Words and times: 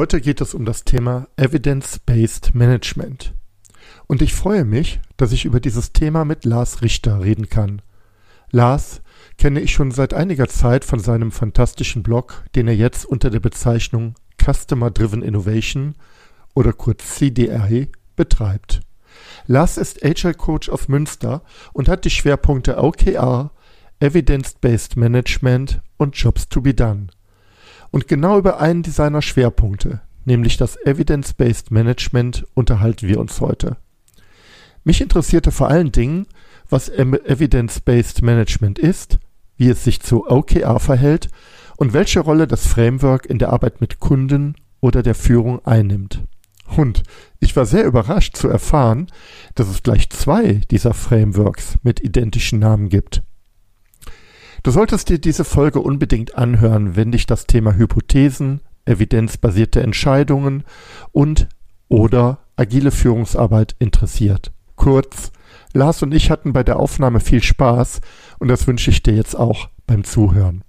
Heute 0.00 0.22
geht 0.22 0.40
es 0.40 0.54
um 0.54 0.64
das 0.64 0.84
Thema 0.84 1.28
Evidence-Based 1.36 2.54
Management. 2.54 3.34
Und 4.06 4.22
ich 4.22 4.32
freue 4.32 4.64
mich, 4.64 4.98
dass 5.18 5.30
ich 5.30 5.44
über 5.44 5.60
dieses 5.60 5.92
Thema 5.92 6.24
mit 6.24 6.46
Lars 6.46 6.80
Richter 6.80 7.20
reden 7.20 7.50
kann. 7.50 7.82
Lars 8.50 9.02
kenne 9.36 9.60
ich 9.60 9.74
schon 9.74 9.90
seit 9.90 10.14
einiger 10.14 10.48
Zeit 10.48 10.86
von 10.86 11.00
seinem 11.00 11.30
fantastischen 11.30 12.02
Blog, 12.02 12.44
den 12.54 12.66
er 12.66 12.76
jetzt 12.76 13.04
unter 13.04 13.28
der 13.28 13.40
Bezeichnung 13.40 14.14
Customer 14.42 14.90
Driven 14.90 15.20
Innovation 15.20 15.96
oder 16.54 16.72
kurz 16.72 17.16
CDI 17.16 17.88
betreibt. 18.16 18.80
Lars 19.48 19.76
ist 19.76 20.02
Agile 20.02 20.32
Coach 20.32 20.70
aus 20.70 20.88
Münster 20.88 21.42
und 21.74 21.90
hat 21.90 22.06
die 22.06 22.10
Schwerpunkte 22.10 22.82
OKR, 22.82 23.50
Evidence-Based 23.98 24.96
Management 24.96 25.82
und 25.98 26.16
Jobs 26.16 26.48
to 26.48 26.62
be 26.62 26.72
done. 26.72 27.08
Und 27.90 28.08
genau 28.08 28.38
über 28.38 28.60
einen 28.60 28.84
seiner 28.84 29.22
Schwerpunkte, 29.22 30.00
nämlich 30.24 30.56
das 30.56 30.76
Evidence-Based 30.84 31.70
Management, 31.70 32.46
unterhalten 32.54 33.08
wir 33.08 33.18
uns 33.18 33.40
heute. 33.40 33.76
Mich 34.84 35.00
interessierte 35.00 35.50
vor 35.50 35.68
allen 35.68 35.92
Dingen, 35.92 36.26
was 36.68 36.88
Evidence-Based 36.88 38.22
Management 38.22 38.78
ist, 38.78 39.18
wie 39.56 39.68
es 39.68 39.84
sich 39.84 40.00
zu 40.00 40.30
OKR 40.30 40.78
verhält 40.80 41.28
und 41.76 41.92
welche 41.92 42.20
Rolle 42.20 42.46
das 42.46 42.66
Framework 42.66 43.26
in 43.26 43.38
der 43.38 43.52
Arbeit 43.52 43.80
mit 43.80 44.00
Kunden 44.00 44.54
oder 44.80 45.02
der 45.02 45.14
Führung 45.14 45.64
einnimmt. 45.66 46.22
Und 46.76 47.02
ich 47.40 47.56
war 47.56 47.66
sehr 47.66 47.84
überrascht 47.84 48.36
zu 48.36 48.48
erfahren, 48.48 49.08
dass 49.54 49.68
es 49.68 49.82
gleich 49.82 50.08
zwei 50.10 50.60
dieser 50.70 50.94
Frameworks 50.94 51.76
mit 51.82 52.00
identischen 52.00 52.60
Namen 52.60 52.88
gibt. 52.88 53.22
Du 54.62 54.70
solltest 54.70 55.08
dir 55.08 55.18
diese 55.18 55.44
Folge 55.44 55.80
unbedingt 55.80 56.34
anhören, 56.34 56.94
wenn 56.94 57.12
dich 57.12 57.24
das 57.24 57.46
Thema 57.46 57.76
Hypothesen, 57.76 58.60
evidenzbasierte 58.84 59.82
Entscheidungen 59.82 60.64
und 61.12 61.48
oder 61.88 62.40
agile 62.56 62.90
Führungsarbeit 62.90 63.74
interessiert. 63.78 64.52
Kurz, 64.76 65.32
Lars 65.72 66.02
und 66.02 66.12
ich 66.12 66.30
hatten 66.30 66.52
bei 66.52 66.62
der 66.62 66.78
Aufnahme 66.78 67.20
viel 67.20 67.42
Spaß 67.42 68.02
und 68.38 68.48
das 68.48 68.66
wünsche 68.66 68.90
ich 68.90 69.02
dir 69.02 69.14
jetzt 69.14 69.34
auch 69.34 69.70
beim 69.86 70.04
Zuhören. 70.04 70.62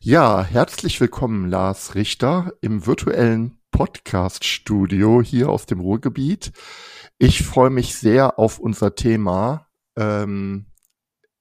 Ja, 0.00 0.42
herzlich 0.42 1.00
willkommen, 1.00 1.48
Lars 1.48 1.94
Richter, 1.94 2.52
im 2.62 2.84
virtuellen 2.84 3.58
Podcast-Studio 3.70 5.22
hier 5.22 5.50
aus 5.50 5.66
dem 5.66 5.78
Ruhrgebiet. 5.78 6.50
Ich 7.18 7.44
freue 7.44 7.70
mich 7.70 7.94
sehr 7.94 8.40
auf 8.40 8.58
unser 8.58 8.96
Thema 8.96 9.68
ähm, 9.96 10.66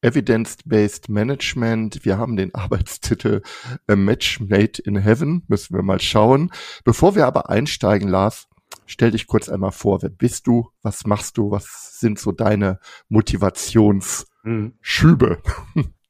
Evidence-Based 0.01 1.09
Management. 1.09 2.03
Wir 2.03 2.17
haben 2.17 2.35
den 2.35 2.55
Arbeitstitel 2.55 3.43
A 3.87 3.95
Match 3.95 4.39
Made 4.39 4.81
in 4.83 4.97
Heaven. 4.97 5.43
Müssen 5.47 5.75
wir 5.75 5.83
mal 5.83 6.01
schauen. 6.01 6.51
Bevor 6.83 7.15
wir 7.15 7.27
aber 7.27 7.49
einsteigen, 7.49 8.09
Lars, 8.09 8.47
stell 8.85 9.11
dich 9.11 9.27
kurz 9.27 9.49
einmal 9.49 9.71
vor. 9.71 10.01
Wer 10.01 10.09
bist 10.09 10.47
du? 10.47 10.69
Was 10.81 11.05
machst 11.05 11.37
du? 11.37 11.51
Was 11.51 11.99
sind 11.99 12.19
so 12.19 12.31
deine 12.31 12.79
Motivationsschübe? 13.09 15.41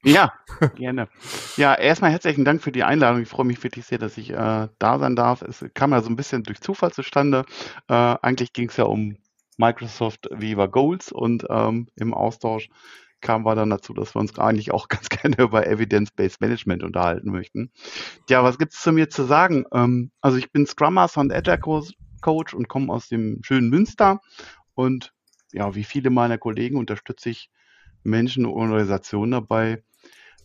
Ja, 0.04 0.32
gerne. 0.74 1.08
Ja, 1.56 1.74
erstmal 1.74 2.10
herzlichen 2.10 2.44
Dank 2.44 2.60
für 2.60 2.72
die 2.72 2.82
Einladung. 2.82 3.22
Ich 3.22 3.28
freue 3.28 3.46
mich 3.46 3.62
wirklich 3.62 3.86
sehr, 3.86 3.98
dass 3.98 4.18
ich 4.18 4.30
äh, 4.30 4.68
da 4.78 4.98
sein 4.98 5.14
darf. 5.14 5.42
Es 5.42 5.64
kam 5.74 5.92
ja 5.92 6.02
so 6.02 6.10
ein 6.10 6.16
bisschen 6.16 6.42
durch 6.42 6.60
Zufall 6.60 6.92
zustande. 6.92 7.44
Äh, 7.88 7.94
eigentlich 7.94 8.52
ging 8.52 8.68
es 8.68 8.76
ja 8.76 8.84
um 8.84 9.16
Microsoft 9.58 10.28
Viva 10.32 10.66
Goals 10.66 11.12
und 11.12 11.46
ähm, 11.48 11.86
im 11.94 12.14
Austausch 12.14 12.68
kamen 13.22 13.46
wir 13.46 13.54
dann 13.54 13.70
dazu, 13.70 13.94
dass 13.94 14.14
wir 14.14 14.20
uns 14.20 14.38
eigentlich 14.38 14.72
auch 14.72 14.88
ganz 14.88 15.08
gerne 15.08 15.36
über 15.38 15.66
Evidence-Based 15.66 16.40
Management 16.40 16.82
unterhalten 16.82 17.30
möchten. 17.30 17.70
Ja, 18.28 18.44
was 18.44 18.58
gibt 18.58 18.74
es 18.74 18.80
zu 18.80 18.92
mir 18.92 19.08
zu 19.08 19.24
sagen? 19.24 19.64
Ähm, 19.72 20.10
also 20.20 20.36
ich 20.36 20.52
bin 20.52 20.66
Scrum 20.66 20.94
Master 20.94 21.20
und 21.20 21.32
Agile 21.32 21.58
Coach 22.20 22.54
und 22.54 22.68
komme 22.68 22.92
aus 22.92 23.08
dem 23.08 23.40
schönen 23.42 23.70
Münster 23.70 24.20
und 24.74 25.12
ja, 25.52 25.74
wie 25.74 25.84
viele 25.84 26.10
meiner 26.10 26.38
Kollegen 26.38 26.78
unterstütze 26.78 27.30
ich 27.30 27.50
Menschen 28.04 28.46
und 28.46 28.52
Organisationen 28.52 29.32
dabei, 29.32 29.82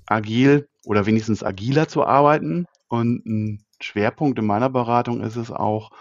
agil 0.05 0.67
oder 0.85 1.05
wenigstens 1.05 1.43
agiler 1.43 1.87
zu 1.87 2.05
arbeiten. 2.05 2.65
Und 2.87 3.25
ein 3.25 3.65
Schwerpunkt 3.81 4.39
in 4.39 4.45
meiner 4.45 4.69
Beratung 4.69 5.21
ist 5.21 5.35
es 5.35 5.51
auch, 5.51 5.91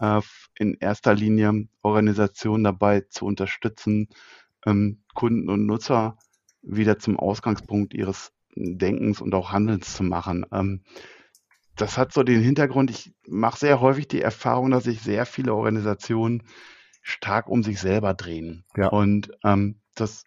äh, 0.00 0.20
in 0.58 0.74
erster 0.74 1.14
Linie 1.14 1.68
Organisationen 1.82 2.64
dabei 2.64 3.00
zu 3.02 3.26
unterstützen, 3.26 4.08
ähm, 4.66 5.02
Kunden 5.14 5.48
und 5.48 5.66
Nutzer 5.66 6.16
wieder 6.66 6.98
zum 6.98 7.18
Ausgangspunkt 7.18 7.94
ihres 7.94 8.32
Denkens 8.56 9.20
und 9.20 9.34
auch 9.34 9.52
Handelns 9.52 9.94
zu 9.94 10.02
machen. 10.02 10.46
Ähm, 10.52 10.82
das 11.76 11.98
hat 11.98 12.12
so 12.12 12.22
den 12.22 12.40
Hintergrund, 12.40 12.90
ich 12.90 13.12
mache 13.26 13.58
sehr 13.58 13.80
häufig 13.80 14.06
die 14.06 14.22
Erfahrung, 14.22 14.70
dass 14.70 14.84
sich 14.84 15.00
sehr 15.00 15.26
viele 15.26 15.54
Organisationen 15.54 16.44
stark 17.02 17.48
um 17.48 17.62
sich 17.62 17.80
selber 17.80 18.14
drehen. 18.14 18.64
Ja. 18.76 18.88
Und 18.88 19.32
ähm, 19.44 19.80
das 19.94 20.24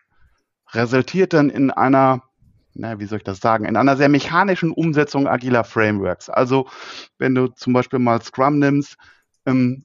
resultiert 0.73 1.33
dann 1.33 1.49
in 1.49 1.71
einer 1.71 2.21
na, 2.77 2.99
wie 2.99 3.05
soll 3.05 3.17
ich 3.17 3.23
das 3.23 3.39
sagen, 3.39 3.65
in 3.65 3.75
einer 3.75 3.97
sehr 3.97 4.09
mechanischen 4.09 4.71
Umsetzung 4.71 5.27
agiler 5.27 5.63
Frameworks. 5.63 6.29
Also 6.29 6.67
wenn 7.17 7.35
du 7.35 7.47
zum 7.47 7.73
Beispiel 7.73 7.99
mal 7.99 8.21
Scrum 8.21 8.59
nimmst, 8.59 8.97
ähm, 9.45 9.83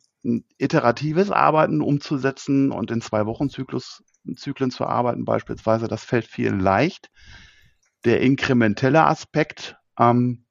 iteratives 0.59 1.31
Arbeiten 1.31 1.81
umzusetzen 1.81 2.71
und 2.71 2.91
in 2.91 3.01
zwei 3.01 3.27
Wochen 3.27 3.49
Zyklus, 3.49 4.05
Zyklen 4.37 4.71
zu 4.71 4.87
arbeiten 4.87 5.25
beispielsweise, 5.25 5.89
das 5.89 6.05
fällt 6.05 6.27
vielen 6.27 6.61
leicht. 6.61 7.11
Der 8.05 8.21
inkrementelle 8.21 9.05
Aspekt 9.05 9.77
ähm, 9.99 10.45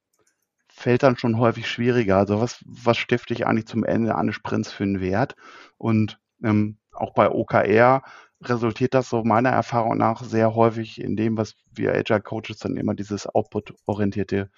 fällt 0.70 1.04
dann 1.04 1.18
schon 1.18 1.38
häufig 1.38 1.70
schwieriger. 1.70 2.18
Also 2.18 2.42
was, 2.42 2.64
was 2.66 2.98
stifte 2.98 3.34
ich 3.34 3.46
eigentlich 3.46 3.68
zum 3.68 3.84
Ende 3.84 4.16
eines 4.16 4.36
Sprints 4.36 4.72
für 4.72 4.84
einen 4.84 5.02
Wert? 5.02 5.36
Und 5.78 6.20
ähm, 6.44 6.78
auch 6.92 7.14
bei 7.14 7.30
OKR 7.30 8.04
resultiert 8.42 8.94
das 8.94 9.10
so 9.10 9.24
meiner 9.24 9.50
Erfahrung 9.50 9.98
nach 9.98 10.24
sehr 10.24 10.56
häufig 10.56 11.00
in 11.00 11.16
dem, 11.16 11.38
was 11.38 11.56
wir 11.72 11.94
Agile 11.94 12.22
Coaches 12.22 12.58
dann 12.58 12.78
immer 12.78 12.96
dieses 12.96 13.28
Output-orientierte 13.28 14.50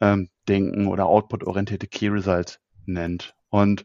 ähm, 0.00 0.30
Denken 0.48 0.86
oder 0.86 1.06
Output-orientierte 1.06 1.86
Key 1.86 2.08
Result 2.08 2.60
nennt. 2.86 3.34
Und 3.50 3.84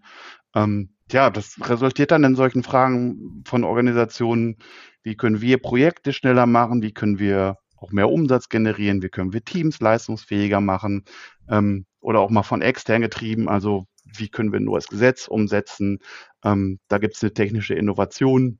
ähm, 0.55 0.95
ja, 1.13 1.29
das 1.29 1.57
resultiert 1.61 2.11
dann 2.11 2.23
in 2.23 2.35
solchen 2.35 2.63
Fragen 2.63 3.43
von 3.45 3.63
Organisationen, 3.63 4.57
wie 5.03 5.15
können 5.15 5.41
wir 5.41 5.61
Projekte 5.61 6.13
schneller 6.13 6.45
machen, 6.45 6.81
wie 6.81 6.93
können 6.93 7.19
wir 7.19 7.57
auch 7.77 7.91
mehr 7.91 8.09
Umsatz 8.09 8.49
generieren, 8.49 9.01
wie 9.01 9.09
können 9.09 9.33
wir 9.33 9.43
Teams 9.43 9.79
leistungsfähiger 9.79 10.61
machen 10.61 11.03
ähm, 11.49 11.85
oder 11.99 12.19
auch 12.19 12.29
mal 12.29 12.43
von 12.43 12.61
extern 12.61 13.01
getrieben, 13.01 13.49
also 13.49 13.85
wie 14.03 14.29
können 14.29 14.51
wir 14.51 14.59
ein 14.59 14.65
neues 14.65 14.87
Gesetz 14.87 15.27
umsetzen. 15.27 15.99
Ähm, 16.43 16.79
da 16.87 16.97
gibt 16.97 17.15
es 17.15 17.23
eine 17.23 17.33
technische 17.33 17.73
Innovation, 17.73 18.59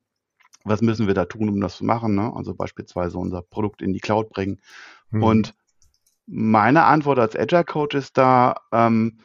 was 0.64 0.80
müssen 0.80 1.06
wir 1.06 1.14
da 1.14 1.24
tun, 1.24 1.48
um 1.48 1.60
das 1.60 1.76
zu 1.76 1.84
machen? 1.84 2.14
Ne? 2.14 2.32
Also 2.34 2.54
beispielsweise 2.54 3.18
unser 3.18 3.42
Produkt 3.42 3.82
in 3.82 3.92
die 3.92 4.00
Cloud 4.00 4.30
bringen. 4.30 4.60
Mhm. 5.10 5.22
Und 5.22 5.54
meine 6.26 6.84
Antwort 6.84 7.18
als 7.18 7.36
Agile 7.36 7.64
Coach 7.64 7.96
ist 7.96 8.16
da 8.16 8.56
ähm, 8.72 9.18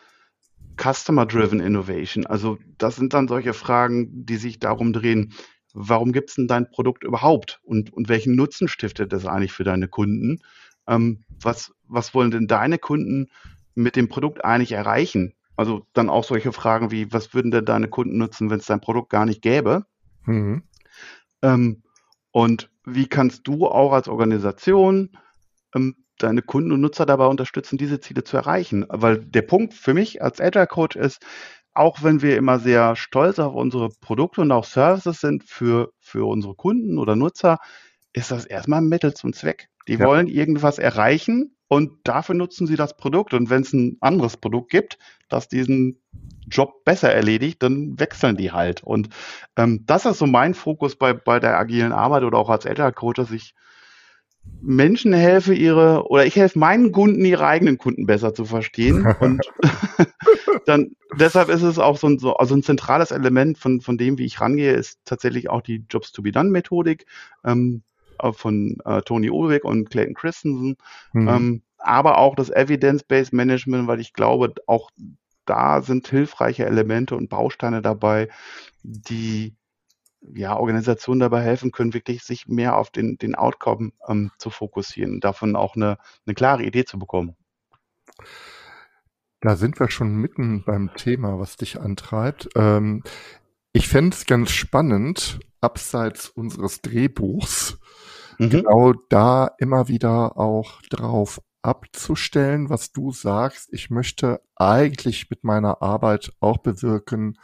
Customer-Driven 0.78 1.60
Innovation. 1.60 2.26
Also 2.26 2.58
das 2.78 2.96
sind 2.96 3.14
dann 3.14 3.28
solche 3.28 3.54
Fragen, 3.54 4.26
die 4.26 4.38
sich 4.38 4.60
darum 4.60 4.94
drehen, 4.94 5.34
warum 5.74 6.12
gibt 6.12 6.30
es 6.30 6.36
denn 6.36 6.48
dein 6.48 6.70
Produkt 6.70 7.04
überhaupt 7.04 7.60
und, 7.64 7.94
und 7.94 8.10
welchen 8.10 8.36
Nutzen 8.36 8.68
stiftet 8.68 9.14
das 9.14 9.26
eigentlich 9.26 9.54
für 9.54 9.64
deine 9.64 9.88
Kunden? 9.88 10.40
Ähm, 10.88 11.24
was, 11.42 11.74
was 11.88 12.14
wollen 12.14 12.32
denn 12.32 12.48
deine 12.48 12.78
Kunden 12.78 13.28
mit 13.76 13.96
dem 13.96 14.10
Produkt 14.10 14.44
eigentlich 14.46 14.72
erreichen? 14.72 15.34
Also 15.56 15.86
dann 15.94 16.10
auch 16.10 16.24
solche 16.24 16.54
Fragen 16.54 16.92
wie, 16.92 17.12
was 17.12 17.34
würden 17.34 17.52
denn 17.52 17.66
deine 17.66 17.88
Kunden 17.88 18.18
nutzen, 18.18 18.50
wenn 18.50 18.60
es 18.60 18.68
dein 18.68 18.82
Produkt 18.82 19.10
gar 19.10 19.26
nicht 19.26 19.42
gäbe? 19.42 19.86
Mhm. 20.26 20.64
Ähm, 21.42 21.84
und 22.32 22.70
wie 22.86 23.08
kannst 23.08 23.48
du 23.48 23.68
auch 23.68 23.94
als 23.94 24.08
Organisation 24.08 25.18
ähm, 25.76 25.96
deine 26.18 26.42
Kunden 26.42 26.72
und 26.72 26.82
Nutzer 26.82 27.06
dabei 27.06 27.26
unterstützen, 27.28 27.78
diese 27.78 28.00
Ziele 28.00 28.24
zu 28.24 28.38
erreichen? 28.38 28.86
Weil 28.90 29.20
der 29.20 29.44
Punkt 29.44 29.74
für 29.74 29.94
mich 29.94 30.22
als 30.22 30.42
Agile 30.42 30.68
Coach 30.68 30.96
ist, 30.96 31.26
auch 31.74 32.02
wenn 32.02 32.22
wir 32.22 32.38
immer 32.38 32.60
sehr 32.60 32.96
stolz 32.96 33.38
auf 33.40 33.54
unsere 33.54 33.90
Produkte 34.02 34.42
und 34.42 34.52
auch 34.52 34.66
Services 34.66 35.22
sind 35.22 35.44
für, 35.44 35.92
für 36.00 36.28
unsere 36.28 36.56
Kunden 36.56 36.98
oder 36.98 37.16
Nutzer, 37.16 37.60
ist 38.14 38.32
das 38.32 38.46
erstmal 38.46 38.82
ein 38.82 38.90
Mittel 38.90 39.14
zum 39.14 39.32
Zweck. 39.34 39.70
Die 39.88 39.94
ja. 39.94 40.06
wollen 40.06 40.28
irgendwas 40.28 40.80
erreichen 40.80 41.56
und 41.68 41.92
dafür 42.04 42.36
nutzen 42.36 42.66
sie 42.66 42.76
das 42.76 42.98
Produkt. 42.98 43.34
Und 43.34 43.50
wenn 43.50 43.62
es 43.62 43.74
ein 43.74 43.98
anderes 44.02 44.38
Produkt 44.38 44.72
gibt, 44.72 44.98
das 45.30 45.50
diesen 45.50 46.02
Job 46.48 46.84
besser 46.84 47.14
erledigt, 47.14 47.62
dann 47.62 48.00
wechseln 48.00 48.38
die 48.38 48.52
halt. 48.52 48.84
Und 48.84 49.10
ähm, 49.56 49.84
das 49.86 50.06
ist 50.06 50.18
so 50.18 50.26
mein 50.26 50.54
Fokus 50.54 50.96
bei, 50.96 51.14
bei 51.14 51.40
der 51.40 51.58
agilen 51.58 51.92
Arbeit 51.92 52.24
oder 52.24 52.38
auch 52.38 52.50
als 52.50 52.66
älterer 52.66 52.92
Coach, 52.92 53.18
dass 53.18 53.32
ich 53.32 53.54
Menschen 54.62 55.14
helfe, 55.14 55.54
ihre, 55.54 56.10
oder 56.10 56.26
ich 56.26 56.36
helfe 56.36 56.60
meinen 56.60 56.92
Kunden, 56.92 57.24
ihre 57.24 57.46
eigenen 57.46 57.78
Kunden 57.78 58.06
besser 58.06 58.34
zu 58.34 58.46
verstehen. 58.46 59.06
Und 59.20 59.42
dann, 60.66 60.96
deshalb 61.18 61.50
ist 61.50 61.62
es 61.62 61.80
auch 61.80 61.98
so 61.98 62.08
ein, 62.08 62.20
so, 62.20 62.36
also 62.36 62.56
ein 62.56 62.64
zentrales 62.64 63.12
Element 63.12 63.58
von, 63.58 63.82
von 63.82 63.98
dem, 63.98 64.18
wie 64.18 64.26
ich 64.26 64.42
rangehe, 64.42 64.74
ist 64.74 65.00
tatsächlich 65.06 65.50
auch 65.50 65.62
die 65.62 65.86
Jobs 65.90 66.12
to 66.12 66.22
be 66.22 66.32
done 66.32 66.50
Methodik 66.50 67.06
ähm, 67.46 67.84
von 68.32 68.78
äh, 68.86 69.02
Tony 69.02 69.30
Ulrich 69.30 69.64
und 69.64 69.90
Clayton 69.90 70.16
Christensen. 70.16 70.78
Mhm. 71.14 71.28
Ähm, 71.28 71.62
aber 71.78 72.18
auch 72.18 72.36
das 72.36 72.50
Evidence-Based 72.50 73.34
Management, 73.34 73.88
weil 73.88 74.00
ich 74.00 74.14
glaube, 74.14 74.54
auch 74.66 74.90
da 75.46 75.82
sind 75.82 76.08
hilfreiche 76.08 76.66
Elemente 76.66 77.16
und 77.16 77.30
Bausteine 77.30 77.82
dabei, 77.82 78.28
die 78.84 79.56
ja, 80.34 80.58
Organisationen 80.58 81.20
dabei 81.20 81.42
helfen 81.42 81.72
können, 81.72 81.94
wirklich 81.94 82.24
sich 82.24 82.48
mehr 82.48 82.78
auf 82.78 82.90
den, 82.90 83.18
den 83.18 83.36
Outcome 83.36 83.92
ähm, 84.08 84.32
zu 84.38 84.50
fokussieren, 84.50 85.20
davon 85.20 85.56
auch 85.56 85.76
eine, 85.76 85.98
eine 86.26 86.34
klare 86.34 86.64
Idee 86.64 86.86
zu 86.86 87.00
bekommen. 87.00 87.36
Da 89.42 89.56
sind 89.56 89.80
wir 89.80 89.90
schon 89.90 90.16
mitten 90.16 90.64
beim 90.66 90.94
Thema, 90.96 91.40
was 91.40 91.58
dich 91.58 91.80
antreibt. 91.80 92.50
Ähm, 92.56 93.04
ich 93.72 93.88
fände 93.88 94.16
es 94.16 94.26
ganz 94.26 94.52
spannend, 94.52 95.40
abseits 95.62 96.30
unseres 96.30 96.82
Drehbuchs, 96.82 97.78
mhm. 98.40 98.50
genau 98.50 98.94
da 99.10 99.52
immer 99.60 99.88
wieder 99.88 100.38
auch 100.38 100.82
drauf 100.90 101.42
abzustellen, 101.62 102.70
was 102.70 102.92
du 102.92 103.12
sagst. 103.12 103.72
Ich 103.74 103.90
möchte 103.90 104.42
eigentlich 104.56 105.30
mit 105.30 105.44
meiner 105.44 105.82
Arbeit 105.82 106.32
auch 106.40 106.58
bewirken, 106.58 107.38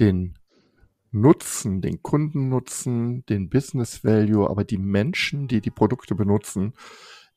den 0.00 0.38
Nutzen, 1.14 1.80
den 1.80 2.02
Kundennutzen, 2.02 3.24
den 3.26 3.48
Business 3.48 4.04
Value, 4.04 4.50
aber 4.50 4.64
die 4.64 4.78
Menschen, 4.78 5.48
die 5.48 5.60
die 5.60 5.70
Produkte 5.70 6.14
benutzen, 6.14 6.74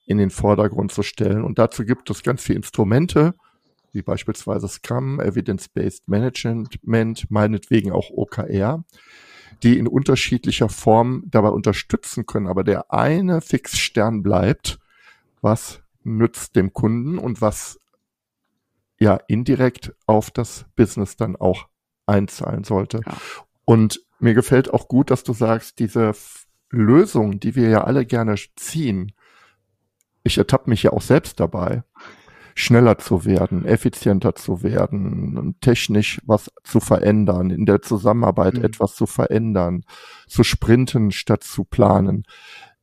in 0.06 0.18
den 0.18 0.32
Vordergrund 0.32 0.92
zu 0.92 1.04
stellen. 1.04 1.44
Und 1.44 1.60
dazu 1.60 1.86
gibt 1.86 2.10
es 2.10 2.24
ganz 2.24 2.42
viele 2.42 2.58
Instrumente, 2.58 3.36
wie 3.92 4.02
beispielsweise 4.02 4.68
Scrum, 4.68 5.20
Evidence-Based 5.20 6.08
Management, 6.08 7.30
meinetwegen 7.30 7.92
auch 7.92 8.10
OKR, 8.10 8.84
die 9.64 9.78
in 9.78 9.88
unterschiedlicher 9.88 10.70
Form 10.70 11.24
dabei 11.28 11.50
unterstützen 11.50 12.26
können. 12.26 12.48
Aber 12.48 12.64
der 12.64 12.92
eine 12.92 13.42
Fixstern 13.42 14.24
bleibt, 14.24 14.80
was 15.42 15.82
nützt 16.04 16.56
dem 16.56 16.74
Kunden 16.74 17.18
und 17.18 17.42
was 17.42 17.80
ja 19.00 19.16
indirekt 19.28 19.94
auf 20.06 20.32
das 20.32 20.66
Business 20.76 21.16
dann 21.16 21.36
auch 21.36 21.68
einzahlen 22.06 22.64
sollte. 22.64 23.02
Ja. 23.06 23.18
Und 23.70 24.02
mir 24.20 24.34
gefällt 24.34 24.74
auch 24.74 24.88
gut, 24.88 25.12
dass 25.12 25.26
du 25.26 25.34
sagst, 25.34 25.80
diese 25.80 26.14
Lösung, 26.70 27.42
die 27.42 27.54
wir 27.56 27.68
ja 27.68 27.84
alle 27.84 28.06
gerne 28.06 28.36
ziehen, 28.56 29.12
ich 30.24 30.38
ertappe 30.38 30.70
mich 30.70 30.84
ja 30.84 30.94
auch 30.94 31.02
selbst 31.02 31.42
dabei, 31.42 31.84
schneller 32.56 32.98
zu 32.98 33.26
werden, 33.26 33.66
effizienter 33.66 34.36
zu 34.36 34.64
werden, 34.64 35.58
technisch 35.60 36.22
was 36.26 36.50
zu 36.64 36.80
verändern, 36.80 37.50
in 37.50 37.66
der 37.66 37.82
Zusammenarbeit 37.82 38.54
mhm. 38.54 38.64
etwas 38.64 38.96
zu 38.96 39.06
verändern, 39.06 39.84
zu 40.28 40.46
sprinten 40.46 41.12
statt 41.12 41.44
zu 41.44 41.66
planen, 41.66 42.24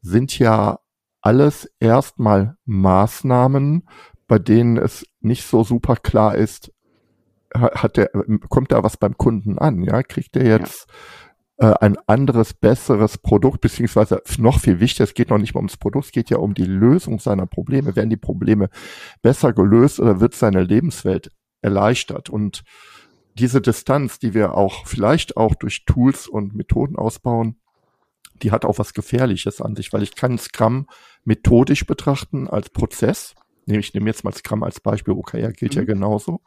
sind 0.02 0.38
ja 0.38 0.80
alles 1.22 1.66
erstmal 1.80 2.58
Maßnahmen, 2.66 3.88
bei 4.26 4.38
denen 4.38 4.76
es 4.76 5.06
nicht 5.20 5.44
so 5.44 5.64
super 5.64 5.96
klar 5.96 6.34
ist, 6.34 6.73
hat 7.54 7.96
der, 7.96 8.10
kommt 8.48 8.72
da 8.72 8.82
was 8.82 8.96
beim 8.96 9.16
Kunden 9.16 9.58
an, 9.58 9.82
ja? 9.82 10.02
Kriegt 10.02 10.34
der 10.34 10.46
jetzt 10.46 10.86
ja. 11.60 11.72
äh, 11.72 11.74
ein 11.80 11.96
anderes, 12.06 12.52
besseres 12.54 13.18
Produkt, 13.18 13.60
beziehungsweise 13.60 14.22
noch 14.38 14.60
viel 14.60 14.80
wichtiger, 14.80 15.04
es 15.04 15.14
geht 15.14 15.30
noch 15.30 15.38
nicht 15.38 15.54
mal 15.54 15.60
ums 15.60 15.76
Produkt, 15.76 16.06
es 16.06 16.12
geht 16.12 16.30
ja 16.30 16.38
um 16.38 16.54
die 16.54 16.64
Lösung 16.64 17.18
seiner 17.20 17.46
Probleme. 17.46 17.94
Werden 17.96 18.10
die 18.10 18.16
Probleme 18.16 18.70
besser 19.22 19.52
gelöst 19.52 20.00
oder 20.00 20.20
wird 20.20 20.34
seine 20.34 20.62
Lebenswelt 20.62 21.30
erleichtert? 21.62 22.28
Und 22.28 22.64
diese 23.38 23.60
Distanz, 23.60 24.18
die 24.18 24.34
wir 24.34 24.54
auch 24.54 24.86
vielleicht 24.86 25.36
auch 25.36 25.54
durch 25.54 25.84
Tools 25.84 26.28
und 26.28 26.54
Methoden 26.54 26.96
ausbauen, 26.96 27.56
die 28.42 28.50
hat 28.50 28.64
auch 28.64 28.78
was 28.78 28.94
Gefährliches 28.94 29.60
an 29.60 29.76
sich, 29.76 29.92
weil 29.92 30.02
ich 30.02 30.16
kann 30.16 30.38
Scrum 30.38 30.86
methodisch 31.24 31.86
betrachten 31.86 32.48
als 32.48 32.70
Prozess 32.70 33.34
nehme 33.66 33.80
ich 33.80 33.94
nehme 33.94 34.06
jetzt 34.06 34.24
mal 34.24 34.34
Scrum 34.34 34.62
als 34.62 34.80
Beispiel, 34.80 35.14
OKR 35.14 35.52
gilt 35.52 35.74
mhm. 35.74 35.80
ja 35.80 35.84
genauso, 35.84 36.40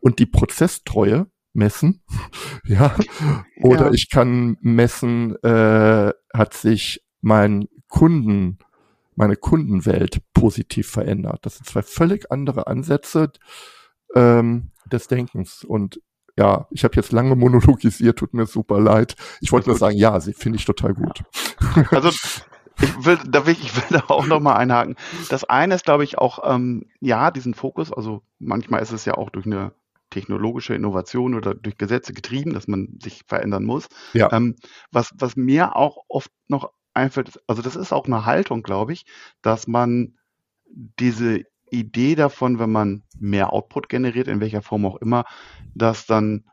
und 0.00 0.18
die 0.18 0.26
Prozesstreue 0.26 1.26
messen, 1.52 2.02
ja, 2.64 2.94
oder 3.62 3.86
ja. 3.86 3.92
ich 3.92 4.10
kann 4.10 4.56
messen, 4.60 5.36
äh, 5.42 6.12
hat 6.32 6.54
sich 6.54 7.04
mein 7.20 7.68
Kunden, 7.88 8.58
meine 9.16 9.36
Kundenwelt 9.36 10.22
positiv 10.32 10.88
verändert. 10.88 11.40
Das 11.42 11.56
sind 11.56 11.66
zwei 11.66 11.82
völlig 11.82 12.30
andere 12.30 12.66
Ansätze 12.68 13.32
ähm, 14.14 14.70
des 14.90 15.08
Denkens 15.08 15.64
und 15.64 16.00
ja, 16.38 16.66
ich 16.70 16.84
habe 16.84 16.96
jetzt 16.96 17.12
lange 17.12 17.36
monologisiert, 17.36 18.18
tut 18.18 18.32
mir 18.32 18.46
super 18.46 18.80
leid. 18.80 19.16
Ich 19.40 19.52
wollte 19.52 19.68
nur 19.68 19.78
sagen, 19.78 19.96
ja, 19.96 20.20
sie 20.20 20.32
finde 20.32 20.58
ich 20.58 20.64
total 20.64 20.94
gut. 20.94 21.22
Also 21.90 22.10
ich 22.80 23.04
will, 23.04 23.18
da 23.26 23.46
will, 23.46 23.56
ich 23.60 23.76
will 23.76 23.84
da 23.98 24.04
auch 24.08 24.26
nochmal 24.26 24.56
einhaken. 24.56 24.96
Das 25.28 25.44
eine 25.44 25.74
ist, 25.74 25.84
glaube 25.84 26.04
ich, 26.04 26.18
auch, 26.18 26.40
ähm, 26.44 26.86
ja, 27.00 27.30
diesen 27.30 27.54
Fokus, 27.54 27.92
also 27.92 28.22
manchmal 28.38 28.82
ist 28.82 28.92
es 28.92 29.04
ja 29.04 29.14
auch 29.14 29.30
durch 29.30 29.46
eine 29.46 29.72
technologische 30.10 30.74
Innovation 30.74 31.34
oder 31.34 31.54
durch 31.54 31.78
Gesetze 31.78 32.12
getrieben, 32.12 32.52
dass 32.52 32.66
man 32.66 32.98
sich 33.00 33.22
verändern 33.26 33.64
muss. 33.64 33.88
Ja. 34.12 34.32
Ähm, 34.32 34.56
was, 34.90 35.12
was 35.16 35.36
mir 35.36 35.76
auch 35.76 36.04
oft 36.08 36.30
noch 36.48 36.72
einfällt, 36.94 37.40
also 37.46 37.62
das 37.62 37.76
ist 37.76 37.92
auch 37.92 38.06
eine 38.06 38.26
Haltung, 38.26 38.62
glaube 38.62 38.92
ich, 38.92 39.06
dass 39.40 39.66
man 39.66 40.16
diese 40.98 41.44
Idee 41.70 42.16
davon, 42.16 42.58
wenn 42.58 42.70
man 42.70 43.04
mehr 43.18 43.52
Output 43.52 43.88
generiert, 43.88 44.26
in 44.26 44.40
welcher 44.40 44.62
Form 44.62 44.84
auch 44.84 44.96
immer, 44.96 45.24
dass 45.74 46.06
dann 46.06 46.44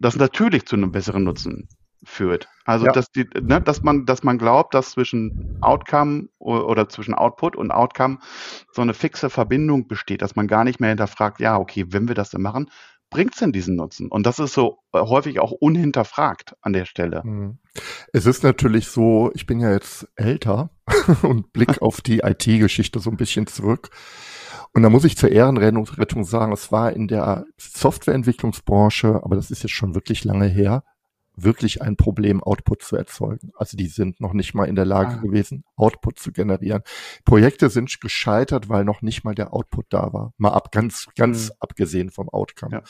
das 0.00 0.16
natürlich 0.16 0.66
zu 0.66 0.76
einem 0.76 0.92
besseren 0.92 1.24
Nutzen 1.24 1.68
führt. 2.04 2.48
Also 2.64 2.86
ja. 2.86 2.92
dass 2.92 3.10
die, 3.10 3.26
ne, 3.40 3.60
dass 3.60 3.82
man, 3.82 4.06
dass 4.06 4.22
man 4.22 4.38
glaubt, 4.38 4.74
dass 4.74 4.90
zwischen 4.90 5.58
Outcome 5.60 6.28
oder 6.38 6.88
zwischen 6.88 7.14
Output 7.14 7.56
und 7.56 7.70
Outcome 7.70 8.18
so 8.72 8.82
eine 8.82 8.94
fixe 8.94 9.30
Verbindung 9.30 9.88
besteht, 9.88 10.22
dass 10.22 10.36
man 10.36 10.46
gar 10.46 10.64
nicht 10.64 10.80
mehr 10.80 10.90
hinterfragt, 10.90 11.40
ja, 11.40 11.58
okay, 11.58 11.86
wenn 11.88 12.08
wir 12.08 12.14
das 12.14 12.30
denn 12.30 12.42
machen, 12.42 12.70
bringt 13.10 13.32
es 13.32 13.40
denn 13.40 13.52
diesen 13.52 13.76
Nutzen? 13.76 14.08
Und 14.08 14.26
das 14.26 14.38
ist 14.38 14.52
so 14.52 14.78
äh, 14.92 15.00
häufig 15.00 15.40
auch 15.40 15.52
unhinterfragt 15.52 16.54
an 16.60 16.72
der 16.72 16.84
Stelle. 16.84 17.22
Hm. 17.22 17.58
Es 18.12 18.26
ist 18.26 18.42
natürlich 18.42 18.88
so, 18.88 19.30
ich 19.34 19.46
bin 19.46 19.60
ja 19.60 19.72
jetzt 19.72 20.06
älter 20.16 20.70
und 21.22 21.52
blick 21.52 21.80
auf 21.82 22.00
die 22.00 22.18
IT-Geschichte 22.18 23.00
so 23.00 23.10
ein 23.10 23.16
bisschen 23.16 23.46
zurück. 23.46 23.90
Und 24.74 24.82
da 24.82 24.90
muss 24.90 25.04
ich 25.04 25.16
zur 25.16 25.32
Ehrenrettung 25.32 26.24
sagen, 26.24 26.52
es 26.52 26.70
war 26.70 26.92
in 26.92 27.08
der 27.08 27.46
Softwareentwicklungsbranche, 27.56 29.20
aber 29.24 29.36
das 29.36 29.50
ist 29.50 29.62
jetzt 29.62 29.72
schon 29.72 29.94
wirklich 29.94 30.24
lange 30.24 30.46
her, 30.46 30.84
wirklich 31.42 31.82
ein 31.82 31.96
Problem, 31.96 32.42
Output 32.42 32.82
zu 32.82 32.96
erzeugen. 32.96 33.52
Also 33.56 33.76
die 33.76 33.86
sind 33.86 34.20
noch 34.20 34.32
nicht 34.32 34.54
mal 34.54 34.64
in 34.66 34.74
der 34.74 34.84
Lage 34.84 35.18
ah. 35.18 35.20
gewesen, 35.20 35.64
Output 35.76 36.18
zu 36.18 36.32
generieren. 36.32 36.82
Projekte 37.24 37.70
sind 37.70 38.00
gescheitert, 38.00 38.68
weil 38.68 38.84
noch 38.84 39.02
nicht 39.02 39.24
mal 39.24 39.34
der 39.34 39.52
Output 39.52 39.86
da 39.90 40.12
war. 40.12 40.32
Mal 40.36 40.50
ab, 40.50 40.72
ganz, 40.72 41.06
ganz 41.16 41.48
mhm. 41.48 41.54
abgesehen 41.60 42.10
vom 42.10 42.28
Outcome. 42.28 42.76
Ja. 42.76 42.82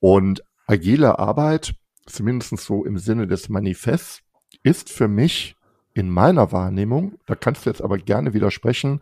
Und 0.00 0.42
agile 0.66 1.18
Arbeit, 1.18 1.74
zumindest 2.06 2.56
so 2.58 2.84
im 2.84 2.98
Sinne 2.98 3.26
des 3.26 3.48
Manifests, 3.48 4.22
ist 4.62 4.90
für 4.90 5.08
mich 5.08 5.56
in 5.94 6.10
meiner 6.10 6.52
Wahrnehmung, 6.52 7.18
da 7.26 7.34
kannst 7.34 7.66
du 7.66 7.70
jetzt 7.70 7.82
aber 7.82 7.98
gerne 7.98 8.32
widersprechen, 8.32 9.00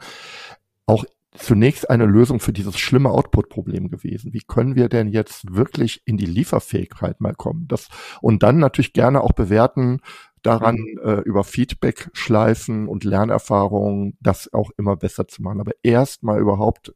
auch 0.86 1.04
zunächst 1.38 1.88
eine 1.90 2.06
Lösung 2.06 2.40
für 2.40 2.52
dieses 2.52 2.78
schlimme 2.78 3.10
Output-Problem 3.10 3.88
gewesen. 3.88 4.32
Wie 4.32 4.42
können 4.46 4.76
wir 4.76 4.88
denn 4.88 5.08
jetzt 5.08 5.54
wirklich 5.54 6.02
in 6.04 6.16
die 6.16 6.26
Lieferfähigkeit 6.26 7.20
mal 7.20 7.34
kommen? 7.34 7.68
Das, 7.68 7.88
und 8.20 8.42
dann 8.42 8.58
natürlich 8.58 8.92
gerne 8.92 9.20
auch 9.20 9.32
bewerten, 9.32 10.00
daran 10.42 10.76
mhm. 10.76 10.98
äh, 11.02 11.20
über 11.20 11.44
Feedback 11.44 12.10
schleifen 12.12 12.88
und 12.88 13.04
Lernerfahrungen, 13.04 14.16
das 14.20 14.52
auch 14.52 14.70
immer 14.76 14.96
besser 14.96 15.26
zu 15.28 15.42
machen. 15.42 15.60
Aber 15.60 15.72
erst 15.82 16.22
mal 16.22 16.40
überhaupt 16.40 16.94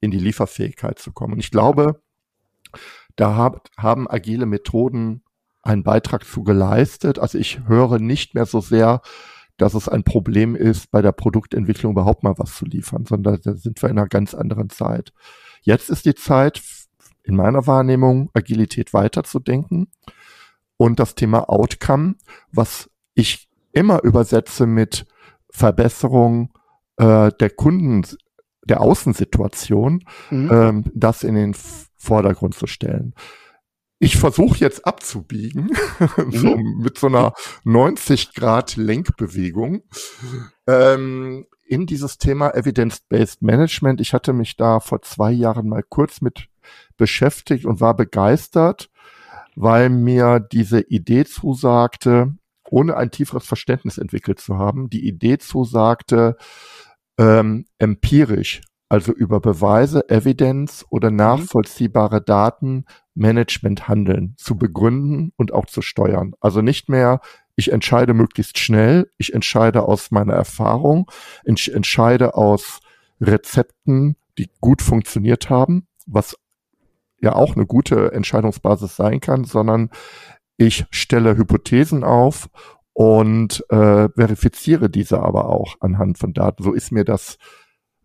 in 0.00 0.10
die 0.10 0.18
Lieferfähigkeit 0.18 0.98
zu 0.98 1.12
kommen. 1.12 1.34
Und 1.34 1.40
ich 1.40 1.50
glaube, 1.50 2.00
da 3.16 3.36
hab, 3.36 3.68
haben 3.76 4.08
agile 4.10 4.46
Methoden 4.46 5.22
einen 5.62 5.82
Beitrag 5.82 6.24
zu 6.24 6.44
geleistet. 6.44 7.18
Also 7.18 7.38
ich 7.38 7.66
höre 7.66 7.98
nicht 7.98 8.34
mehr 8.34 8.46
so 8.46 8.60
sehr, 8.60 9.00
dass 9.58 9.74
es 9.74 9.88
ein 9.88 10.04
Problem 10.04 10.56
ist, 10.56 10.90
bei 10.90 11.02
der 11.02 11.12
Produktentwicklung 11.12 11.92
überhaupt 11.92 12.22
mal 12.22 12.34
was 12.38 12.56
zu 12.56 12.64
liefern, 12.64 13.04
sondern 13.04 13.40
da 13.42 13.54
sind 13.54 13.82
wir 13.82 13.90
in 13.90 13.98
einer 13.98 14.08
ganz 14.08 14.34
anderen 14.34 14.70
Zeit. 14.70 15.12
Jetzt 15.62 15.90
ist 15.90 16.06
die 16.06 16.14
Zeit, 16.14 16.62
in 17.24 17.36
meiner 17.36 17.66
Wahrnehmung, 17.66 18.30
Agilität 18.32 18.94
weiterzudenken 18.94 19.88
und 20.78 20.98
das 20.98 21.14
Thema 21.14 21.50
Outcome, 21.50 22.14
was 22.50 22.88
ich 23.14 23.50
immer 23.72 24.02
übersetze 24.02 24.66
mit 24.66 25.06
Verbesserung 25.50 26.52
äh, 26.96 27.30
der 27.38 27.50
Kunden, 27.50 28.06
der 28.64 28.80
Außensituation, 28.80 30.04
mhm. 30.30 30.50
ähm, 30.50 30.84
das 30.94 31.24
in 31.24 31.34
den 31.34 31.54
Vordergrund 31.96 32.54
zu 32.54 32.66
stellen. 32.66 33.14
Ich 33.98 34.16
versuche 34.16 34.58
jetzt 34.58 34.86
abzubiegen, 34.86 35.70
so 36.30 36.56
mhm. 36.56 36.78
mit 36.80 36.98
so 36.98 37.08
einer 37.08 37.32
90 37.64 38.34
Grad 38.34 38.76
Lenkbewegung 38.76 39.82
ähm, 40.66 41.46
in 41.64 41.86
dieses 41.86 42.18
Thema 42.18 42.54
Evidence-Based 42.54 43.42
Management. 43.42 44.00
Ich 44.00 44.14
hatte 44.14 44.32
mich 44.32 44.56
da 44.56 44.80
vor 44.80 45.02
zwei 45.02 45.32
Jahren 45.32 45.68
mal 45.68 45.82
kurz 45.82 46.20
mit 46.20 46.48
beschäftigt 46.96 47.64
und 47.66 47.80
war 47.80 47.94
begeistert, 47.94 48.90
weil 49.56 49.90
mir 49.90 50.40
diese 50.40 50.80
Idee 50.80 51.24
zusagte, 51.24 52.34
ohne 52.70 52.96
ein 52.96 53.10
tieferes 53.10 53.46
Verständnis 53.46 53.98
entwickelt 53.98 54.40
zu 54.40 54.58
haben, 54.58 54.90
die 54.90 55.06
Idee 55.06 55.38
zusagte, 55.38 56.36
ähm, 57.18 57.66
empirisch, 57.78 58.60
also 58.88 59.12
über 59.12 59.40
Beweise, 59.40 60.08
Evidenz 60.08 60.84
oder 60.90 61.10
mhm. 61.10 61.16
nachvollziehbare 61.16 62.22
Daten 62.22 62.84
Management 63.18 63.88
handeln 63.88 64.34
zu 64.36 64.56
begründen 64.56 65.32
und 65.36 65.52
auch 65.52 65.66
zu 65.66 65.82
steuern. 65.82 66.34
Also 66.40 66.62
nicht 66.62 66.88
mehr, 66.88 67.20
ich 67.56 67.72
entscheide 67.72 68.14
möglichst 68.14 68.58
schnell, 68.58 69.10
ich 69.18 69.34
entscheide 69.34 69.82
aus 69.82 70.10
meiner 70.10 70.34
Erfahrung, 70.34 71.10
ich 71.44 71.72
entscheide 71.74 72.34
aus 72.34 72.80
Rezepten, 73.20 74.16
die 74.38 74.48
gut 74.60 74.80
funktioniert 74.80 75.50
haben, 75.50 75.88
was 76.06 76.36
ja 77.20 77.34
auch 77.34 77.56
eine 77.56 77.66
gute 77.66 78.12
Entscheidungsbasis 78.12 78.94
sein 78.94 79.20
kann, 79.20 79.44
sondern 79.44 79.90
ich 80.56 80.86
stelle 80.90 81.36
Hypothesen 81.36 82.04
auf 82.04 82.48
und 82.92 83.64
äh, 83.70 84.08
verifiziere 84.08 84.88
diese 84.88 85.20
aber 85.20 85.48
auch 85.48 85.76
anhand 85.80 86.18
von 86.18 86.32
Daten. 86.32 86.62
So 86.62 86.72
ist 86.72 86.92
mir 86.92 87.04
das 87.04 87.38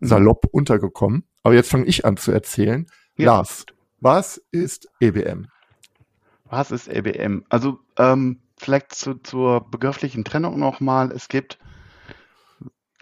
mhm. 0.00 0.06
salopp 0.06 0.46
untergekommen. 0.50 1.24
Aber 1.42 1.54
jetzt 1.54 1.70
fange 1.70 1.86
ich 1.86 2.04
an 2.04 2.16
zu 2.16 2.32
erzählen. 2.32 2.86
Ja. 3.16 3.26
Lars, 3.26 3.66
was 4.04 4.36
ist 4.50 4.86
EBM? 5.00 5.46
Was 6.44 6.70
ist 6.70 6.88
EBM? 6.88 7.42
Also 7.48 7.78
ähm, 7.96 8.38
vielleicht 8.58 8.94
zu, 8.94 9.14
zur 9.14 9.70
begrifflichen 9.70 10.24
Trennung 10.24 10.58
nochmal. 10.58 11.10
Es 11.10 11.28
gibt 11.28 11.58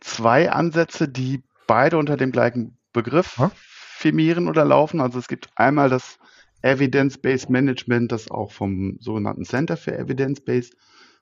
zwei 0.01 0.53
Ansätze, 0.53 1.09
die 1.09 1.43
beide 1.67 1.99
unter 1.99 2.17
dem 2.17 2.31
gleichen 2.31 2.79
Begriff 2.93 3.37
ha? 3.39 3.51
firmieren 3.57 4.47
oder 4.47 4.65
laufen. 4.65 5.01
Also 5.01 5.19
es 5.19 5.27
gibt 5.27 5.49
einmal 5.57 5.91
das 5.91 6.21
Evidence-Based 6.63 7.51
Management, 7.51 8.13
das 8.13 8.31
auch 8.31 8.53
vom 8.53 8.97
sogenannten 9.01 9.45
Center 9.45 9.77
für 9.77 9.99
Evidence-Based 9.99 10.77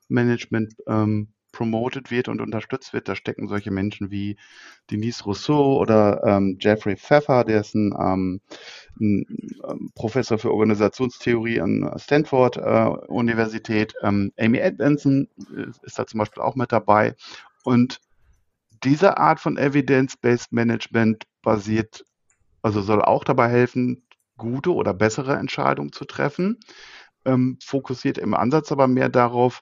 Management 0.09 0.75
ähm, 0.85 1.33
promoted 1.51 2.11
wird 2.11 2.27
und 2.27 2.41
unterstützt 2.41 2.93
wird. 2.93 3.07
Da 3.07 3.15
stecken 3.15 3.47
solche 3.47 3.71
Menschen 3.71 4.11
wie 4.11 4.37
Denise 4.89 5.23
Rousseau 5.23 5.79
oder 5.79 6.23
ähm, 6.23 6.57
Jeffrey 6.59 6.95
Pfeffer, 6.95 7.43
der 7.43 7.61
ist 7.61 7.75
ein, 7.75 7.93
ähm, 7.99 8.41
ein 8.99 9.25
ähm, 9.67 9.91
Professor 9.95 10.37
für 10.37 10.51
Organisationstheorie 10.51 11.61
an 11.61 11.91
Stanford 11.97 12.57
äh, 12.57 12.85
Universität. 13.07 13.93
Ähm, 14.01 14.31
Amy 14.37 14.59
Edmondson 14.59 15.27
ist 15.83 15.97
da 15.97 16.05
zum 16.05 16.19
Beispiel 16.19 16.43
auch 16.43 16.55
mit 16.55 16.71
dabei. 16.71 17.15
Und 17.63 17.99
diese 18.83 19.17
Art 19.17 19.39
von 19.39 19.57
Evidence-Based 19.57 20.51
Management 20.51 21.25
basiert, 21.41 22.05
also 22.61 22.81
soll 22.81 23.01
auch 23.01 23.23
dabei 23.23 23.47
helfen, 23.49 24.03
gute 24.37 24.73
oder 24.73 24.93
bessere 24.93 25.35
Entscheidungen 25.35 25.91
zu 25.91 26.05
treffen, 26.05 26.59
ähm, 27.25 27.57
fokussiert 27.63 28.17
im 28.17 28.33
Ansatz 28.33 28.71
aber 28.71 28.87
mehr 28.87 29.09
darauf, 29.09 29.61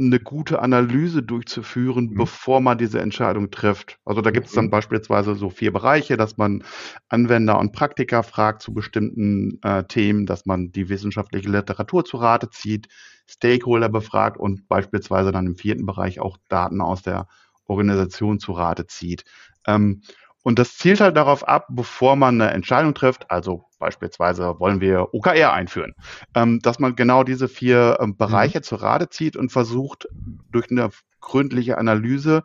eine 0.00 0.18
gute 0.18 0.62
Analyse 0.62 1.22
durchzuführen, 1.22 2.06
mhm. 2.06 2.14
bevor 2.14 2.60
man 2.60 2.78
diese 2.78 3.00
Entscheidung 3.00 3.50
trifft. 3.50 3.98
Also 4.04 4.20
da 4.20 4.30
gibt 4.30 4.46
es 4.46 4.52
dann 4.52 4.66
mhm. 4.66 4.70
beispielsweise 4.70 5.34
so 5.34 5.50
vier 5.50 5.72
Bereiche, 5.72 6.16
dass 6.16 6.36
man 6.36 6.64
Anwender 7.08 7.58
und 7.58 7.72
Praktiker 7.72 8.22
fragt 8.22 8.62
zu 8.62 8.72
bestimmten 8.72 9.60
äh, 9.62 9.84
Themen, 9.84 10.26
dass 10.26 10.46
man 10.46 10.72
die 10.72 10.88
wissenschaftliche 10.88 11.48
Literatur 11.48 12.04
zu 12.04 12.16
Rate 12.16 12.50
zieht, 12.50 12.88
Stakeholder 13.28 13.88
befragt 13.88 14.38
und 14.38 14.66
beispielsweise 14.68 15.32
dann 15.32 15.46
im 15.46 15.56
vierten 15.56 15.86
Bereich 15.86 16.20
auch 16.20 16.36
Daten 16.48 16.80
aus 16.80 17.02
der 17.02 17.28
Organisation 17.66 18.40
zu 18.40 18.52
Rate 18.52 18.86
zieht. 18.86 19.24
Ähm, 19.66 20.02
und 20.42 20.58
das 20.58 20.76
zielt 20.76 21.00
halt 21.00 21.16
darauf 21.16 21.46
ab, 21.46 21.66
bevor 21.68 22.16
man 22.16 22.40
eine 22.40 22.50
Entscheidung 22.52 22.94
trifft, 22.94 23.30
also 23.30 23.66
beispielsweise 23.80 24.60
wollen 24.60 24.80
wir 24.80 25.12
OKR 25.12 25.52
einführen, 25.52 25.94
ähm, 26.36 26.60
dass 26.60 26.78
man 26.78 26.94
genau 26.94 27.24
diese 27.24 27.48
vier 27.48 27.98
ähm, 28.00 28.16
Bereiche 28.16 28.58
mhm. 28.58 28.62
zur 28.62 28.82
Rate 28.82 29.08
zieht 29.08 29.36
und 29.36 29.50
versucht, 29.50 30.06
durch 30.52 30.70
eine 30.70 30.90
gründliche 31.20 31.78
Analyse 31.78 32.44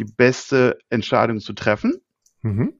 die 0.00 0.04
beste 0.04 0.78
Entscheidung 0.90 1.38
zu 1.38 1.52
treffen. 1.52 2.00
Mhm. 2.42 2.74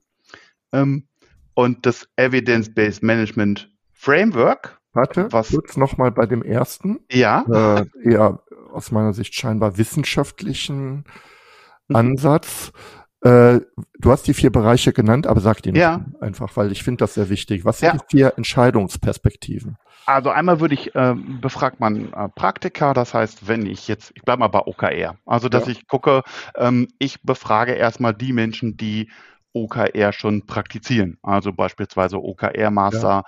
Ähm, 0.72 1.06
und 1.54 1.87
das 1.87 2.08
Evidence-Based 2.16 3.02
Management 3.02 3.70
Framework. 3.92 4.80
Warte, 4.94 5.28
was 5.30 5.50
kurz 5.50 5.76
nochmal 5.76 6.11
bei 6.11 6.26
dem 6.26 6.42
ersten. 6.42 7.00
Ja. 7.11 7.44
Äh, 7.80 8.11
eher 8.11 8.42
aus 8.72 8.90
meiner 8.90 9.12
Sicht 9.12 9.34
scheinbar 9.34 9.78
wissenschaftlichen 9.78 11.04
mhm. 11.88 11.96
Ansatz. 11.96 12.72
Äh, 13.22 13.60
du 13.98 14.10
hast 14.10 14.26
die 14.26 14.34
vier 14.34 14.50
Bereiche 14.50 14.92
genannt, 14.92 15.26
aber 15.26 15.40
sag 15.40 15.62
die 15.62 15.70
ja. 15.70 16.04
einfach, 16.20 16.56
weil 16.56 16.72
ich 16.72 16.82
finde 16.82 16.98
das 16.98 17.14
sehr 17.14 17.28
wichtig. 17.28 17.64
Was 17.64 17.78
sind 17.78 17.94
ja. 17.94 17.98
die 17.98 18.16
vier 18.16 18.32
Entscheidungsperspektiven? 18.36 19.76
Also 20.06 20.30
einmal 20.30 20.58
würde 20.58 20.74
ich, 20.74 20.94
äh, 20.96 21.14
befragt 21.14 21.78
man 21.78 22.12
äh, 22.12 22.28
Praktika, 22.28 22.92
das 22.94 23.14
heißt, 23.14 23.46
wenn 23.46 23.66
ich 23.66 23.86
jetzt, 23.86 24.12
ich 24.16 24.22
bleibe 24.22 24.40
mal 24.40 24.48
bei 24.48 24.60
OKR, 24.60 25.16
also 25.24 25.48
dass 25.48 25.66
ja. 25.66 25.72
ich 25.72 25.86
gucke, 25.86 26.22
ähm, 26.56 26.88
ich 26.98 27.22
befrage 27.22 27.72
erstmal 27.72 28.12
die 28.12 28.32
Menschen, 28.32 28.76
die 28.76 29.08
OKR 29.54 30.12
schon 30.12 30.46
praktizieren. 30.46 31.18
Also 31.22 31.52
beispielsweise 31.52 32.20
OKR-Master, 32.20 33.24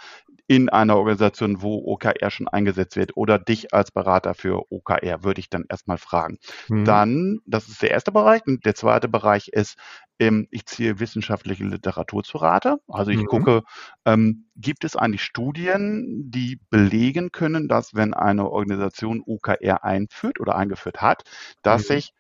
in 0.47 0.69
einer 0.69 0.97
Organisation, 0.97 1.63
wo 1.63 1.77
OKR 1.93 2.31
schon 2.31 2.49
eingesetzt 2.49 2.97
wird 2.97 3.17
oder 3.17 3.39
dich 3.39 3.73
als 3.73 3.91
Berater 3.91 4.35
für 4.35 4.71
OKR, 4.71 5.25
würde 5.25 5.41
ich 5.41 5.49
dann 5.49 5.65
erstmal 5.69 5.97
fragen. 5.97 6.39
Mhm. 6.69 6.85
Dann, 6.85 7.41
das 7.47 7.69
ist 7.69 7.81
der 7.81 7.91
erste 7.91 8.13
Bereich. 8.13 8.43
Und 8.47 8.67
der 8.67 8.75
zweite 8.75 9.09
Bereich 9.09 9.49
ist, 9.49 9.77
ähm, 10.19 10.47
ich 10.51 10.67
ziehe 10.67 11.01
wissenschaftliche 11.01 11.65
Literatur 11.65 12.23
zu 12.25 12.39
Rate. 12.39 12.77
Also 12.89 13.11
ich 13.11 13.19
mhm. 13.19 13.27
gucke, 13.27 13.63
ähm, 14.05 14.47
gibt 14.55 14.85
es 14.85 14.97
eigentlich 14.97 15.23
Studien, 15.23 16.31
die 16.31 16.61
belegen 16.69 17.33
können, 17.33 17.67
dass 17.67 17.95
wenn 17.95 18.13
eine 18.13 18.51
Organisation 18.51 19.23
OKR 19.25 19.83
einführt 19.83 20.41
oder 20.41 20.57
eingeführt 20.57 21.01
hat, 21.01 21.25
dass 21.63 21.85
mhm. 21.85 21.95
sich 21.95 22.13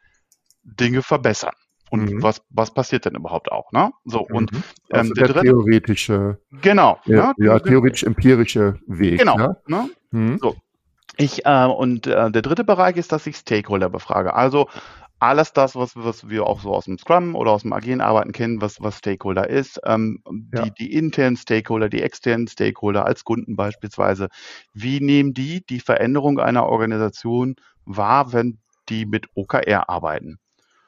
Dinge 0.62 1.02
verbessern. 1.02 1.54
Und 1.94 2.10
mhm. 2.10 2.22
was, 2.24 2.42
was 2.50 2.74
passiert 2.74 3.04
denn 3.04 3.14
überhaupt 3.14 3.52
auch, 3.52 3.70
ne? 3.70 3.92
So, 4.04 4.20
und 4.20 4.50
mhm. 4.50 4.64
ähm, 4.90 4.98
also 4.98 5.14
der, 5.14 5.26
der 5.26 5.34
dritte, 5.34 5.46
theoretische, 5.46 6.38
genau, 6.60 6.98
ja, 7.04 7.32
ne? 7.36 7.46
ja 7.46 7.58
theoretisch-empirische 7.60 8.80
Weg. 8.88 9.20
Genau, 9.20 9.38
ja? 9.38 9.56
ne? 9.68 9.90
Mhm. 10.10 10.38
So. 10.42 10.56
Ich, 11.16 11.46
äh, 11.46 11.66
und 11.66 12.08
äh, 12.08 12.32
der 12.32 12.42
dritte 12.42 12.64
Bereich 12.64 12.96
ist, 12.96 13.12
dass 13.12 13.28
ich 13.28 13.36
Stakeholder 13.36 13.88
befrage. 13.90 14.34
Also 14.34 14.66
alles 15.20 15.52
das, 15.52 15.76
was, 15.76 15.94
was 15.94 16.28
wir 16.28 16.48
auch 16.48 16.60
so 16.60 16.74
aus 16.74 16.86
dem 16.86 16.98
Scrum 16.98 17.36
oder 17.36 17.52
aus 17.52 17.62
dem 17.62 17.72
agilen 17.72 18.00
Arbeiten 18.00 18.32
kennen, 18.32 18.60
was, 18.60 18.82
was 18.82 18.98
Stakeholder 18.98 19.48
ist, 19.48 19.80
ähm, 19.86 20.20
ja. 20.52 20.64
die, 20.64 20.72
die 20.72 20.94
internen 20.94 21.36
Stakeholder, 21.36 21.88
die 21.88 22.02
externen 22.02 22.48
Stakeholder 22.48 23.06
als 23.06 23.22
Kunden 23.22 23.54
beispielsweise, 23.54 24.30
wie 24.72 24.98
nehmen 24.98 25.32
die 25.32 25.64
die 25.64 25.78
Veränderung 25.78 26.40
einer 26.40 26.66
Organisation 26.66 27.54
wahr, 27.84 28.32
wenn 28.32 28.58
die 28.88 29.06
mit 29.06 29.26
OKR 29.34 29.88
arbeiten? 29.88 30.40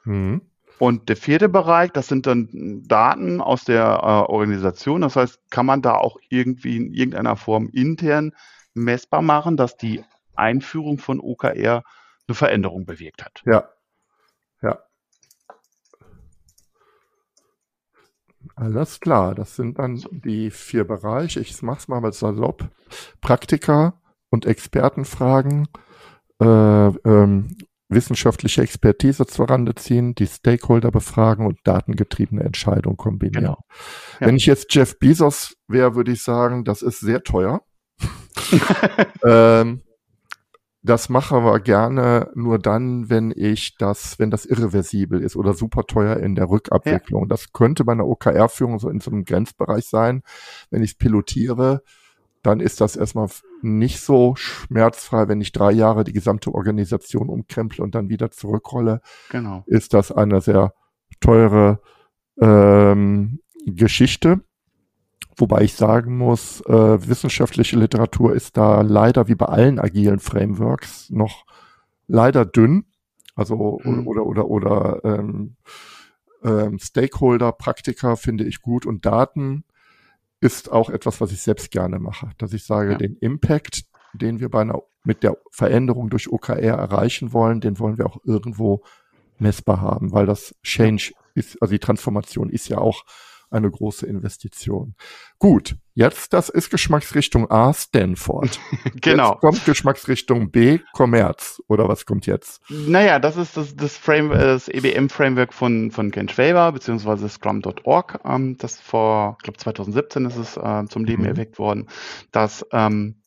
Mhm. 0.03 0.41
Und 0.79 1.09
der 1.09 1.17
vierte 1.17 1.49
Bereich, 1.49 1.91
das 1.91 2.07
sind 2.07 2.27
dann 2.27 2.83
Daten 2.87 3.41
aus 3.41 3.63
der 3.63 3.83
äh, 3.83 4.31
Organisation. 4.31 5.01
Das 5.01 5.15
heißt, 5.15 5.39
kann 5.49 5.65
man 5.65 5.81
da 5.81 5.95
auch 5.95 6.17
irgendwie 6.29 6.77
in 6.77 6.93
irgendeiner 6.93 7.35
Form 7.35 7.69
intern 7.73 8.33
messbar 8.73 9.23
machen, 9.23 9.57
dass 9.57 9.75
die 9.75 10.03
Einführung 10.35 10.99
von 10.99 11.19
OKR 11.19 11.83
eine 12.27 12.35
Veränderung 12.35 12.85
bewirkt 12.85 13.25
hat. 13.25 13.41
Ja. 13.45 13.69
Ja. 14.61 14.79
Alles 18.55 18.99
klar, 18.99 19.35
das 19.35 19.55
sind 19.55 19.79
dann 19.79 20.03
die 20.11 20.51
vier 20.51 20.83
Bereiche. 20.83 21.39
Ich 21.39 21.59
mach's 21.63 21.87
mal 21.87 22.01
mit 22.01 22.13
salopp. 22.13 22.69
Praktika 23.19 23.99
und 24.29 24.45
Expertenfragen, 24.45 25.67
äh, 26.39 26.45
ähm, 26.45 27.57
wissenschaftliche 27.89 28.61
Expertise 28.61 29.25
zurande 29.25 29.75
ziehen, 29.75 30.13
die 30.13 30.27
Stakeholder 30.27 30.91
befragen 30.91 31.45
und 31.45 31.59
datengetriebene 31.63 32.43
Entscheidungen 32.43 32.97
kombinieren. 32.97 33.45
Genau. 33.45 33.63
Ja. 34.19 34.27
Wenn 34.27 34.35
ich 34.35 34.45
jetzt 34.45 34.73
Jeff 34.73 34.99
Bezos 34.99 35.55
wäre, 35.67 35.95
würde 35.95 36.11
ich 36.11 36.21
sagen, 36.21 36.65
das 36.65 36.81
ist 36.81 36.99
sehr 36.99 37.23
teuer. 37.23 37.61
ähm, 39.23 39.81
das 40.83 41.09
mache 41.09 41.35
aber 41.35 41.59
gerne 41.59 42.31
nur 42.35 42.59
dann, 42.59 43.09
wenn 43.09 43.33
ich 43.35 43.75
das, 43.77 44.19
wenn 44.19 44.31
das 44.31 44.45
irreversibel 44.45 45.21
ist 45.21 45.35
oder 45.35 45.53
super 45.53 45.83
teuer 45.83 46.17
in 46.17 46.35
der 46.35 46.49
Rückabwicklung. 46.49 47.23
Ja. 47.23 47.27
Das 47.27 47.51
könnte 47.51 47.83
bei 47.83 47.93
einer 47.93 48.07
OKR-Führung 48.07 48.79
so 48.79 48.89
in 48.89 48.99
so 48.99 49.11
einem 49.11 49.25
Grenzbereich 49.25 49.85
sein, 49.85 50.21
wenn 50.69 50.83
ich 50.83 50.91
es 50.91 50.97
pilotiere 50.97 51.81
dann 52.43 52.59
ist 52.59 52.81
das 52.81 52.95
erstmal 52.95 53.29
nicht 53.61 53.99
so 53.99 54.35
schmerzfrei, 54.35 55.27
wenn 55.27 55.41
ich 55.41 55.51
drei 55.51 55.71
Jahre 55.71 56.03
die 56.03 56.13
gesamte 56.13 56.53
Organisation 56.53 57.29
umkremple 57.29 57.83
und 57.83 57.95
dann 57.95 58.09
wieder 58.09 58.31
zurückrolle. 58.31 59.01
Genau. 59.29 59.63
Ist 59.65 59.93
das 59.93 60.11
eine 60.11 60.41
sehr 60.41 60.73
teure 61.19 61.81
ähm, 62.39 63.39
Geschichte. 63.65 64.41
Wobei 65.35 65.61
ich 65.63 65.75
sagen 65.75 66.17
muss, 66.17 66.61
äh, 66.61 67.07
wissenschaftliche 67.07 67.77
Literatur 67.77 68.33
ist 68.33 68.57
da 68.57 68.81
leider 68.81 69.27
wie 69.27 69.35
bei 69.35 69.45
allen 69.45 69.79
agilen 69.79 70.19
Frameworks 70.19 71.09
noch 71.09 71.45
leider 72.07 72.45
dünn. 72.45 72.85
Also 73.35 73.79
mhm. 73.83 74.07
oder 74.07 74.25
oder 74.25 74.47
oder 74.47 75.01
ähm, 75.03 75.57
ähm, 76.43 76.79
Stakeholder, 76.79 77.51
Praktiker 77.51 78.17
finde 78.17 78.45
ich 78.45 78.61
gut 78.61 78.87
und 78.87 79.05
Daten 79.05 79.63
ist 80.39 80.71
auch 80.71 80.89
etwas, 80.89 81.19
was 81.21 81.31
ich 81.31 81.41
selbst 81.41 81.71
gerne 81.71 81.99
mache, 81.99 82.29
dass 82.37 82.53
ich 82.53 82.65
sage, 82.65 82.91
ja. 82.91 82.97
den 82.97 83.17
Impact, 83.17 83.85
den 84.13 84.39
wir 84.39 84.49
bei 84.49 84.61
einer, 84.61 84.81
mit 85.03 85.23
der 85.23 85.37
Veränderung 85.51 86.09
durch 86.09 86.31
OKR 86.31 86.59
erreichen 86.59 87.33
wollen, 87.33 87.61
den 87.61 87.79
wollen 87.79 87.97
wir 87.97 88.05
auch 88.05 88.17
irgendwo 88.23 88.83
messbar 89.39 89.81
haben, 89.81 90.11
weil 90.11 90.25
das 90.25 90.55
Change 90.63 91.13
ist, 91.33 91.61
also 91.61 91.71
die 91.71 91.79
Transformation 91.79 92.49
ist 92.49 92.67
ja 92.67 92.79
auch 92.79 93.03
eine 93.49 93.69
große 93.69 94.05
Investition. 94.05 94.95
Gut, 95.39 95.75
jetzt, 95.93 96.33
das 96.33 96.49
ist 96.49 96.69
Geschmacksrichtung 96.69 97.49
A, 97.49 97.73
Stanford. 97.73 98.59
genau. 99.01 99.33
Jetzt 99.33 99.41
kommt 99.41 99.65
Geschmacksrichtung 99.65 100.51
B, 100.51 100.79
Commerz. 100.93 101.61
Oder 101.67 101.87
was 101.87 102.05
kommt 102.05 102.25
jetzt? 102.25 102.61
Naja, 102.69 103.19
das 103.19 103.37
ist 103.37 103.57
das, 103.57 103.75
das, 103.75 103.97
Frame, 103.97 104.29
das 104.29 104.67
EBM-Framework 104.67 105.53
von, 105.53 105.91
von 105.91 106.11
Ken 106.11 106.29
Schwaber, 106.29 106.71
beziehungsweise 106.71 107.29
Scrum.org, 107.29 108.19
ähm, 108.25 108.57
das 108.57 108.79
vor, 108.79 109.37
ich 109.39 109.43
glaube 109.43 109.57
2017 109.57 110.25
ist 110.25 110.37
es 110.37 110.57
äh, 110.57 110.85
zum 110.87 111.05
Leben 111.05 111.23
mhm. 111.23 111.29
erweckt 111.29 111.59
worden, 111.59 111.87
das 112.31 112.65
ähm, 112.71 113.21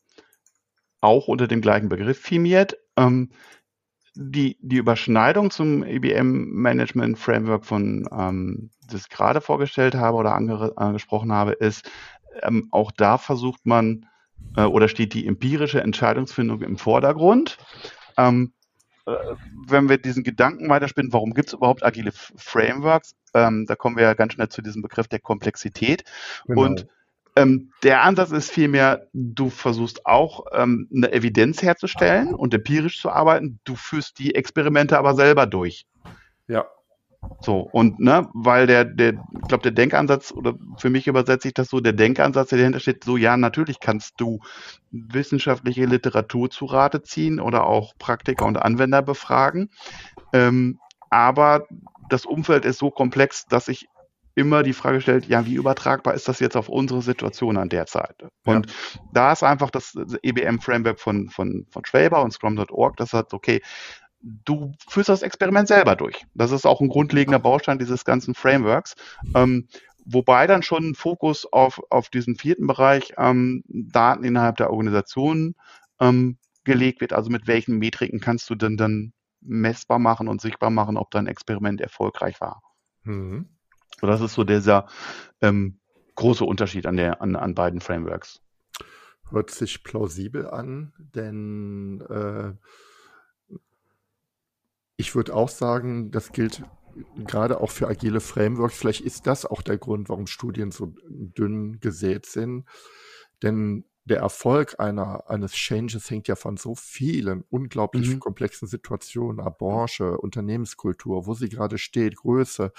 auch 1.00 1.28
unter 1.28 1.48
dem 1.48 1.60
gleichen 1.60 1.88
Begriff 1.88 2.20
firmiert. 2.20 2.76
Ähm, 2.96 3.30
die, 4.14 4.56
die 4.60 4.76
Überschneidung 4.76 5.50
zum 5.50 5.84
IBM 5.84 6.50
Management 6.50 7.18
Framework 7.18 7.64
von, 7.64 8.08
ähm, 8.12 8.70
das 8.88 9.02
ich 9.02 9.08
gerade 9.08 9.40
vorgestellt 9.40 9.94
habe 9.94 10.16
oder 10.16 10.34
angesprochen 10.34 11.32
habe, 11.32 11.52
ist, 11.52 11.90
ähm, 12.42 12.68
auch 12.70 12.90
da 12.90 13.18
versucht 13.18 13.66
man 13.66 14.06
äh, 14.56 14.62
oder 14.62 14.88
steht 14.88 15.14
die 15.14 15.26
empirische 15.26 15.80
Entscheidungsfindung 15.80 16.62
im 16.62 16.76
Vordergrund. 16.76 17.58
Ähm, 18.16 18.52
äh, 19.06 19.12
wenn 19.66 19.88
wir 19.88 19.98
diesen 19.98 20.24
Gedanken 20.24 20.68
weiterspinnen, 20.68 21.12
warum 21.12 21.34
gibt 21.34 21.48
es 21.48 21.54
überhaupt 21.54 21.84
agile 21.84 22.12
Frameworks? 22.12 23.14
Ähm, 23.34 23.66
da 23.66 23.76
kommen 23.76 23.96
wir 23.96 24.04
ja 24.04 24.14
ganz 24.14 24.34
schnell 24.34 24.48
zu 24.48 24.62
diesem 24.62 24.82
Begriff 24.82 25.08
der 25.08 25.20
Komplexität. 25.20 26.04
Genau. 26.46 26.62
Und 26.62 26.86
ähm, 27.36 27.72
der 27.82 28.02
Ansatz 28.02 28.30
ist 28.32 28.50
vielmehr, 28.50 29.06
du 29.12 29.50
versuchst 29.50 30.06
auch 30.06 30.46
ähm, 30.52 30.88
eine 30.94 31.12
Evidenz 31.12 31.62
herzustellen 31.62 32.34
und 32.34 32.52
empirisch 32.54 33.00
zu 33.00 33.10
arbeiten. 33.10 33.60
Du 33.64 33.76
führst 33.76 34.18
die 34.18 34.34
Experimente 34.34 34.98
aber 34.98 35.14
selber 35.14 35.46
durch. 35.46 35.86
Ja. 36.48 36.66
So, 37.40 37.60
und 37.60 38.00
ne, 38.00 38.28
weil 38.32 38.66
der, 38.66 38.84
der, 38.84 39.12
ich 39.12 39.48
glaube, 39.48 39.62
der 39.62 39.72
Denkansatz, 39.72 40.32
oder 40.32 40.54
für 40.78 40.90
mich 40.90 41.06
übersetze 41.06 41.48
ich 41.48 41.54
das 41.54 41.68
so, 41.68 41.80
der 41.80 41.92
Denkansatz, 41.92 42.48
der 42.48 42.58
dahinter 42.58 42.80
steht, 42.80 43.04
so, 43.04 43.16
ja, 43.16 43.36
natürlich 43.36 43.78
kannst 43.78 44.20
du 44.20 44.40
wissenschaftliche 44.90 45.84
Literatur 45.84 46.50
zu 46.50 46.64
Rate 46.64 47.02
ziehen 47.02 47.38
oder 47.38 47.66
auch 47.66 47.92
Praktiker 47.98 48.46
und 48.46 48.56
Anwender 48.56 49.02
befragen. 49.02 49.70
Ähm, 50.32 50.78
aber 51.10 51.66
das 52.08 52.24
Umfeld 52.24 52.64
ist 52.64 52.78
so 52.78 52.90
komplex, 52.90 53.46
dass 53.46 53.68
ich 53.68 53.88
immer 54.34 54.62
die 54.62 54.72
Frage 54.72 55.00
stellt, 55.00 55.26
ja, 55.26 55.46
wie 55.46 55.54
übertragbar 55.54 56.14
ist 56.14 56.28
das 56.28 56.40
jetzt 56.40 56.56
auf 56.56 56.68
unsere 56.68 57.02
Situation 57.02 57.56
an 57.56 57.68
der 57.68 57.86
Zeit? 57.86 58.22
Und 58.44 58.66
ja. 58.66 59.00
da 59.12 59.32
ist 59.32 59.42
einfach 59.42 59.70
das 59.70 59.94
EBM-Framework 60.22 61.00
von, 61.00 61.28
von, 61.28 61.66
von 61.70 61.84
Schwaber 61.84 62.22
und 62.22 62.32
Scrum.org, 62.32 62.96
das 62.96 63.10
sagt, 63.10 63.34
okay, 63.34 63.60
du 64.22 64.72
führst 64.88 65.08
das 65.08 65.22
Experiment 65.22 65.68
selber 65.68 65.96
durch. 65.96 66.24
Das 66.34 66.52
ist 66.52 66.66
auch 66.66 66.80
ein 66.80 66.88
grundlegender 66.88 67.38
Baustein 67.38 67.78
dieses 67.78 68.04
ganzen 68.04 68.34
Frameworks. 68.34 68.94
Ähm, 69.34 69.68
wobei 70.04 70.46
dann 70.46 70.62
schon 70.62 70.90
ein 70.90 70.94
Fokus 70.94 71.50
auf, 71.50 71.80
auf 71.90 72.08
diesen 72.08 72.36
vierten 72.36 72.66
Bereich 72.66 73.14
ähm, 73.16 73.62
Daten 73.66 74.24
innerhalb 74.24 74.56
der 74.56 74.70
Organisation 74.70 75.54
ähm, 76.00 76.38
gelegt 76.64 77.00
wird. 77.00 77.12
Also 77.12 77.30
mit 77.30 77.46
welchen 77.46 77.78
Metriken 77.78 78.20
kannst 78.20 78.48
du 78.50 78.54
denn 78.54 78.76
dann 78.76 79.12
messbar 79.40 79.98
machen 79.98 80.28
und 80.28 80.40
sichtbar 80.40 80.70
machen, 80.70 80.96
ob 80.96 81.10
dein 81.10 81.26
Experiment 81.26 81.80
erfolgreich 81.80 82.40
war. 82.40 82.62
Mhm. 83.04 83.48
So, 84.00 84.06
das 84.06 84.20
ist 84.20 84.34
so 84.34 84.44
dieser 84.44 84.86
ähm, 85.42 85.78
große 86.14 86.44
Unterschied 86.44 86.86
an, 86.86 86.96
der, 86.96 87.20
an, 87.20 87.36
an 87.36 87.54
beiden 87.54 87.80
Frameworks. 87.80 88.40
Hört 89.30 89.50
sich 89.50 89.84
plausibel 89.84 90.48
an, 90.48 90.92
denn 90.98 92.00
äh, 92.08 92.52
ich 94.96 95.14
würde 95.14 95.34
auch 95.34 95.48
sagen, 95.48 96.10
das 96.10 96.32
gilt 96.32 96.62
gerade 97.16 97.60
auch 97.60 97.70
für 97.70 97.88
agile 97.88 98.20
Frameworks. 98.20 98.76
Vielleicht 98.76 99.02
ist 99.02 99.26
das 99.26 99.46
auch 99.46 99.62
der 99.62 99.78
Grund, 99.78 100.08
warum 100.08 100.26
Studien 100.26 100.70
so 100.70 100.94
dünn 101.08 101.80
gesät 101.80 102.26
sind. 102.26 102.64
Denn 103.42 103.84
der 104.04 104.18
Erfolg 104.18 104.80
einer, 104.80 105.28
eines 105.30 105.52
Changes 105.52 106.10
hängt 106.10 106.26
ja 106.26 106.34
von 106.34 106.56
so 106.56 106.74
vielen 106.74 107.44
unglaublich 107.50 108.08
mhm. 108.08 108.20
komplexen 108.20 108.66
Situationen, 108.66 109.44
Branche, 109.58 110.18
Unternehmenskultur, 110.18 111.26
wo 111.26 111.34
sie 111.34 111.48
gerade 111.48 111.78
steht, 111.78 112.16
Größe, 112.16 112.72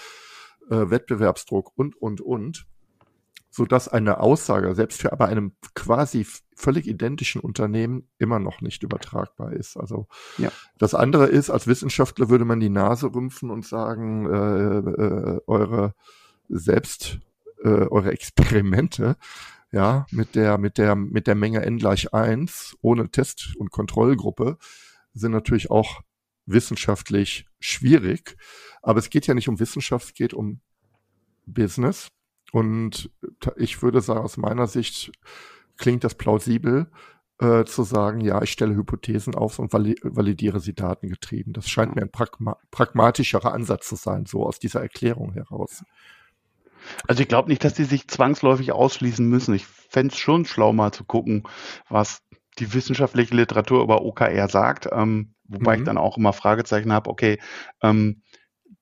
äh, 0.72 0.90
Wettbewerbsdruck 0.90 1.72
und, 1.76 1.96
und, 2.00 2.20
und, 2.20 2.66
so 3.50 3.66
dass 3.66 3.86
eine 3.86 4.20
Aussage 4.20 4.74
selbst 4.74 5.02
für 5.02 5.12
aber 5.12 5.26
einem 5.26 5.52
quasi 5.74 6.26
völlig 6.56 6.86
identischen 6.86 7.40
Unternehmen 7.40 8.08
immer 8.18 8.38
noch 8.38 8.62
nicht 8.62 8.82
übertragbar 8.82 9.52
ist. 9.52 9.76
Also 9.76 10.06
ja. 10.38 10.50
das 10.78 10.94
andere 10.94 11.26
ist, 11.26 11.50
als 11.50 11.66
Wissenschaftler 11.66 12.30
würde 12.30 12.46
man 12.46 12.60
die 12.60 12.70
Nase 12.70 13.12
rümpfen 13.12 13.50
und 13.50 13.66
sagen, 13.66 14.26
äh, 14.26 14.78
äh, 14.78 15.40
eure 15.46 15.94
selbst 16.48 17.18
äh, 17.62 17.68
eure 17.68 18.12
Experimente 18.12 19.16
ja, 19.70 20.06
mit 20.10 20.34
der, 20.34 20.58
mit 20.58 20.78
der, 20.78 20.94
mit 20.96 21.26
der 21.26 21.34
Menge 21.34 21.62
n 21.62 21.78
gleich 21.78 22.12
eins 22.12 22.76
ohne 22.82 23.10
Test- 23.10 23.56
und 23.56 23.70
Kontrollgruppe 23.70 24.58
sind 25.14 25.32
natürlich 25.32 25.70
auch 25.70 26.02
wissenschaftlich 26.46 27.46
schwierig. 27.60 28.36
Aber 28.82 28.98
es 28.98 29.10
geht 29.10 29.26
ja 29.26 29.34
nicht 29.34 29.48
um 29.48 29.60
Wissenschaft, 29.60 30.06
es 30.06 30.14
geht 30.14 30.34
um 30.34 30.60
Business. 31.46 32.08
Und 32.52 33.10
ich 33.56 33.82
würde 33.82 34.00
sagen, 34.00 34.20
aus 34.20 34.36
meiner 34.36 34.66
Sicht 34.66 35.12
klingt 35.78 36.04
das 36.04 36.14
plausibel, 36.14 36.90
äh, 37.38 37.64
zu 37.64 37.82
sagen, 37.82 38.20
ja, 38.20 38.42
ich 38.42 38.52
stelle 38.52 38.76
Hypothesen 38.76 39.34
auf 39.34 39.58
und 39.58 39.72
validiere 39.72 40.60
sie 40.60 40.74
datengetrieben. 40.74 41.52
Das 41.52 41.68
scheint 41.68 41.96
mir 41.96 42.02
ein 42.02 42.10
pragma 42.10 42.56
pragmatischerer 42.70 43.52
Ansatz 43.52 43.88
zu 43.88 43.96
sein, 43.96 44.26
so 44.26 44.46
aus 44.46 44.58
dieser 44.58 44.80
Erklärung 44.80 45.32
heraus. 45.32 45.82
Also 47.08 47.22
ich 47.22 47.28
glaube 47.28 47.48
nicht, 47.48 47.64
dass 47.64 47.74
die 47.74 47.84
sich 47.84 48.08
zwangsläufig 48.08 48.72
ausschließen 48.72 49.26
müssen. 49.26 49.54
Ich 49.54 49.66
fände 49.66 50.12
es 50.12 50.18
schon 50.18 50.44
schlau, 50.44 50.72
mal 50.72 50.92
zu 50.92 51.04
gucken, 51.04 51.44
was 51.88 52.22
die 52.58 52.74
wissenschaftliche 52.74 53.34
Literatur 53.34 53.82
über 53.82 54.02
OKR 54.02 54.48
sagt. 54.48 54.88
Ähm, 54.92 55.34
wobei 55.52 55.76
mhm. 55.76 55.82
ich 55.82 55.86
dann 55.86 55.98
auch 55.98 56.16
immer 56.16 56.32
Fragezeichen 56.32 56.92
habe, 56.92 57.10
okay, 57.10 57.38
ähm, 57.82 58.22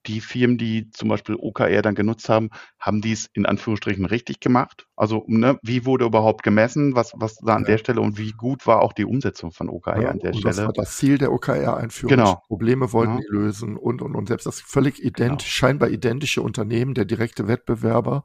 die 0.07 0.21
Firmen, 0.21 0.57
die 0.57 0.89
zum 0.91 1.09
Beispiel 1.09 1.35
OKR 1.35 1.81
dann 1.81 1.95
genutzt 1.95 2.27
haben, 2.29 2.49
haben 2.79 3.01
dies 3.01 3.29
in 3.33 3.45
Anführungsstrichen 3.45 4.05
richtig 4.05 4.39
gemacht? 4.39 4.87
Also, 4.95 5.23
ne, 5.27 5.59
wie 5.61 5.85
wurde 5.85 6.05
überhaupt 6.05 6.43
gemessen? 6.43 6.95
Was, 6.95 7.13
was 7.15 7.35
da 7.35 7.55
an 7.55 7.63
ja. 7.63 7.69
der 7.69 7.77
Stelle 7.77 8.01
und 8.01 8.17
wie 8.17 8.31
gut 8.31 8.65
war 8.65 8.81
auch 8.81 8.93
die 8.93 9.05
Umsetzung 9.05 9.51
von 9.51 9.69
OKR 9.69 10.01
ja, 10.01 10.09
an 10.09 10.19
der 10.19 10.31
und 10.31 10.39
Stelle? 10.39 10.55
Das 10.55 10.65
war 10.65 10.73
das 10.73 10.97
Ziel 10.97 11.17
der 11.17 11.31
OKR-Einführung. 11.31 12.17
Genau. 12.17 12.41
Probleme 12.47 12.91
wollten 12.93 13.15
ja. 13.15 13.19
die 13.19 13.31
lösen 13.31 13.77
und, 13.77 14.01
und, 14.01 14.15
und 14.15 14.27
selbst 14.27 14.45
das 14.45 14.59
völlig 14.59 15.03
ident, 15.03 15.39
genau. 15.39 15.43
scheinbar 15.49 15.89
identische 15.89 16.41
Unternehmen, 16.41 16.93
der 16.93 17.05
direkte 17.05 17.47
Wettbewerber, 17.47 18.23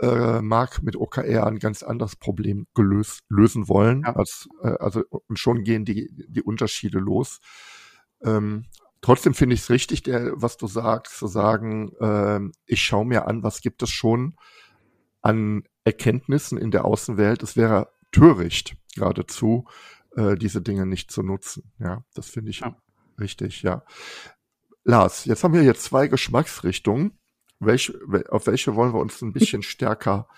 äh, 0.00 0.40
mag 0.40 0.82
mit 0.82 0.96
OKR 0.96 1.46
ein 1.46 1.58
ganz 1.58 1.82
anderes 1.82 2.16
Problem 2.16 2.66
gelöst, 2.74 3.20
lösen 3.28 3.68
wollen, 3.68 4.02
ja. 4.04 4.14
als, 4.14 4.48
äh, 4.62 4.68
also, 4.78 5.02
und 5.10 5.38
schon 5.38 5.64
gehen 5.64 5.84
die, 5.84 6.08
die 6.28 6.42
Unterschiede 6.42 6.98
los. 6.98 7.40
Ähm, 8.22 8.66
trotzdem 9.00 9.34
finde 9.34 9.54
ich 9.54 9.62
es 9.62 9.70
richtig, 9.70 10.02
der, 10.02 10.32
was 10.34 10.56
du 10.56 10.66
sagst, 10.66 11.18
zu 11.18 11.26
sagen, 11.26 11.92
äh, 12.00 12.40
ich 12.66 12.82
schaue 12.82 13.06
mir 13.06 13.26
an, 13.26 13.42
was 13.42 13.60
gibt 13.60 13.82
es 13.82 13.90
schon 13.90 14.36
an 15.20 15.64
Erkenntnissen 15.84 16.58
in 16.58 16.70
der 16.70 16.84
Außenwelt. 16.84 17.42
Es 17.42 17.56
wäre 17.56 17.90
töricht 18.12 18.76
geradezu, 18.94 19.66
äh, 20.16 20.36
diese 20.36 20.62
Dinge 20.62 20.86
nicht 20.86 21.10
zu 21.10 21.22
nutzen. 21.22 21.72
Ja, 21.78 22.04
das 22.14 22.28
finde 22.28 22.50
ich 22.50 22.60
ja. 22.60 22.76
richtig, 23.18 23.62
ja. 23.62 23.84
Lars, 24.84 25.24
jetzt 25.24 25.44
haben 25.44 25.54
wir 25.54 25.60
hier 25.60 25.74
zwei 25.74 26.08
Geschmacksrichtungen. 26.08 27.18
Welche, 27.60 27.98
auf 28.30 28.46
welche 28.46 28.74
wollen 28.76 28.92
wir 28.92 29.00
uns 29.00 29.20
ein 29.22 29.32
bisschen 29.32 29.62
stärker 29.64 30.28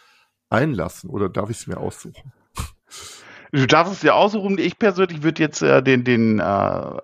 einlassen 0.48 1.10
oder 1.10 1.28
darf 1.28 1.50
ich 1.50 1.58
es 1.58 1.66
mir 1.66 1.78
aussuchen? 1.78 2.32
Du 3.52 3.66
darfst 3.66 3.92
es 3.92 4.00
dir 4.00 4.14
aussuchen. 4.14 4.58
Ich 4.58 4.78
persönlich 4.78 5.22
würde 5.22 5.42
jetzt 5.42 5.62
äh, 5.62 5.82
den, 5.82 6.04
den, 6.04 6.38
äh, 6.38 6.42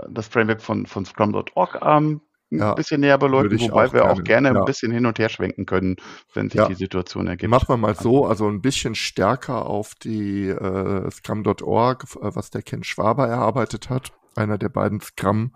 das 0.08 0.28
Framework 0.28 0.62
von, 0.62 0.86
von 0.86 1.04
Scrum.org 1.04 1.80
ähm, 1.82 2.20
ja, 2.50 2.70
ein 2.70 2.76
bisschen 2.76 3.00
näher 3.00 3.18
beleuchten, 3.18 3.58
wobei 3.60 3.92
wir 3.92 4.02
gerne, 4.02 4.12
auch 4.12 4.22
gerne 4.22 4.48
ja. 4.52 4.54
ein 4.54 4.64
bisschen 4.64 4.92
hin 4.92 5.06
und 5.06 5.18
her 5.18 5.28
schwenken 5.28 5.66
können, 5.66 5.96
wenn 6.32 6.48
sich 6.48 6.60
ja. 6.60 6.68
die 6.68 6.74
Situation 6.74 7.26
ergibt. 7.26 7.50
Machen 7.50 7.68
wir 7.68 7.76
mal 7.76 7.96
so, 7.96 8.26
also 8.26 8.48
ein 8.48 8.62
bisschen 8.62 8.94
stärker 8.94 9.66
auf 9.66 9.94
die 9.96 10.48
äh, 10.48 11.10
Scrum.org, 11.10 12.04
äh, 12.04 12.34
was 12.36 12.50
der 12.50 12.62
Ken 12.62 12.84
Schwaber 12.84 13.26
erarbeitet 13.26 13.90
hat, 13.90 14.12
einer 14.36 14.58
der 14.58 14.68
beiden 14.68 15.00
Scrum, 15.00 15.52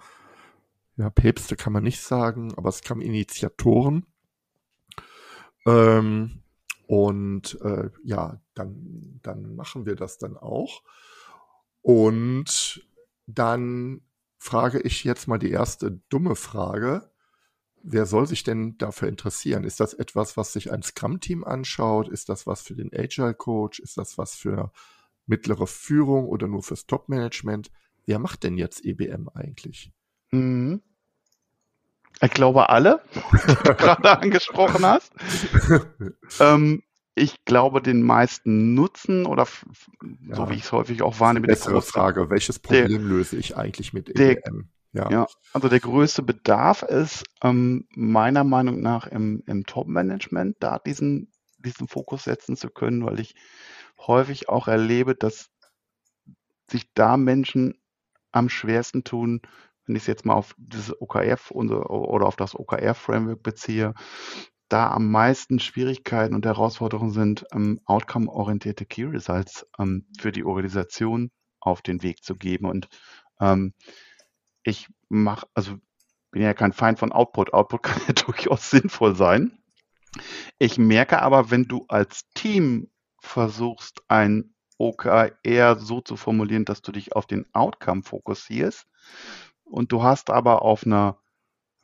ja, 0.97 1.11
Päpste 1.11 1.57
kann 1.57 1.73
man 1.73 1.85
nicht 1.85 2.01
sagen, 2.01 2.53
aber 2.57 2.73
Scrum-Initiatoren. 2.73 4.07
Ähm, 5.67 6.43
Und 6.87 7.61
äh, 7.63 7.91
ja, 8.05 8.41
dann, 8.55 9.21
dann 9.23 9.55
machen 9.57 9.87
wir 9.87 9.97
das 9.97 10.19
dann 10.19 10.37
auch. 10.37 10.83
Und 11.83 12.87
dann 13.27 14.03
frage 14.39 14.81
ich 14.81 15.05
jetzt 15.05 15.29
mal 15.29 15.39
die 15.39 15.51
erste 15.51 16.01
dumme 16.09 16.37
Frage. 16.37 17.11
Wer 17.83 18.07
soll 18.07 18.27
sich 18.27 18.45
denn 18.45 18.77
dafür 18.79 19.09
interessieren? 19.09 19.65
Ist 19.65 19.81
das 19.81 19.95
etwas, 19.95 20.37
was 20.37 20.53
sich 20.53 20.73
ein 20.73 20.83
Scrum-Team 20.83 21.45
anschaut? 21.45 22.09
Ist 22.09 22.29
das 22.29 22.47
was 22.47 22.63
für 22.63 22.75
den 22.77 22.91
Agile 22.95 23.35
Coach? 23.35 23.81
Ist 23.81 23.99
das 23.99 24.19
was 24.19 24.35
für 24.35 24.73
mittlere 25.27 25.67
Führung 25.67 26.29
oder 26.29 26.49
nur 26.49 26.63
fürs 26.63 26.87
Top-Management? 26.87 27.71
Wer 28.07 28.19
macht 28.19 28.45
denn 28.45 28.59
jetzt 28.59 28.85
EBM 28.85 29.29
eigentlich? 29.31 29.93
Mhm. 30.33 30.83
Ich 32.23 32.31
glaube 32.31 32.69
alle, 32.69 33.03
die 33.49 33.55
du 33.55 33.75
gerade 33.75 34.19
angesprochen 34.19 34.85
hast. 34.85 35.13
ähm, 36.41 36.83
ich 37.15 37.45
glaube, 37.45 37.83
den 37.83 38.03
meisten 38.03 38.75
Nutzen 38.75 39.27
oder 39.27 39.47
ja. 40.27 40.37
so 40.37 40.51
wie 40.51 40.55
ich 40.55 40.63
es 40.63 40.73
häufig 40.73 41.03
auch 41.03 41.21
wahrnehme. 41.21 41.47
Bessere 41.47 41.83
Frage, 41.83 42.31
welches 42.31 42.59
Problem 42.59 42.89
der, 42.89 42.99
löse 42.99 43.37
ich 43.37 43.57
eigentlich 43.57 43.93
mit 43.93 44.11
EBM? 44.11 44.17
Der, 44.93 45.03
ja. 45.03 45.11
ja. 45.11 45.27
also 45.53 45.69
der 45.69 45.81
größte 45.81 46.23
Bedarf 46.23 46.83
ist 46.83 47.25
ähm, 47.43 47.87
meiner 47.95 48.45
Meinung 48.45 48.81
nach 48.81 49.07
im, 49.07 49.43
im 49.47 49.65
Top-Management, 49.65 50.57
da 50.61 50.79
diesen, 50.79 51.31
diesen 51.59 51.89
Fokus 51.89 52.25
setzen 52.25 52.57
zu 52.57 52.71
können, 52.71 53.05
weil 53.05 53.21
ich 53.21 53.35
häufig 53.99 54.49
auch 54.49 54.69
erlebe, 54.69 55.15
dass 55.15 55.51
sich 56.71 56.93
da 56.95 57.17
Menschen 57.17 57.75
am 58.33 58.49
schwersten 58.49 59.05
tun, 59.05 59.43
wenn 59.91 59.97
ich 59.97 60.05
es 60.05 60.07
jetzt 60.07 60.25
mal 60.25 60.35
auf 60.35 60.55
dieses 60.57 60.95
OKR 61.01 61.37
oder 61.51 62.27
auf 62.27 62.37
das 62.37 62.55
OKR-Framework 62.55 63.43
beziehe, 63.43 63.93
da 64.69 64.89
am 64.93 65.11
meisten 65.11 65.59
Schwierigkeiten 65.59 66.33
und 66.33 66.47
Herausforderungen 66.47 67.11
sind, 67.11 67.45
ähm, 67.53 67.81
outcome-orientierte 67.87 68.87
Key 68.87 69.07
Results 69.07 69.67
ähm, 69.81 70.07
für 70.17 70.31
die 70.31 70.45
Organisation 70.45 71.33
auf 71.59 71.83
den 71.83 72.05
Weg 72.05 72.23
zu 72.23 72.37
geben. 72.37 72.67
Und 72.67 72.89
ähm, 73.41 73.75
ich 74.63 74.87
mache, 75.09 75.49
also 75.55 75.75
bin 76.31 76.43
ja 76.43 76.55
kein 76.55 76.73
Feind 76.73 77.01
von 77.01 77.11
Output. 77.11 77.53
Output 77.53 77.83
kann 77.83 78.01
ja 78.07 78.13
durchaus 78.13 78.71
sinnvoll 78.71 79.17
sein. 79.17 79.59
Ich 80.61 80.79
merke 80.79 81.21
aber, 81.21 81.51
wenn 81.51 81.65
du 81.65 81.85
als 81.89 82.31
Team 82.35 82.93
versuchst, 83.19 84.03
ein 84.07 84.55
OKR 84.79 85.81
so 85.81 86.01
zu 86.01 86.17
formulieren, 86.17 86.65
dass 86.65 86.81
du 86.81 86.93
dich 86.93 87.17
auf 87.17 87.27
den 87.27 87.45
Outcome 87.53 88.05
fokussierst 88.05 88.87
und 89.71 89.93
du 89.93 90.03
hast 90.03 90.31
aber 90.31 90.63
auf 90.63 90.85
einer 90.85 91.19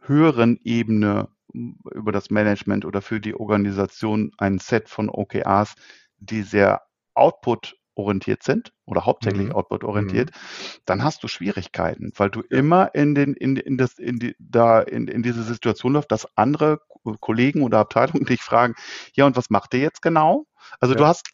höheren 0.01 0.59
Ebene 0.63 1.29
über 1.53 2.13
das 2.13 2.31
Management 2.31 2.85
oder 2.85 3.01
für 3.01 3.21
die 3.21 3.35
Organisation 3.35 4.33
ein 4.39 4.59
Set 4.59 4.89
von 4.89 5.09
OKRs, 5.09 5.75
die 6.19 6.43
sehr 6.43 6.83
Output 7.15 7.77
orientiert 7.95 8.43
sind 8.43 8.73
oder 8.85 9.07
hauptsächlich 9.07 9.49
mhm. 9.49 9.53
Output 9.53 9.83
orientiert, 9.85 10.31
mhm. 10.31 10.81
dann 10.85 11.03
hast 11.03 11.25
du 11.25 11.29
Schwierigkeiten, 11.29 12.13
weil 12.17 12.31
du 12.31 12.43
ja. 12.51 12.59
immer 12.59 12.95
in 12.95 13.15
den 13.15 13.33
in, 13.33 13.57
in 13.57 13.79
das 13.79 13.99
in 13.99 14.19
die 14.19 14.37
da 14.39 14.81
in, 14.81 15.09
in 15.09 15.23
diese 15.23 15.43
Situation 15.43 15.95
läuft, 15.95 16.13
dass 16.13 16.29
andere 16.37 16.81
Kollegen 17.21 17.63
oder 17.63 17.79
Abteilungen 17.79 18.27
dich 18.27 18.43
fragen, 18.43 18.75
ja 19.15 19.27
und 19.27 19.37
was 19.37 19.49
macht 19.49 19.73
ihr 19.75 19.81
jetzt 19.81 20.03
genau? 20.03 20.47
Also 20.81 20.95
ja. 20.95 20.99
du 20.99 21.07
hast 21.07 21.27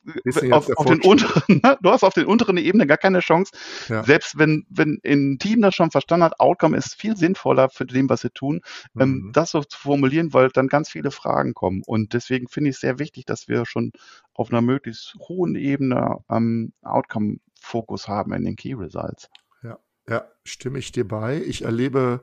auf, 0.53 0.69
auf 0.77 0.87
den 0.87 1.01
unteren, 1.01 1.43
ne, 1.63 1.79
du 1.81 1.91
hast 1.91 2.05
auf 2.05 2.15
den 2.15 2.27
unteren 2.27 2.57
Ebene 2.57 2.87
gar 2.87 2.99
keine 2.99 3.21
Chance. 3.21 3.53
Ja. 3.89 4.05
Selbst 4.05 4.39
wenn, 4.39 4.67
wenn 4.69 5.01
ein 5.05 5.39
Team 5.39 5.63
das 5.63 5.75
schon 5.75 5.91
verstanden 5.91 6.25
hat, 6.25 6.41
Outcome 6.41 6.77
ist 6.77 6.95
viel 6.95 7.17
sinnvoller 7.17 7.69
für 7.69 7.87
dem, 7.87 8.09
was 8.09 8.21
sie 8.23 8.31
tun, 8.31 8.61
ähm, 8.99 9.09
mhm. 9.09 9.27
ähm, 9.27 9.31
das 9.33 9.51
so 9.51 9.63
zu 9.63 9.79
formulieren, 9.79 10.33
weil 10.33 10.49
dann 10.51 10.69
ganz 10.69 10.91
viele 10.91 11.11
Fragen 11.11 11.55
kommen. 11.55 11.83
Und 11.87 12.13
deswegen 12.15 12.49
finde 12.49 12.71
ich 12.71 12.77
es 12.77 12.81
sehr 12.81 12.99
wichtig, 12.99 13.27
dass 13.27 13.49
wir 13.49 13.67
schon 13.67 13.93
auf 14.35 14.51
einer 14.51 14.63
möglichst 14.63 15.15
hohen 15.29 15.55
Ebene 15.57 16.19
ähm, 16.31 16.73
Outcome-Fokus 16.83 18.09
haben 18.09 18.33
in 18.33 18.45
den 18.45 18.57
Key 18.57 18.75
Results. 18.75 19.29
Ja, 19.63 19.79
ja, 20.09 20.25
stimme 20.45 20.79
ich 20.79 20.93
dir 20.93 21.07
bei. 21.07 21.43
Ich 21.43 21.63
erlebe 21.63 22.23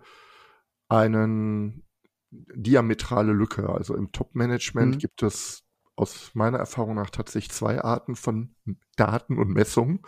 einen 0.87 1.83
diametrale 2.31 3.31
Lücke. 3.31 3.69
Also 3.69 3.95
im 3.95 4.11
Top-Management 4.11 4.95
mhm. 4.95 4.99
gibt 4.99 5.23
es 5.23 5.63
aus 5.99 6.31
meiner 6.33 6.57
Erfahrung 6.57 6.95
nach 6.95 7.09
tatsächlich 7.09 7.51
zwei 7.51 7.81
Arten 7.83 8.15
von 8.15 8.55
Daten 8.95 9.37
und 9.37 9.49
Messungen. 9.49 9.99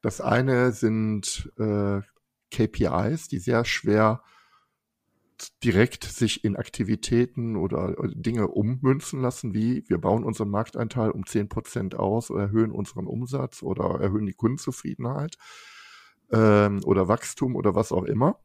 Das 0.00 0.20
eine 0.20 0.72
sind 0.72 1.52
äh, 1.58 2.00
KPIs, 2.50 3.28
die 3.28 3.38
sehr 3.38 3.64
schwer 3.64 4.22
direkt 5.62 6.04
sich 6.04 6.44
in 6.44 6.56
Aktivitäten 6.56 7.56
oder 7.56 7.94
Dinge 8.14 8.48
ummünzen 8.48 9.20
lassen, 9.20 9.54
wie 9.54 9.84
wir 9.88 9.98
bauen 9.98 10.24
unseren 10.24 10.50
Markteinteil 10.50 11.10
um 11.10 11.26
zehn 11.26 11.48
Prozent 11.48 11.94
aus 11.94 12.30
oder 12.30 12.42
erhöhen 12.44 12.72
unseren 12.72 13.06
Umsatz 13.06 13.62
oder 13.62 14.00
erhöhen 14.00 14.26
die 14.26 14.32
Kundenzufriedenheit 14.32 15.36
ähm, 16.32 16.80
oder 16.84 17.06
Wachstum 17.06 17.54
oder 17.54 17.74
was 17.74 17.92
auch 17.92 18.04
immer. 18.04 18.40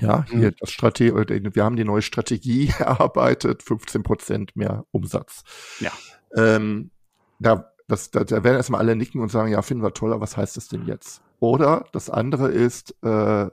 Ja, 0.00 0.24
hier 0.28 0.50
mhm. 0.50 0.56
das 0.60 0.70
Strategie, 0.70 1.12
wir 1.54 1.64
haben 1.64 1.76
die 1.76 1.84
neue 1.84 2.02
Strategie 2.02 2.72
erarbeitet, 2.78 3.62
15 3.62 4.02
Prozent 4.02 4.56
mehr 4.56 4.84
Umsatz. 4.90 5.42
Ja. 5.80 5.92
Ähm, 6.36 6.90
da, 7.38 7.72
das, 7.88 8.10
da, 8.10 8.24
da 8.24 8.44
werden 8.44 8.56
erstmal 8.56 8.80
alle 8.80 8.96
nicken 8.96 9.20
und 9.20 9.30
sagen, 9.30 9.50
ja, 9.50 9.62
finden 9.62 9.82
wir 9.82 9.92
toller, 9.92 10.20
was 10.20 10.36
heißt 10.36 10.56
das 10.56 10.68
denn 10.68 10.86
jetzt? 10.86 11.22
Oder 11.40 11.86
das 11.92 12.10
andere 12.10 12.48
ist 12.48 12.94
äh, 13.02 13.48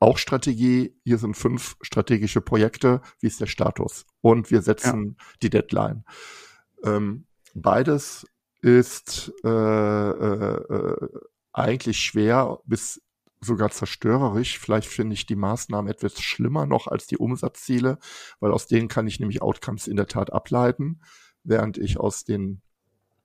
auch 0.00 0.18
Strategie, 0.18 0.94
hier 1.04 1.18
sind 1.18 1.36
fünf 1.36 1.76
strategische 1.80 2.40
Projekte, 2.40 3.00
wie 3.20 3.26
ist 3.26 3.40
der 3.40 3.46
Status? 3.46 4.06
Und 4.20 4.50
wir 4.50 4.62
setzen 4.62 5.16
ja. 5.18 5.24
die 5.42 5.50
Deadline. 5.50 6.04
Ähm, 6.84 7.26
beides 7.54 8.26
ist 8.60 9.32
äh, 9.44 9.48
äh, 9.48 10.74
äh 10.74 11.08
eigentlich 11.52 11.98
schwer 11.98 12.60
bis 12.66 13.02
sogar 13.40 13.70
zerstörerisch. 13.70 14.58
Vielleicht 14.58 14.88
finde 14.88 15.14
ich 15.14 15.26
die 15.26 15.36
Maßnahmen 15.36 15.90
etwas 15.90 16.20
schlimmer 16.20 16.66
noch 16.66 16.86
als 16.86 17.06
die 17.06 17.18
Umsatzziele, 17.18 17.98
weil 18.40 18.52
aus 18.52 18.66
denen 18.66 18.88
kann 18.88 19.06
ich 19.06 19.20
nämlich 19.20 19.42
Outcomes 19.42 19.86
in 19.86 19.96
der 19.96 20.06
Tat 20.06 20.32
ableiten, 20.32 21.00
während 21.44 21.78
ich 21.78 21.98
aus 21.98 22.24
den 22.24 22.62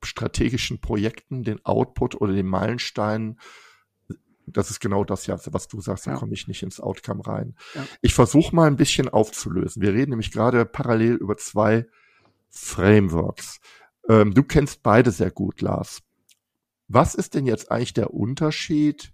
strategischen 0.04 0.82
Projekten 0.82 1.44
den 1.44 1.64
Output 1.66 2.20
oder 2.20 2.34
den 2.34 2.48
Meilenstein 2.48 3.38
das 4.46 4.70
ist 4.70 4.80
genau 4.80 5.04
das 5.04 5.26
ja, 5.28 5.38
was 5.52 5.68
du 5.68 5.82
sagst, 5.82 6.08
da 6.08 6.12
ja. 6.12 6.18
komme 6.18 6.34
ich 6.34 6.48
nicht 6.48 6.64
ins 6.64 6.80
Outcome 6.80 7.26
rein. 7.26 7.56
Ja. 7.76 7.86
Ich 8.02 8.14
versuche 8.14 8.56
mal 8.56 8.68
ein 8.68 8.76
bisschen 8.76 9.10
aufzulösen. 9.10 9.82
Wir 9.82 9.94
reden 9.94 10.12
nämlich 10.12 10.32
gerade 10.32 10.66
parallel 10.66 11.16
über 11.16 11.38
zwei 11.38 11.88
Frameworks. 12.50 13.60
Ähm, 14.10 14.34
du 14.34 14.44
kennst 14.44 14.84
beide 14.84 15.12
sehr 15.12 15.32
gut, 15.32 15.62
Lars. 15.62 16.02
Was 16.88 17.16
ist 17.16 17.34
denn 17.34 17.46
jetzt 17.46 17.72
eigentlich 17.72 17.94
der 17.94 18.14
Unterschied 18.14 19.13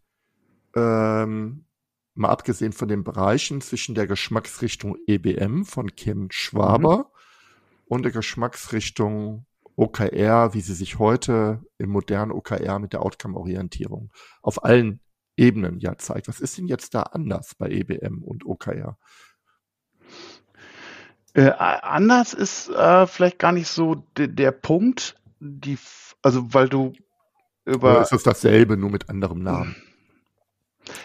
ähm, 0.79 1.65
mal 2.13 2.29
abgesehen 2.29 2.73
von 2.73 2.87
den 2.87 3.03
Bereichen 3.03 3.61
zwischen 3.61 3.95
der 3.95 4.07
Geschmacksrichtung 4.07 4.97
EBM 5.07 5.65
von 5.65 5.95
Kim 5.95 6.27
Schwaber 6.31 6.97
mhm. 6.97 7.05
und 7.85 8.03
der 8.03 8.11
Geschmacksrichtung 8.11 9.45
OKR, 9.75 10.53
wie 10.53 10.61
sie 10.61 10.73
sich 10.73 10.99
heute 10.99 11.63
im 11.77 11.89
modernen 11.89 12.31
OKR 12.31 12.79
mit 12.79 12.93
der 12.93 13.01
Outcome-Orientierung 13.01 14.11
auf 14.41 14.65
allen 14.65 14.99
Ebenen 15.37 15.79
ja 15.79 15.97
zeigt. 15.97 16.27
Was 16.27 16.41
ist 16.41 16.57
denn 16.57 16.67
jetzt 16.67 16.93
da 16.93 17.03
anders 17.03 17.55
bei 17.55 17.69
EBM 17.69 18.21
und 18.21 18.45
OKR? 18.45 18.97
Äh, 21.33 21.51
anders 21.51 22.33
ist 22.33 22.69
äh, 22.69 23.07
vielleicht 23.07 23.39
gar 23.39 23.53
nicht 23.53 23.69
so 23.69 24.03
der 24.17 24.51
Punkt, 24.51 25.15
die, 25.39 25.77
also 26.21 26.53
weil 26.53 26.67
du 26.67 26.93
über. 27.63 27.91
Oder 27.91 28.01
ist 28.01 28.11
es 28.11 28.23
dasselbe, 28.23 28.75
nur 28.75 28.89
mit 28.89 29.09
anderem 29.09 29.41
Namen? 29.41 29.75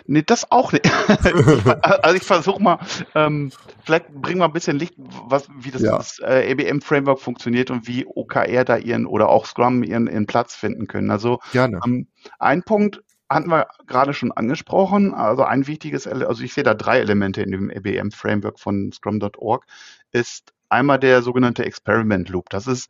Nee, 0.07 0.23
das 0.23 0.51
auch 0.51 0.73
nicht. 0.73 0.91
also 1.83 2.17
ich 2.17 2.23
versuche 2.23 2.63
mal, 2.63 2.79
ähm, 3.15 3.53
vielleicht 3.85 4.09
bringen 4.09 4.41
wir 4.41 4.47
ein 4.47 4.53
bisschen 4.53 4.79
Licht, 4.79 4.95
was, 4.97 5.49
wie 5.57 5.71
das, 5.71 5.83
ja. 5.83 5.97
das 5.97 6.19
äh, 6.21 6.53
ABM-Framework 6.53 7.21
funktioniert 7.21 7.71
und 7.71 7.87
wie 7.87 8.07
OKR 8.07 8.65
da 8.65 8.77
ihren 8.77 9.07
oder 9.07 9.29
auch 9.29 9.47
Scrum 9.47 9.83
ihren, 9.83 10.07
ihren 10.07 10.27
Platz 10.27 10.55
finden 10.55 10.87
können. 10.87 11.11
Also. 11.11 11.41
Ähm, 11.85 12.09
ein 12.39 12.63
Punkt 12.63 13.03
hatten 13.29 13.51
wir 13.51 13.67
gerade 13.87 14.15
schon 14.15 14.33
angesprochen. 14.33 15.15
Also 15.15 15.45
ein 15.45 15.67
wichtiges, 15.67 16.07
also 16.07 16.43
ich 16.43 16.55
sehe 16.55 16.65
da 16.65 16.75
drei 16.75 17.01
Elemente 17.01 17.43
in 17.43 17.51
dem 17.51 17.71
ABM-Framework 17.71 18.59
von 18.59 18.93
Scrum.org, 18.93 19.65
ist 20.13 20.53
einmal 20.69 20.99
der 20.99 21.23
sogenannte 21.23 21.65
Experiment 21.65 22.29
Loop. 22.29 22.51
Das 22.51 22.67
ist 22.67 22.89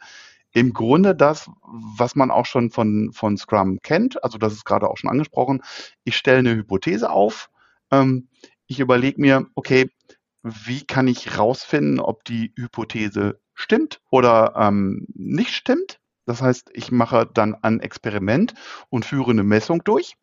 im 0.54 0.72
Grunde 0.72 1.14
das, 1.14 1.50
was 1.62 2.14
man 2.14 2.30
auch 2.30 2.46
schon 2.46 2.70
von, 2.70 3.10
von 3.12 3.36
Scrum 3.36 3.80
kennt. 3.82 4.22
Also 4.22 4.38
das 4.38 4.52
ist 4.52 4.64
gerade 4.64 4.88
auch 4.88 4.96
schon 4.96 5.10
angesprochen. 5.10 5.62
Ich 6.04 6.16
stelle 6.16 6.38
eine 6.38 6.54
Hypothese 6.54 7.10
auf. 7.10 7.50
Ähm, 7.90 8.28
ich 8.66 8.80
überlege 8.80 9.20
mir, 9.20 9.46
okay, 9.56 9.90
wie 10.42 10.84
kann 10.84 11.08
ich 11.08 11.36
rausfinden, 11.38 11.98
ob 11.98 12.24
die 12.24 12.52
Hypothese 12.56 13.40
stimmt 13.52 14.00
oder 14.10 14.54
ähm, 14.56 15.06
nicht 15.12 15.50
stimmt? 15.50 15.98
Das 16.24 16.40
heißt, 16.40 16.70
ich 16.72 16.92
mache 16.92 17.28
dann 17.32 17.56
ein 17.56 17.80
Experiment 17.80 18.54
und 18.90 19.04
führe 19.04 19.32
eine 19.32 19.42
Messung 19.42 19.82
durch. 19.84 20.16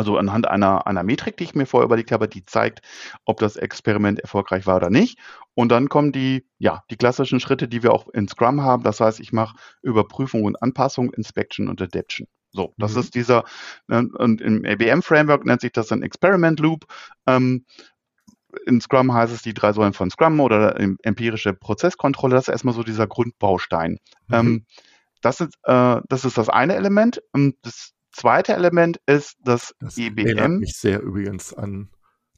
Also 0.00 0.16
anhand 0.16 0.48
einer, 0.48 0.86
einer 0.86 1.02
Metrik, 1.02 1.36
die 1.36 1.44
ich 1.44 1.54
mir 1.54 1.66
vorher 1.66 1.84
überlegt 1.84 2.10
habe, 2.10 2.26
die 2.26 2.42
zeigt, 2.42 2.80
ob 3.26 3.38
das 3.38 3.56
Experiment 3.56 4.18
erfolgreich 4.18 4.66
war 4.66 4.76
oder 4.76 4.88
nicht. 4.88 5.18
Und 5.52 5.68
dann 5.68 5.90
kommen 5.90 6.10
die, 6.10 6.46
ja, 6.58 6.82
die 6.88 6.96
klassischen 6.96 7.38
Schritte, 7.38 7.68
die 7.68 7.82
wir 7.82 7.92
auch 7.92 8.08
in 8.08 8.26
Scrum 8.26 8.62
haben. 8.62 8.82
Das 8.82 9.00
heißt, 9.00 9.20
ich 9.20 9.34
mache 9.34 9.56
Überprüfung 9.82 10.44
und 10.44 10.62
Anpassung, 10.62 11.12
Inspection 11.12 11.68
und 11.68 11.82
Adaption. 11.82 12.26
So, 12.50 12.72
das 12.78 12.94
mhm. 12.94 13.00
ist 13.00 13.14
dieser, 13.14 13.44
ne, 13.88 14.08
und 14.16 14.40
im 14.40 14.64
ABM-Framework 14.64 15.44
nennt 15.44 15.60
sich 15.60 15.72
das 15.72 15.92
ein 15.92 16.02
Experiment 16.02 16.60
Loop. 16.60 16.86
Ähm, 17.26 17.66
in 18.64 18.80
Scrum 18.80 19.12
heißt 19.12 19.34
es 19.34 19.42
die 19.42 19.52
drei 19.52 19.74
Säulen 19.74 19.92
von 19.92 20.10
Scrum 20.10 20.40
oder 20.40 20.80
empirische 21.02 21.52
Prozesskontrolle. 21.52 22.36
Das 22.36 22.44
ist 22.44 22.52
erstmal 22.52 22.74
so 22.74 22.84
dieser 22.84 23.06
Grundbaustein. 23.06 23.98
Mhm. 24.28 24.34
Ähm, 24.34 24.66
das, 25.20 25.42
ist, 25.42 25.58
äh, 25.64 26.00
das 26.08 26.24
ist 26.24 26.38
das 26.38 26.48
eine 26.48 26.74
Element. 26.74 27.22
Und 27.34 27.56
das 27.60 27.92
zweite 28.10 28.54
Element 28.54 29.00
ist 29.06 29.36
das, 29.44 29.74
das 29.80 29.96
EBM. 29.98 30.26
Erinnert 30.26 30.60
mich 30.60 30.76
sehr 30.76 31.00
übrigens 31.00 31.54
an 31.54 31.90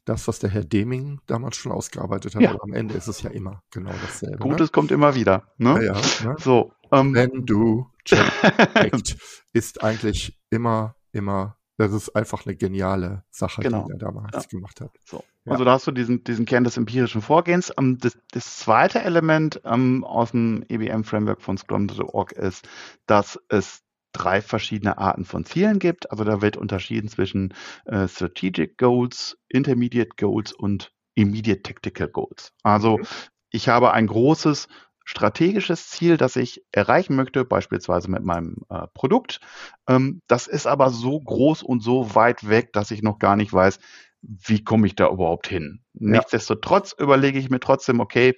das, 0.05 0.27
was 0.27 0.39
der 0.39 0.49
Herr 0.49 0.63
Deming 0.63 1.21
damals 1.27 1.55
schon 1.55 1.71
ausgearbeitet 1.71 2.35
hat. 2.35 2.41
Ja. 2.41 2.57
Am 2.61 2.73
Ende 2.73 2.95
ist 2.95 3.07
es 3.07 3.21
ja 3.21 3.29
immer 3.29 3.63
genau 3.71 3.93
dasselbe. 4.01 4.37
Ne? 4.37 4.51
Gutes 4.51 4.67
ne? 4.67 4.71
kommt 4.71 4.91
immer 4.91 5.15
wieder. 5.15 5.47
Ne? 5.57 5.85
Ja, 5.85 5.93
ja, 5.93 6.27
ne? 6.29 6.35
So, 6.39 6.73
ähm, 6.91 7.13
Wenn 7.13 7.45
du 7.45 7.87
checkst, 8.05 9.17
ist 9.53 9.83
eigentlich 9.83 10.37
immer, 10.49 10.95
immer 11.11 11.57
das 11.77 11.91
ist 11.91 12.15
einfach 12.15 12.45
eine 12.45 12.55
geniale 12.55 13.23
Sache, 13.31 13.61
genau. 13.61 13.85
die 13.85 13.93
er 13.93 13.97
damals 13.97 14.47
gemacht 14.47 14.79
hat. 14.79 14.91
So. 15.05 15.23
Also 15.45 15.65
da 15.65 15.73
hast 15.73 15.87
du 15.87 15.91
diesen, 15.91 16.23
diesen 16.23 16.45
Kern 16.45 16.63
des 16.63 16.77
empirischen 16.77 17.21
Vorgehens. 17.21 17.71
Um, 17.71 17.85
ähm, 17.85 17.97
das, 17.97 18.17
das, 18.31 18.57
zweite 18.59 19.01
Element 19.01 19.57
um, 19.65 19.73
ähm, 19.73 20.03
aus 20.03 20.31
dem 20.31 20.63
EBM-Framework 20.69 21.41
von 21.41 21.57
Scrum.org 21.57 22.31
ist, 22.33 22.67
dass 23.07 23.39
es 23.49 23.81
drei 24.13 24.41
verschiedene 24.41 24.97
Arten 24.97 25.25
von 25.25 25.45
Zielen 25.45 25.79
gibt. 25.79 26.11
Also 26.11 26.23
da 26.23 26.41
wird 26.41 26.57
unterschieden 26.57 27.09
zwischen 27.09 27.53
äh, 27.85 28.07
Strategic 28.07 28.77
Goals, 28.77 29.37
Intermediate 29.49 30.15
Goals 30.17 30.53
und 30.53 30.91
Immediate 31.15 31.63
Tactical 31.63 32.07
Goals. 32.07 32.53
Also 32.63 32.93
okay. 32.93 33.05
ich 33.51 33.69
habe 33.69 33.91
ein 33.91 34.07
großes 34.07 34.67
strategisches 35.05 35.89
Ziel, 35.89 36.17
das 36.17 36.35
ich 36.35 36.63
erreichen 36.71 37.15
möchte, 37.15 37.43
beispielsweise 37.43 38.09
mit 38.09 38.23
meinem 38.23 38.63
äh, 38.69 38.87
Produkt. 38.93 39.41
Ähm, 39.87 40.21
das 40.27 40.47
ist 40.47 40.65
aber 40.65 40.89
so 40.91 41.19
groß 41.19 41.61
und 41.63 41.81
so 41.81 42.15
weit 42.15 42.47
weg, 42.47 42.71
dass 42.73 42.91
ich 42.91 43.01
noch 43.01 43.19
gar 43.19 43.35
nicht 43.35 43.51
weiß, 43.51 43.79
wie 44.21 44.63
komme 44.63 44.87
ich 44.87 44.95
da 44.95 45.09
überhaupt 45.09 45.47
hin. 45.47 45.81
Ja. 45.93 46.11
Nichtsdestotrotz 46.11 46.93
überlege 46.97 47.37
ich 47.37 47.49
mir 47.49 47.59
trotzdem, 47.59 47.99
okay, 47.99 48.35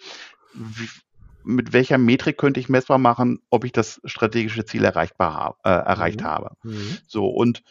wie, 0.53 0.89
mit 1.45 1.73
welcher 1.73 1.97
Metrik 1.97 2.37
könnte 2.37 2.59
ich 2.59 2.69
messbar 2.69 2.97
machen, 2.97 3.39
ob 3.49 3.63
ich 3.63 3.71
das 3.71 4.01
strategische 4.05 4.65
Ziel 4.65 4.83
erreichbar 4.83 5.57
äh, 5.63 5.69
erreicht 5.69 6.21
mhm. 6.21 6.25
habe. 6.25 6.51
Mhm. 6.63 6.97
So, 7.07 7.27
und 7.27 7.63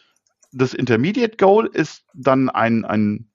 das 0.52 0.74
Intermediate 0.74 1.37
Goal 1.37 1.66
ist 1.66 2.04
dann 2.14 2.48
ein, 2.48 2.84
ein 2.84 3.30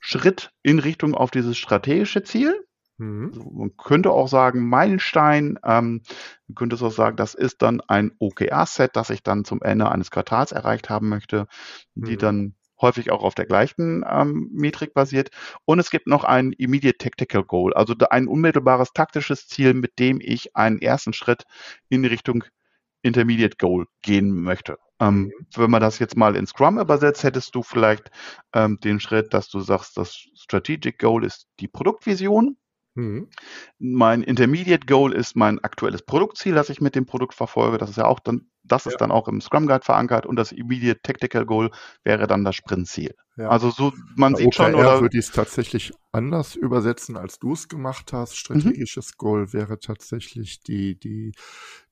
Schritt 0.00 0.50
in 0.62 0.78
Richtung 0.78 1.14
auf 1.14 1.30
dieses 1.30 1.56
strategische 1.56 2.24
Ziel. 2.24 2.54
Mhm. 2.98 3.28
Also 3.28 3.50
man 3.50 3.76
könnte 3.76 4.10
auch 4.10 4.28
sagen, 4.28 4.68
Meilenstein, 4.68 5.58
ähm, 5.64 6.02
man 6.46 6.54
könnte 6.54 6.76
es 6.76 6.82
auch 6.82 6.92
sagen, 6.92 7.16
das 7.16 7.34
ist 7.34 7.62
dann 7.62 7.80
ein 7.80 8.12
OKR-Set, 8.18 8.96
das 8.96 9.10
ich 9.10 9.22
dann 9.22 9.44
zum 9.44 9.62
Ende 9.62 9.90
eines 9.90 10.10
Quartals 10.10 10.52
erreicht 10.52 10.90
haben 10.90 11.08
möchte, 11.08 11.46
die 11.94 12.14
mhm. 12.14 12.18
dann 12.18 12.54
häufig 12.80 13.10
auch 13.10 13.22
auf 13.22 13.34
der 13.34 13.46
gleichen 13.46 14.04
ähm, 14.08 14.50
Metrik 14.52 14.94
basiert. 14.94 15.30
Und 15.64 15.78
es 15.78 15.90
gibt 15.90 16.06
noch 16.06 16.24
ein 16.24 16.52
Immediate 16.52 16.98
Tactical 16.98 17.44
Goal, 17.44 17.74
also 17.74 17.94
ein 18.10 18.28
unmittelbares 18.28 18.92
taktisches 18.92 19.46
Ziel, 19.48 19.74
mit 19.74 19.98
dem 19.98 20.20
ich 20.20 20.56
einen 20.56 20.80
ersten 20.80 21.12
Schritt 21.12 21.44
in 21.88 22.04
Richtung 22.04 22.44
Intermediate 23.02 23.56
Goal 23.58 23.86
gehen 24.02 24.30
möchte. 24.30 24.78
Ähm, 25.00 25.24
mhm. 25.24 25.32
wenn 25.56 25.70
man 25.70 25.80
das 25.80 25.98
jetzt 25.98 26.16
mal 26.16 26.36
in 26.36 26.46
Scrum 26.46 26.78
übersetzt, 26.78 27.24
hättest 27.24 27.54
du 27.54 27.62
vielleicht 27.62 28.10
ähm, 28.52 28.78
den 28.82 29.00
Schritt, 29.00 29.34
dass 29.34 29.48
du 29.48 29.60
sagst, 29.60 29.96
das 29.96 30.14
Strategic 30.34 30.98
Goal 30.98 31.24
ist 31.24 31.48
die 31.60 31.68
Produktvision. 31.68 32.56
Mhm. 32.94 33.28
Mein 33.78 34.22
Intermediate 34.22 34.86
Goal 34.86 35.12
ist 35.12 35.34
mein 35.34 35.58
aktuelles 35.58 36.02
Produktziel, 36.02 36.54
das 36.54 36.70
ich 36.70 36.80
mit 36.80 36.94
dem 36.94 37.06
Produkt 37.06 37.34
verfolge. 37.34 37.78
Das 37.78 37.90
ist 37.90 37.96
ja 37.96 38.06
auch 38.06 38.20
dann, 38.20 38.48
das 38.64 38.84
ja. 38.84 38.90
ist 38.90 39.00
dann 39.00 39.10
auch 39.10 39.28
im 39.28 39.40
Scrum 39.40 39.66
Guide 39.66 39.84
verankert 39.84 40.26
und 40.26 40.36
das 40.36 40.52
Immediate 40.52 41.00
Tactical 41.02 41.46
Goal 41.46 41.70
wäre 42.02 42.26
dann 42.26 42.44
das 42.44 42.56
Sprintziel. 42.56 43.14
Ja. 43.36 43.48
Also 43.48 43.70
so, 43.70 43.92
man 44.14 44.34
Bei 44.34 44.38
sieht 44.38 44.46
OKR 44.48 44.70
schon, 44.70 44.74
oder? 44.76 45.00
würde 45.00 45.18
ich 45.18 45.26
es 45.26 45.32
tatsächlich 45.32 45.92
anders 46.12 46.54
übersetzen, 46.54 47.16
als 47.16 47.40
du 47.40 47.52
es 47.52 47.68
gemacht 47.68 48.12
hast. 48.12 48.32
Mhm. 48.32 48.36
Strategisches 48.36 49.08
mhm. 49.08 49.18
Goal 49.18 49.52
wäre 49.52 49.80
tatsächlich 49.80 50.60
die, 50.60 50.98
die, 50.98 51.32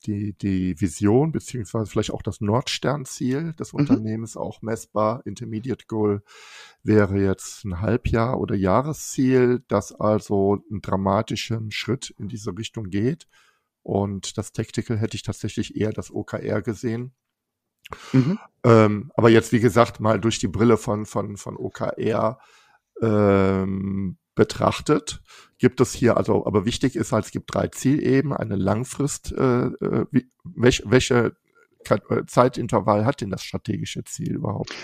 die, 0.06 0.34
die 0.34 0.80
Vision, 0.80 1.32
beziehungsweise 1.32 1.90
vielleicht 1.90 2.12
auch 2.12 2.22
das 2.22 2.40
Nordsternziel 2.40 3.54
des 3.54 3.72
mhm. 3.72 3.80
Unternehmens, 3.80 4.36
auch 4.36 4.62
messbar. 4.62 5.22
Intermediate 5.24 5.86
Goal 5.86 6.22
wäre 6.84 7.18
jetzt 7.18 7.64
ein 7.64 7.80
Halbjahr 7.80 8.38
oder 8.38 8.54
Jahresziel, 8.54 9.64
das 9.66 9.92
also 9.92 10.62
einen 10.70 10.80
dramatischen 10.80 11.72
Schritt 11.72 12.14
in 12.18 12.28
diese 12.28 12.56
Richtung 12.56 12.84
geht. 12.84 13.26
Und 13.82 14.38
das 14.38 14.52
Tactical 14.52 14.98
hätte 14.98 15.16
ich 15.16 15.22
tatsächlich 15.22 15.76
eher 15.76 15.92
das 15.92 16.12
OKR 16.12 16.62
gesehen. 16.62 17.14
Mhm. 18.12 18.38
Ähm, 18.64 19.12
aber 19.14 19.28
jetzt, 19.28 19.52
wie 19.52 19.60
gesagt, 19.60 20.00
mal 20.00 20.20
durch 20.20 20.38
die 20.38 20.48
Brille 20.48 20.76
von, 20.76 21.04
von, 21.04 21.36
von 21.36 21.56
OKR 21.56 22.38
ähm, 23.00 24.18
betrachtet, 24.34 25.22
gibt 25.58 25.80
es 25.80 25.92
hier, 25.92 26.16
also, 26.16 26.46
aber 26.46 26.64
wichtig 26.64 26.96
ist 26.96 27.12
halt, 27.12 27.26
es 27.26 27.30
gibt 27.32 27.52
drei 27.52 27.68
Zielebenen, 27.68 28.36
eine 28.36 28.56
Langfrist, 28.56 29.32
äh, 29.32 29.66
äh 29.66 30.06
wie, 30.10 30.28
welche, 30.44 30.90
welche 30.90 31.36
Zeitintervall 32.26 33.04
hat 33.04 33.20
denn 33.20 33.30
das 33.30 33.42
strategische 33.42 34.04
Ziel 34.04 34.34
überhaupt? 34.34 34.74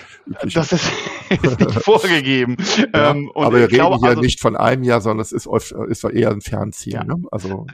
Das 0.54 0.72
ist, 0.72 0.90
ist 1.30 1.60
nicht 1.60 1.82
vorgegeben. 1.82 2.56
Ja, 2.94 3.10
ähm, 3.10 3.30
aber 3.34 3.52
wir 3.52 3.60
reden 3.62 3.74
glaube, 3.74 3.96
hier 3.98 4.08
also, 4.10 4.20
nicht 4.20 4.40
von 4.40 4.56
einem 4.56 4.82
Jahr, 4.82 5.00
sondern 5.00 5.20
es 5.20 5.32
ist, 5.32 5.46
ist 5.46 6.04
eher 6.04 6.30
ein 6.30 6.40
Fernziel. 6.40 6.94
Ja. 6.94 7.04
Ne? 7.04 7.14
Also, 7.30 7.66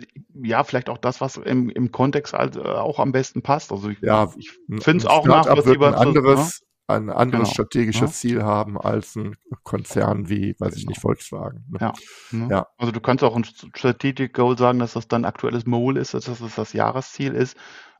ja, 0.42 0.64
vielleicht 0.64 0.88
auch 0.88 0.98
das, 0.98 1.20
was 1.20 1.36
im, 1.36 1.70
im 1.70 1.92
Kontext 1.92 2.34
äh, 2.34 2.58
auch 2.58 2.98
am 2.98 3.12
besten 3.12 3.42
passt. 3.42 3.72
Also 3.72 3.88
ich, 3.88 4.00
ja, 4.00 4.30
ich 4.36 4.50
finde 4.80 4.98
es 4.98 5.06
auch 5.06 5.26
nachvollziehbar. 5.26 5.98
Ein 5.98 6.08
anderes, 6.08 6.60
ne? 6.60 6.66
ein 6.86 7.10
anderes 7.10 7.48
genau. 7.48 7.52
strategisches 7.52 8.00
ja. 8.00 8.08
Ziel 8.08 8.42
haben 8.42 8.78
als 8.78 9.16
ein 9.16 9.36
Konzern 9.62 10.28
wie, 10.28 10.54
weiß 10.58 10.76
ich 10.76 10.86
nicht. 10.86 11.00
Volkswagen. 11.00 11.64
Ne? 11.68 11.92
Ne? 12.30 12.48
ja. 12.50 12.66
Also 12.76 12.92
du 12.92 13.00
kannst 13.00 13.24
auch 13.24 13.36
ein 13.36 13.44
Strategic 13.44 14.34
Goal 14.34 14.58
sagen, 14.58 14.78
dass 14.78 14.94
das 14.94 15.08
dann 15.08 15.24
aktuelles 15.24 15.66
Mole 15.66 16.00
ist, 16.00 16.14
dass 16.14 16.24
das 16.24 16.40
das 16.54 16.72
Jahresziel 16.72 17.34
ist. 17.34 17.56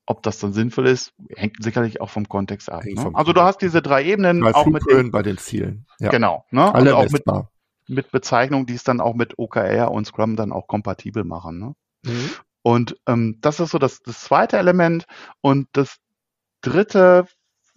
Ob 0.06 0.22
das 0.22 0.38
dann 0.38 0.52
sinnvoll 0.52 0.86
ist, 0.86 1.12
hängt 1.34 1.62
sicherlich 1.62 2.00
auch 2.00 2.10
vom 2.10 2.28
Kontext 2.28 2.70
ab. 2.70 2.84
Ne? 2.84 3.10
Also 3.14 3.32
du 3.32 3.40
hast 3.40 3.62
diese 3.62 3.80
drei 3.80 4.04
Ebenen 4.04 4.42
drei 4.42 4.54
auch 4.54 4.66
mit 4.66 4.82
den, 4.90 5.10
bei 5.10 5.22
den 5.22 5.38
Zielen. 5.38 5.86
Ja. 5.98 6.10
Genau. 6.10 6.44
Ne? 6.50 6.74
Alle 6.74 6.96
auch 6.96 7.08
mit, 7.10 7.24
mit 7.88 8.10
Bezeichnungen, 8.10 8.66
die 8.66 8.74
es 8.74 8.84
dann 8.84 9.00
auch 9.00 9.14
mit 9.14 9.38
OKR 9.38 9.90
und 9.90 10.06
Scrum 10.06 10.36
dann 10.36 10.52
auch 10.52 10.66
kompatibel 10.66 11.24
machen. 11.24 11.58
Ne? 11.58 11.74
Mhm. 12.04 12.30
Und 12.62 12.96
ähm, 13.06 13.38
das 13.40 13.60
ist 13.60 13.70
so 13.70 13.78
das, 13.78 14.00
das 14.00 14.20
zweite 14.20 14.58
Element. 14.58 15.06
Und 15.40 15.68
das 15.72 15.96
dritte, 16.60 17.26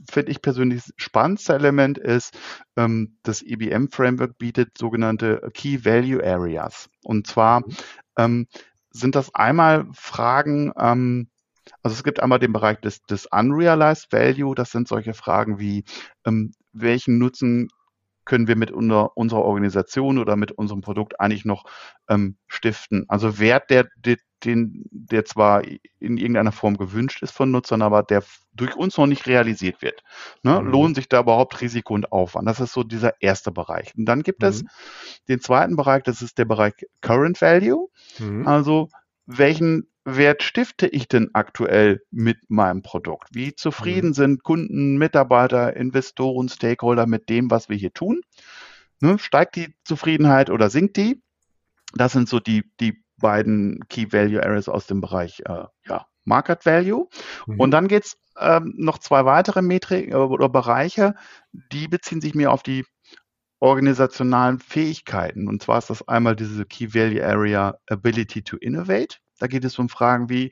finde 0.10 0.32
ich 0.32 0.42
persönlich 0.42 0.84
spannendste 0.96 1.54
Element 1.54 1.98
ist, 1.98 2.38
ähm, 2.78 3.18
das 3.24 3.42
EBM-Framework 3.42 4.38
bietet 4.38 4.78
sogenannte 4.78 5.50
Key 5.54 5.84
Value 5.84 6.24
Areas. 6.24 6.90
Und 7.04 7.28
zwar 7.28 7.62
mhm. 7.62 7.76
ähm, 8.18 8.48
sind 8.92 9.16
das 9.16 9.34
einmal 9.36 9.88
Fragen, 9.94 10.72
ähm, 10.78 11.30
also 11.88 11.96
es 11.96 12.04
gibt 12.04 12.22
einmal 12.22 12.40
den 12.40 12.52
Bereich 12.52 12.82
des, 12.82 13.02
des 13.04 13.28
Unrealized 13.28 14.12
Value. 14.12 14.56
Das 14.56 14.72
sind 14.72 14.90
solche 14.90 15.14
Fragen 15.14 15.58
wie, 15.58 15.86
ähm, 16.26 16.52
welchen 16.74 17.18
Nutzen 17.18 17.70
können 18.26 18.50
wir 18.50 18.58
mit 18.58 18.72
unser, 18.72 19.16
unserer 19.16 19.44
Organisation 19.44 20.18
oder 20.18 20.36
mit 20.36 20.52
unserem 20.52 20.82
Produkt 20.82 21.18
eigentlich 21.22 21.46
noch 21.46 21.64
ähm, 22.10 22.36
stiften? 22.48 23.06
Also 23.08 23.40
Wert, 23.40 23.70
der, 23.70 23.88
der, 23.96 24.18
den, 24.44 24.84
der 24.92 25.24
zwar 25.24 25.64
in 25.64 26.18
irgendeiner 26.18 26.52
Form 26.52 26.76
gewünscht 26.76 27.24
ist 27.24 27.32
von 27.32 27.52
Nutzern, 27.52 27.82
aber 27.82 28.04
der 28.04 28.22
durch 28.52 28.76
uns 28.76 28.98
noch 28.98 29.08
nicht 29.08 29.26
realisiert 29.26 29.82
wird. 29.82 30.04
Ne? 30.44 30.60
Mhm. 30.62 30.68
Lohnen 30.68 30.96
sich 30.96 31.08
da 31.08 31.22
überhaupt 31.22 31.62
Risiko 31.62 31.94
und 31.94 32.12
Aufwand? 32.12 32.50
Das 32.50 32.60
ist 32.60 32.74
so 32.74 32.84
dieser 32.84 33.14
erste 33.22 33.54
Bereich. 33.54 33.96
Und 33.96 34.04
dann 34.04 34.24
gibt 34.24 34.42
mhm. 34.42 34.50
es 34.50 34.66
den 35.30 35.40
zweiten 35.40 35.78
Bereich, 35.78 36.04
das 36.04 36.22
ist 36.22 36.38
der 36.38 36.44
Bereich 36.44 36.74
Current 37.00 37.40
Value. 37.40 37.88
Mhm. 38.20 38.46
Also 38.46 38.90
welchen 39.26 39.88
Wert 40.08 40.42
stifte 40.42 40.88
ich 40.88 41.10
denn 41.10 41.32
aktuell 41.34 42.02
mit 42.12 42.38
meinem 42.50 42.82
Produkt? 42.82 43.28
Wie 43.34 43.54
zufrieden 43.54 44.10
mhm. 44.10 44.14
sind 44.14 44.44
Kunden, 44.44 44.98
Mitarbeiter, 44.98 45.76
Investoren, 45.76 46.48
Stakeholder 46.48 47.06
mit 47.06 47.28
dem, 47.28 47.52
was 47.52 47.68
wir 47.68 47.76
hier 47.76 47.94
tun? 47.94 48.22
Ne, 49.02 49.20
steigt 49.20 49.58
die 49.58 49.76
Zufriedenheit 49.84 50.50
oder 50.50 50.70
sinkt 50.70 50.96
die? 50.96 51.22
Das 51.94 52.14
sind 52.14 52.30
so 52.30 52.40
die, 52.40 52.64
die 52.80 53.04
beiden 53.18 53.86
Key 53.90 54.12
Value 54.12 54.42
Areas 54.42 54.70
aus 54.70 54.88
dem 54.88 55.02
Bereich 55.02 55.42
äh, 55.46 55.66
ja, 55.86 56.08
Market 56.24 56.66
Value. 56.66 57.10
Mhm. 57.46 57.60
Und 57.60 57.72
dann 57.72 57.90
geht's 57.90 58.18
ähm, 58.40 58.74
noch 58.78 59.00
zwei 59.00 59.26
weitere 59.26 59.62
Metriken 59.62 60.14
äh, 60.14 60.16
oder 60.16 60.48
Bereiche, 60.48 61.16
die 61.52 61.90
beziehen 61.90 62.22
sich 62.22 62.34
mehr 62.34 62.52
auf 62.52 62.64
die 62.64 62.86
organisationalen 63.60 64.60
Fähigkeiten. 64.60 65.48
Und 65.48 65.64
zwar 65.64 65.80
ist 65.80 65.90
das 65.90 66.08
einmal 66.08 66.36
diese 66.36 66.66
Key 66.66 66.94
Value 66.94 67.26
Area 67.26 67.78
Ability 67.90 68.44
to 68.44 68.56
Innovate. 68.58 69.18
Da 69.40 69.48
geht 69.48 69.66
es 69.66 69.78
um 69.80 69.90
Fragen 69.90 70.30
wie, 70.30 70.52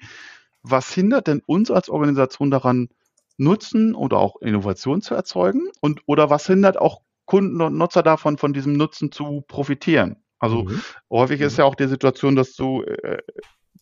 was 0.64 0.92
hindert 0.92 1.28
denn 1.28 1.42
uns 1.46 1.72
als 1.72 1.90
Organisation 1.90 2.52
daran, 2.52 2.90
Nutzen 3.38 3.96
oder 3.96 4.18
auch 4.18 4.38
Innovation 4.42 5.02
zu 5.02 5.14
erzeugen 5.14 5.70
und 5.82 6.02
oder 6.06 6.30
was 6.30 6.48
hindert 6.48 6.78
auch 6.78 7.02
Kunden 7.26 7.62
und 7.62 7.78
Nutzer 7.78 8.04
davon, 8.04 8.38
von 8.38 8.54
diesem 8.54 8.74
Nutzen 8.74 9.12
zu 9.12 9.44
profitieren. 9.48 10.18
Also 10.40 10.64
mhm. 10.64 10.82
häufig 11.10 11.42
ist 11.42 11.54
mhm. 11.54 11.60
ja 11.60 11.66
auch 11.66 11.76
die 11.76 11.88
Situation, 11.88 12.36
dass 12.36 12.54
du 12.54 12.84
äh, 12.84 13.22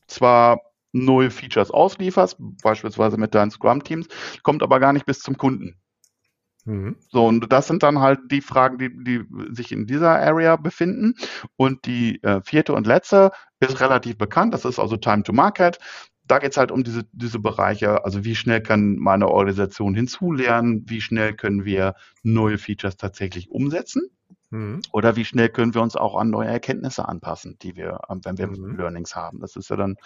zwar 0.08 0.60
null 0.92 1.30
Features 1.30 1.72
auslieferst, 1.72 2.38
beispielsweise 2.62 3.18
mit 3.18 3.36
deinen 3.36 3.52
Scrum-Teams, 3.52 4.08
kommt 4.44 4.64
aber 4.64 4.80
gar 4.80 4.94
nicht 4.94 5.06
bis 5.06 5.20
zum 5.20 5.38
Kunden. 5.38 5.76
Mhm. 6.66 6.96
So, 7.10 7.26
und 7.26 7.52
das 7.52 7.68
sind 7.68 7.84
dann 7.84 8.00
halt 8.00 8.20
die 8.32 8.42
Fragen, 8.42 8.78
die, 8.78 8.90
die 9.04 9.26
sich 9.54 9.72
in 9.72 9.86
dieser 9.86 10.20
Area 10.20 10.56
befinden. 10.56 11.16
Und 11.56 11.86
die 11.86 12.22
äh, 12.24 12.42
vierte 12.42 12.74
und 12.74 12.88
letzte 12.88 13.32
ist 13.60 13.80
relativ 13.82 14.18
bekannt, 14.18 14.54
das 14.54 14.66
ist 14.66 14.80
also 14.80 14.98
Time 14.98 15.24
to 15.24 15.34
Market. 15.34 15.78
Da 16.26 16.40
geht 16.40 16.52
es 16.52 16.58
halt 16.58 16.72
um 16.72 16.84
diese, 16.86 17.04
diese 17.12 17.40
Bereiche, 17.40 18.06
also 18.06 18.24
wie 18.24 18.36
schnell 18.36 18.62
kann 18.62 18.96
meine 18.96 19.28
Organisation 19.28 19.94
hinzulernen, 19.94 20.84
wie 20.88 21.02
schnell 21.02 21.34
können 21.34 21.66
wir 21.66 21.96
neue 22.24 22.58
Features 22.58 22.96
tatsächlich 22.96 23.52
umsetzen. 23.52 24.10
Mhm. 24.50 24.84
Oder 24.94 25.18
wie 25.18 25.26
schnell 25.26 25.50
können 25.50 25.74
wir 25.74 25.82
uns 25.82 25.98
auch 25.98 26.16
an 26.16 26.30
neue 26.30 26.48
Erkenntnisse 26.48 27.10
anpassen, 27.10 27.58
die 27.62 27.76
wir, 27.76 28.00
ähm, 28.08 28.22
wenn 28.24 28.38
wir 28.38 28.48
mhm. 28.48 28.78
Learnings 28.78 29.16
haben. 29.16 29.42
Das 29.42 29.58
ist 29.58 29.70
ja 29.70 29.76
dann, 29.76 29.98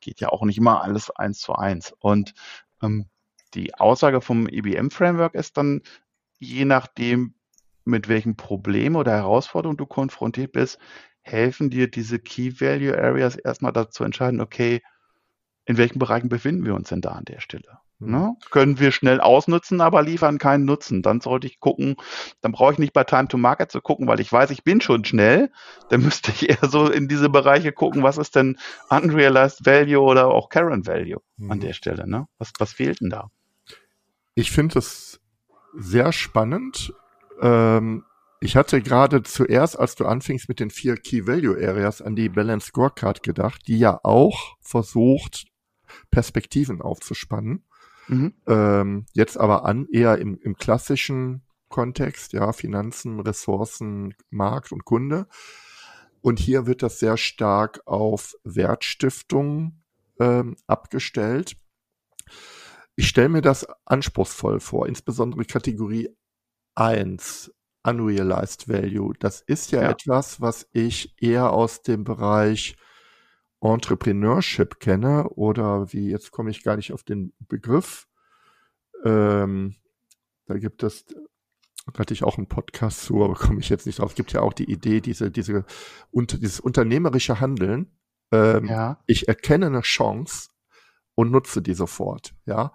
geht 0.00 0.20
ja 0.20 0.30
auch 0.30 0.44
nicht 0.44 0.56
immer 0.56 0.82
alles 0.82 1.10
eins 1.10 1.40
zu 1.40 1.54
eins. 1.54 1.92
Und 1.98 2.32
ähm, 2.82 3.06
die 3.54 3.74
Aussage 3.74 4.20
vom 4.20 4.48
IBM-Framework 4.48 5.34
e 5.34 5.38
ist 5.38 5.56
dann, 5.56 5.82
je 6.38 6.64
nachdem, 6.64 7.34
mit 7.84 8.08
welchem 8.08 8.36
Problem 8.36 8.96
oder 8.96 9.12
Herausforderung 9.12 9.76
du 9.76 9.86
konfrontiert 9.86 10.52
bist, 10.52 10.78
helfen 11.22 11.70
dir 11.70 11.90
diese 11.90 12.18
Key 12.18 12.60
Value 12.60 12.96
Areas 12.96 13.36
erstmal 13.36 13.72
dazu 13.72 14.04
entscheiden, 14.04 14.40
okay, 14.40 14.82
in 15.64 15.76
welchen 15.76 15.98
Bereichen 15.98 16.28
befinden 16.28 16.64
wir 16.64 16.74
uns 16.74 16.88
denn 16.88 17.00
da 17.00 17.12
an 17.12 17.24
der 17.24 17.40
Stelle? 17.40 17.78
Mhm. 17.98 18.10
Ne? 18.10 18.36
Können 18.50 18.78
wir 18.78 18.92
schnell 18.92 19.20
ausnutzen, 19.20 19.80
aber 19.80 20.02
liefern 20.02 20.38
keinen 20.38 20.64
Nutzen. 20.64 21.02
Dann 21.02 21.20
sollte 21.20 21.46
ich 21.46 21.60
gucken, 21.60 21.96
dann 22.40 22.52
brauche 22.52 22.72
ich 22.72 22.78
nicht 22.78 22.92
bei 22.92 23.04
Time 23.04 23.28
to 23.28 23.38
Market 23.38 23.72
zu 23.72 23.80
gucken, 23.80 24.06
weil 24.06 24.20
ich 24.20 24.32
weiß, 24.32 24.50
ich 24.50 24.64
bin 24.64 24.80
schon 24.80 25.04
schnell. 25.04 25.50
Dann 25.88 26.02
müsste 26.04 26.30
ich 26.30 26.48
eher 26.48 26.68
so 26.68 26.88
in 26.88 27.08
diese 27.08 27.28
Bereiche 27.28 27.72
gucken, 27.72 28.02
was 28.02 28.18
ist 28.18 28.36
denn 28.36 28.58
Unrealized 28.90 29.66
Value 29.66 30.00
oder 30.00 30.28
auch 30.28 30.48
Current 30.48 30.86
Value 30.86 31.20
mhm. 31.36 31.50
an 31.50 31.60
der 31.60 31.72
Stelle? 31.72 32.08
Ne? 32.08 32.26
Was, 32.38 32.52
was 32.58 32.72
fehlt 32.72 33.00
denn 33.00 33.10
da? 33.10 33.30
Ich 34.34 34.52
finde 34.52 34.78
es 34.78 35.20
sehr 35.76 36.12
spannend. 36.12 36.92
Ähm, 37.40 38.04
ich 38.40 38.56
hatte 38.56 38.82
gerade 38.82 39.22
zuerst, 39.22 39.78
als 39.78 39.94
du 39.94 40.04
anfingst 40.04 40.48
mit 40.48 40.60
den 40.60 40.70
vier 40.70 40.96
Key 40.96 41.26
Value 41.26 41.56
Areas, 41.56 42.02
an 42.02 42.16
die 42.16 42.28
Balance 42.28 42.68
Scorecard 42.68 43.22
gedacht, 43.22 43.62
die 43.66 43.78
ja 43.78 43.98
auch 44.02 44.56
versucht, 44.60 45.46
Perspektiven 46.10 46.82
aufzuspannen. 46.82 47.64
Mhm. 48.08 48.34
Ähm, 48.46 49.06
jetzt 49.12 49.38
aber 49.38 49.64
an 49.64 49.86
eher 49.90 50.18
im, 50.18 50.38
im 50.42 50.56
klassischen 50.56 51.42
Kontext, 51.68 52.32
ja, 52.32 52.52
Finanzen, 52.52 53.20
Ressourcen, 53.20 54.14
Markt 54.30 54.72
und 54.72 54.84
Kunde. 54.84 55.26
Und 56.20 56.38
hier 56.38 56.66
wird 56.66 56.82
das 56.82 56.98
sehr 56.98 57.16
stark 57.16 57.80
auf 57.86 58.34
Wertstiftung 58.44 59.82
ähm, 60.20 60.56
abgestellt. 60.66 61.56
Ich 62.96 63.08
stelle 63.08 63.28
mir 63.28 63.42
das 63.42 63.66
anspruchsvoll 63.84 64.58
vor, 64.58 64.88
insbesondere 64.88 65.44
Kategorie 65.44 66.08
1, 66.74 67.52
Unrealized 67.84 68.68
Value. 68.68 69.12
Das 69.18 69.42
ist 69.42 69.70
ja, 69.70 69.82
ja. 69.82 69.90
etwas, 69.90 70.40
was 70.40 70.66
ich 70.72 71.14
eher 71.22 71.52
aus 71.52 71.82
dem 71.82 72.04
Bereich 72.04 72.76
Entrepreneurship 73.60 74.80
kenne 74.80 75.28
oder 75.30 75.92
wie, 75.92 76.10
jetzt 76.10 76.30
komme 76.30 76.50
ich 76.50 76.62
gar 76.62 76.76
nicht 76.76 76.92
auf 76.92 77.02
den 77.02 77.34
Begriff. 77.48 78.06
Ähm, 79.04 79.76
da 80.46 80.56
gibt 80.58 80.82
es, 80.82 81.04
da 81.04 81.98
hatte 81.98 82.14
ich 82.14 82.24
auch 82.24 82.38
einen 82.38 82.48
Podcast 82.48 83.02
zu, 83.02 83.22
aber 83.22 83.34
komme 83.34 83.60
ich 83.60 83.68
jetzt 83.68 83.86
nicht 83.86 83.98
drauf. 83.98 84.10
Es 84.10 84.16
gibt 84.16 84.32
ja 84.32 84.40
auch 84.40 84.54
die 84.54 84.70
Idee, 84.70 85.02
diese, 85.02 85.30
diese, 85.30 85.64
unter, 86.10 86.38
dieses 86.38 86.60
unternehmerische 86.60 87.40
Handeln. 87.40 87.92
Ähm, 88.32 88.66
ja. 88.66 89.02
Ich 89.06 89.28
erkenne 89.28 89.66
eine 89.66 89.82
Chance 89.82 90.48
und 91.16 91.32
nutze 91.32 91.60
die 91.60 91.74
sofort, 91.74 92.34
ja. 92.44 92.72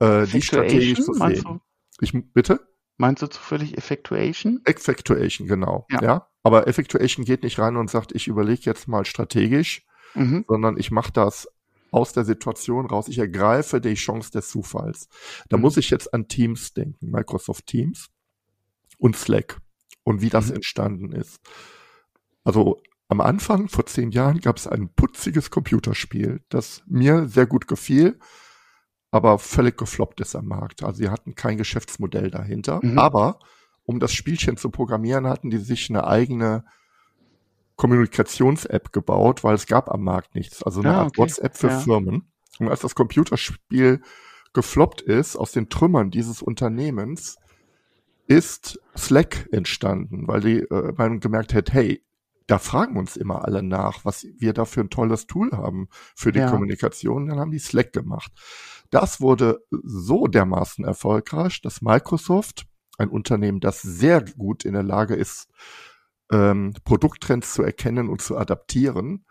Äh, 0.00 0.26
die 0.26 0.42
strategisch 0.42 1.00
zu 1.00 1.14
sehen. 1.14 1.60
Ich, 2.00 2.12
bitte? 2.34 2.68
Meinst 2.98 3.22
du 3.22 3.28
zufällig 3.28 3.78
Effectuation? 3.78 4.60
Effectuation, 4.64 5.48
genau. 5.48 5.86
Ja. 5.90 6.02
ja. 6.02 6.28
Aber 6.42 6.68
Effectuation 6.68 7.24
geht 7.24 7.42
nicht 7.42 7.58
rein 7.58 7.76
und 7.76 7.88
sagt, 7.88 8.12
ich 8.12 8.26
überlege 8.28 8.62
jetzt 8.64 8.88
mal 8.88 9.06
strategisch, 9.06 9.86
mhm. 10.14 10.44
sondern 10.48 10.76
ich 10.76 10.90
mache 10.90 11.12
das 11.12 11.48
aus 11.92 12.12
der 12.12 12.24
Situation 12.24 12.86
raus. 12.86 13.08
Ich 13.08 13.18
ergreife 13.18 13.80
die 13.80 13.94
Chance 13.94 14.30
des 14.32 14.48
Zufalls. 14.48 15.08
Da 15.48 15.56
mhm. 15.56 15.62
muss 15.62 15.76
ich 15.76 15.90
jetzt 15.90 16.12
an 16.12 16.28
Teams 16.28 16.74
denken, 16.74 17.10
Microsoft 17.10 17.66
Teams 17.66 18.10
und 18.98 19.16
Slack 19.16 19.60
und 20.04 20.20
wie 20.20 20.30
das 20.30 20.48
mhm. 20.48 20.56
entstanden 20.56 21.12
ist. 21.12 21.40
Also 22.44 22.80
am 23.10 23.20
Anfang, 23.20 23.68
vor 23.68 23.86
zehn 23.86 24.12
Jahren, 24.12 24.40
gab 24.40 24.56
es 24.56 24.68
ein 24.68 24.88
putziges 24.88 25.50
Computerspiel, 25.50 26.42
das 26.48 26.82
mir 26.86 27.26
sehr 27.26 27.46
gut 27.46 27.66
gefiel, 27.66 28.18
aber 29.10 29.40
völlig 29.40 29.76
gefloppt 29.76 30.20
ist 30.20 30.36
am 30.36 30.46
Markt. 30.46 30.84
Also 30.84 30.98
sie 30.98 31.10
hatten 31.10 31.34
kein 31.34 31.58
Geschäftsmodell 31.58 32.30
dahinter. 32.30 32.78
Mhm. 32.82 32.98
Aber 32.98 33.40
um 33.82 33.98
das 33.98 34.12
Spielchen 34.12 34.56
zu 34.56 34.70
programmieren, 34.70 35.26
hatten 35.26 35.50
die 35.50 35.58
sich 35.58 35.90
eine 35.90 36.06
eigene 36.06 36.64
Kommunikations-App 37.74 38.92
gebaut, 38.92 39.42
weil 39.42 39.56
es 39.56 39.66
gab 39.66 39.90
am 39.90 40.04
Markt 40.04 40.36
nichts. 40.36 40.62
Also 40.62 40.80
eine 40.80 40.94
ah, 40.94 40.98
Art 40.98 41.08
okay. 41.08 41.22
WhatsApp 41.22 41.56
für 41.56 41.68
ja. 41.68 41.80
Firmen. 41.80 42.30
Und 42.60 42.68
als 42.68 42.80
das 42.80 42.94
Computerspiel 42.94 44.02
gefloppt 44.52 45.00
ist 45.00 45.34
aus 45.34 45.50
den 45.50 45.68
Trümmern 45.68 46.12
dieses 46.12 46.42
Unternehmens, 46.42 47.38
ist 48.28 48.78
Slack 48.96 49.48
entstanden, 49.50 50.28
weil 50.28 50.40
die 50.40 50.58
äh, 50.60 50.92
man 50.96 51.18
gemerkt 51.18 51.52
hat, 51.54 51.72
hey, 51.72 52.04
da 52.50 52.58
fragen 52.58 52.96
uns 52.96 53.16
immer 53.16 53.44
alle 53.44 53.62
nach, 53.62 54.04
was 54.04 54.26
wir 54.38 54.52
da 54.52 54.64
für 54.64 54.80
ein 54.80 54.90
tolles 54.90 55.28
Tool 55.28 55.52
haben 55.52 55.88
für 56.16 56.32
die 56.32 56.40
ja. 56.40 56.50
Kommunikation. 56.50 57.28
Dann 57.28 57.38
haben 57.38 57.52
die 57.52 57.60
Slack 57.60 57.92
gemacht. 57.92 58.32
Das 58.90 59.20
wurde 59.20 59.64
so 59.70 60.26
dermaßen 60.26 60.84
erfolgreich, 60.84 61.62
dass 61.62 61.80
Microsoft, 61.80 62.66
ein 62.98 63.08
Unternehmen, 63.08 63.60
das 63.60 63.82
sehr 63.82 64.22
gut 64.22 64.64
in 64.64 64.72
der 64.72 64.82
Lage 64.82 65.14
ist, 65.14 65.48
ähm, 66.32 66.74
Produkttrends 66.84 67.54
zu 67.54 67.62
erkennen 67.62 68.08
und 68.08 68.20
zu 68.20 68.36
adaptieren, 68.36 69.24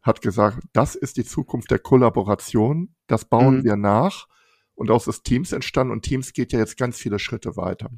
hat 0.00 0.22
gesagt, 0.22 0.60
das 0.72 0.94
ist 0.94 1.18
die 1.18 1.24
Zukunft 1.24 1.70
der 1.70 1.78
Kollaboration, 1.78 2.94
das 3.06 3.26
bauen 3.26 3.58
mhm. 3.58 3.64
wir 3.64 3.76
nach. 3.76 4.28
Und 4.74 4.90
aus 4.90 5.04
des 5.04 5.22
Teams 5.22 5.52
entstanden 5.52 5.92
und 5.92 6.02
Teams 6.02 6.32
geht 6.32 6.52
ja 6.52 6.58
jetzt 6.58 6.78
ganz 6.78 6.96
viele 6.96 7.18
Schritte 7.18 7.56
weiter. 7.56 7.90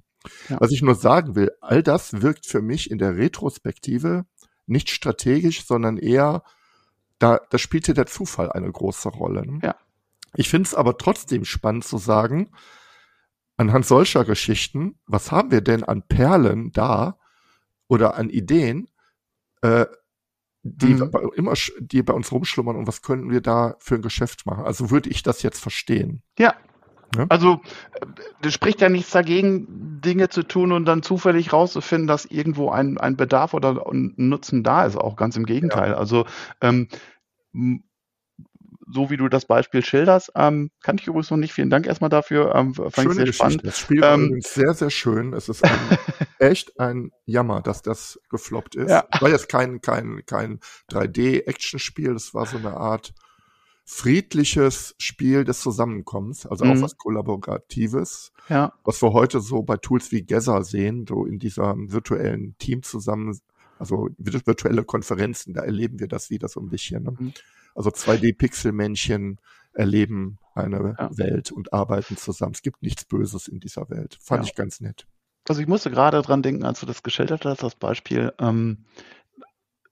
Ja. 0.49 0.61
Was 0.61 0.73
ich 0.73 0.83
nur 0.83 0.95
sagen 0.95 1.37
will, 1.37 1.51
all 1.61 1.83
das 1.83 2.23
wirkt 2.23 2.47
für 2.47 2.63
mich 2.63 2.91
in 2.91 2.99
der 2.99 3.17
Retrospektive 3.17 4.25
nicht 4.67 4.91
strategisch, 4.91 5.67
sondern 5.67 5.97
eher, 5.97 6.43
da, 7.19 7.41
da 7.51 7.59
spielte 7.59 7.95
der 7.95 8.07
Zufall 8.07 8.51
eine 8.53 8.71
große 8.71 9.09
Rolle. 9.09 9.47
Ne? 9.47 9.61
Ja. 9.63 9.77
Ich 10.35 10.49
finde 10.49 10.67
es 10.67 10.75
aber 10.75 10.99
trotzdem 10.99 11.45
spannend 11.45 11.85
zu 11.85 11.99
sagen, 11.99 12.51
anhand 13.57 13.87
solcher 13.87 14.25
Geschichten, 14.25 14.99
was 15.07 15.31
haben 15.31 15.51
wir 15.51 15.61
denn 15.61 15.85
an 15.85 16.03
Perlen 16.07 16.73
da 16.73 17.19
oder 17.87 18.17
an 18.17 18.31
Ideen, 18.31 18.89
äh, 19.63 19.87
die 20.63 20.95
mhm. 20.95 21.11
bei, 21.11 21.23
immer, 21.37 21.53
die 21.79 22.03
bei 22.03 22.15
uns 22.15 22.33
rumschlummern 22.33 22.77
und 22.77 22.87
was 22.87 23.03
könnten 23.03 23.31
wir 23.31 23.43
da 23.43 23.77
für 23.79 23.97
ein 23.97 24.03
Geschäft 24.03 24.47
machen? 24.47 24.65
Also 24.65 24.91
würde 24.91 25.11
ich 25.11 25.23
das 25.23 25.43
jetzt 25.43 25.61
verstehen. 25.61 26.23
Ja, 26.39 26.55
ja? 27.17 27.27
Also, 27.29 27.61
das 28.43 28.53
spricht 28.53 28.81
ja 28.81 28.89
nichts 28.89 29.11
dagegen, 29.11 30.01
Dinge 30.01 30.29
zu 30.29 30.43
tun 30.43 30.73
und 30.73 30.85
dann 30.85 31.03
zufällig 31.03 31.53
rauszufinden, 31.53 32.07
dass 32.07 32.25
irgendwo 32.25 32.71
ein, 32.71 32.99
ein 32.99 33.17
Bedarf 33.17 33.55
oder 33.55 33.87
ein 33.91 34.15
Nutzen 34.17 34.63
da 34.63 34.85
ist. 34.85 34.97
Auch 34.97 35.17
ganz 35.17 35.37
im 35.37 35.47
Gegenteil. 35.47 35.91
Ja. 35.91 35.97
Also, 35.97 36.27
ähm, 36.61 36.89
so 38.87 39.11
wie 39.11 39.17
du 39.17 39.29
das 39.29 39.47
Beispiel 39.47 39.85
schilderst, 39.85 40.33
ähm, 40.35 40.71
kann 40.83 40.99
ich 40.99 41.07
übrigens 41.07 41.31
noch 41.31 41.39
nicht. 41.39 41.53
Vielen 41.53 41.71
Dank 41.71 41.87
erstmal 41.87 42.11
dafür. 42.11 42.55
Ähm, 42.55 42.75
fand 42.75 42.95
Schöne 42.95 43.11
ich 43.11 43.17
sehr 43.17 43.33
spannend. 43.33 43.65
Das 43.65 43.79
Spiel 43.79 44.01
war 44.01 44.15
ähm, 44.15 44.27
übrigens 44.27 44.55
sehr, 44.55 44.75
sehr 44.75 44.91
schön. 44.91 45.33
Es 45.33 45.49
ist 45.49 45.65
ein, 45.65 45.71
echt 46.39 46.79
ein 46.79 47.11
Jammer, 47.25 47.63
dass 47.63 47.83
das 47.83 48.21
gefloppt 48.31 48.77
ist. 48.77 48.91
Ja. 48.91 49.05
War 49.21 49.31
jetzt 49.31 49.49
kein, 49.49 49.81
kein, 49.81 50.23
kein 50.27 50.61
3D-Action-Spiel. 50.91 52.13
Das 52.13 52.35
war 52.35 52.47
so 52.47 52.59
eine 52.59 52.77
Art 52.77 53.15
friedliches 53.85 54.95
Spiel 54.99 55.45
des 55.45 55.61
Zusammenkommens, 55.61 56.47
also 56.47 56.65
mhm. 56.65 56.73
auch 56.73 56.83
was 56.83 56.97
Kollaboratives, 56.97 58.33
ja. 58.49 58.73
was 58.83 59.03
wir 59.03 59.13
heute 59.13 59.41
so 59.41 59.63
bei 59.63 59.77
Tools 59.77 60.11
wie 60.11 60.23
Gether 60.23 60.65
sehen, 60.65 61.07
so 61.07 61.27
in 61.27 61.39
dieser 61.39 61.75
virtuellen 61.77 62.57
Team 62.59 62.83
zusammen, 62.83 63.39
also 63.79 64.09
virtuelle 64.17 64.85
Konferenzen, 64.85 65.53
da 65.53 65.63
erleben 65.63 66.01
wir 66.01 66.09
das 66.09 66.31
wieder 66.31 66.49
so 66.49 66.61
ein 66.61 66.71
bisschen. 66.71 67.05
Ne? 67.05 67.15
Mhm. 67.19 67.33
Also 67.75 67.91
2D-Pixelmännchen 67.91 69.39
erleben 69.75 70.39
eine 70.55 70.95
ja. 70.99 71.11
Welt 71.19 71.53
und 71.53 71.73
arbeiten 71.73 72.17
zusammen. 72.17 72.53
Es 72.55 72.63
gibt 72.63 72.83
nichts 72.83 73.05
Böses 73.05 73.49
in 73.49 73.61
dieser 73.61 73.91
Welt. 73.91 74.17
Fand 74.23 74.45
ja. 74.45 74.49
ich 74.49 74.55
ganz 74.55 74.81
nett. 74.81 75.07
Also 75.49 75.61
ich 75.61 75.69
musste 75.69 75.91
gerade 75.91 76.23
dran 76.23 76.43
denken, 76.43 76.65
als 76.65 76.81
du 76.81 76.87
das 76.87 77.03
geschildert 77.03 77.45
hast, 77.45 77.63
das 77.63 77.75
Beispiel, 77.75 78.33
ähm, 78.39 78.85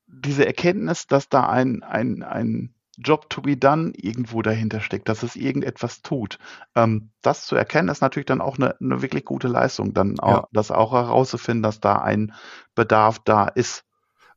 diese 0.06 0.46
Erkenntnis, 0.46 1.06
dass 1.06 1.28
da 1.28 1.48
ein, 1.48 1.82
ein, 1.82 2.22
ein 2.22 2.74
Job 2.98 3.30
to 3.30 3.40
be 3.40 3.56
done 3.56 3.92
irgendwo 3.96 4.42
dahinter 4.42 4.80
steckt, 4.80 5.08
dass 5.08 5.22
es 5.22 5.36
irgendetwas 5.36 6.02
tut. 6.02 6.38
Ähm, 6.74 7.10
das 7.22 7.46
zu 7.46 7.56
erkennen, 7.56 7.88
ist 7.88 8.02
natürlich 8.02 8.26
dann 8.26 8.40
auch 8.40 8.58
eine, 8.58 8.78
eine 8.80 9.02
wirklich 9.02 9.24
gute 9.24 9.48
Leistung, 9.48 9.94
dann 9.94 10.20
auch, 10.20 10.28
ja. 10.28 10.48
das 10.52 10.70
auch 10.70 10.92
herauszufinden, 10.92 11.62
dass 11.62 11.80
da 11.80 11.96
ein 11.96 12.34
Bedarf 12.74 13.18
da 13.20 13.46
ist. 13.46 13.84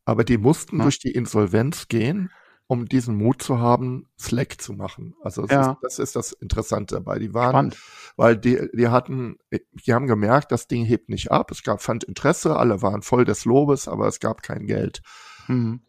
Aber 0.05 0.23
die 0.23 0.37
mussten 0.37 0.77
ja. 0.77 0.83
durch 0.83 0.99
die 0.99 1.11
Insolvenz 1.11 1.87
gehen, 1.87 2.31
um 2.67 2.85
diesen 2.87 3.15
Mut 3.15 3.41
zu 3.41 3.59
haben, 3.59 4.07
Slack 4.17 4.61
zu 4.61 4.73
machen. 4.73 5.15
Also 5.21 5.43
das, 5.43 5.51
ja. 5.51 5.71
ist, 5.71 5.77
das 5.81 5.99
ist 5.99 6.15
das 6.15 6.31
Interessante 6.31 6.95
dabei. 6.95 7.19
Die 7.19 7.33
waren, 7.33 7.71
Spannend. 7.71 7.77
weil 8.15 8.37
die, 8.37 8.69
die 8.73 8.87
hatten, 8.87 9.37
die 9.51 9.93
haben 9.93 10.07
gemerkt, 10.07 10.51
das 10.51 10.67
Ding 10.67 10.85
hebt 10.85 11.09
nicht 11.09 11.31
ab. 11.31 11.51
Es 11.51 11.61
gab, 11.61 11.81
fand 11.81 12.03
Interesse, 12.03 12.55
alle 12.55 12.81
waren 12.81 13.01
voll 13.01 13.25
des 13.25 13.45
Lobes, 13.45 13.87
aber 13.87 14.07
es 14.07 14.19
gab 14.19 14.41
kein 14.41 14.65
Geld. 14.65 15.01
Mhm. 15.47 15.81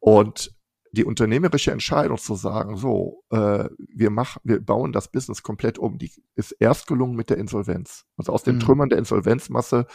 Und 0.00 0.54
die 0.94 1.04
unternehmerische 1.04 1.72
Entscheidung 1.72 2.18
zu 2.18 2.34
sagen, 2.34 2.76
so, 2.76 3.24
äh, 3.30 3.68
wir 3.78 4.10
machen, 4.10 4.40
wir 4.44 4.60
bauen 4.60 4.92
das 4.92 5.10
Business 5.10 5.42
komplett 5.42 5.78
um, 5.78 5.98
die 5.98 6.10
ist 6.34 6.52
erst 6.52 6.86
gelungen 6.86 7.16
mit 7.16 7.30
der 7.30 7.38
Insolvenz. 7.38 8.06
Also 8.16 8.32
aus 8.32 8.42
den 8.42 8.56
mhm. 8.56 8.60
Trümmern 8.60 8.88
der 8.88 8.98
Insolvenzmasse 8.98 9.86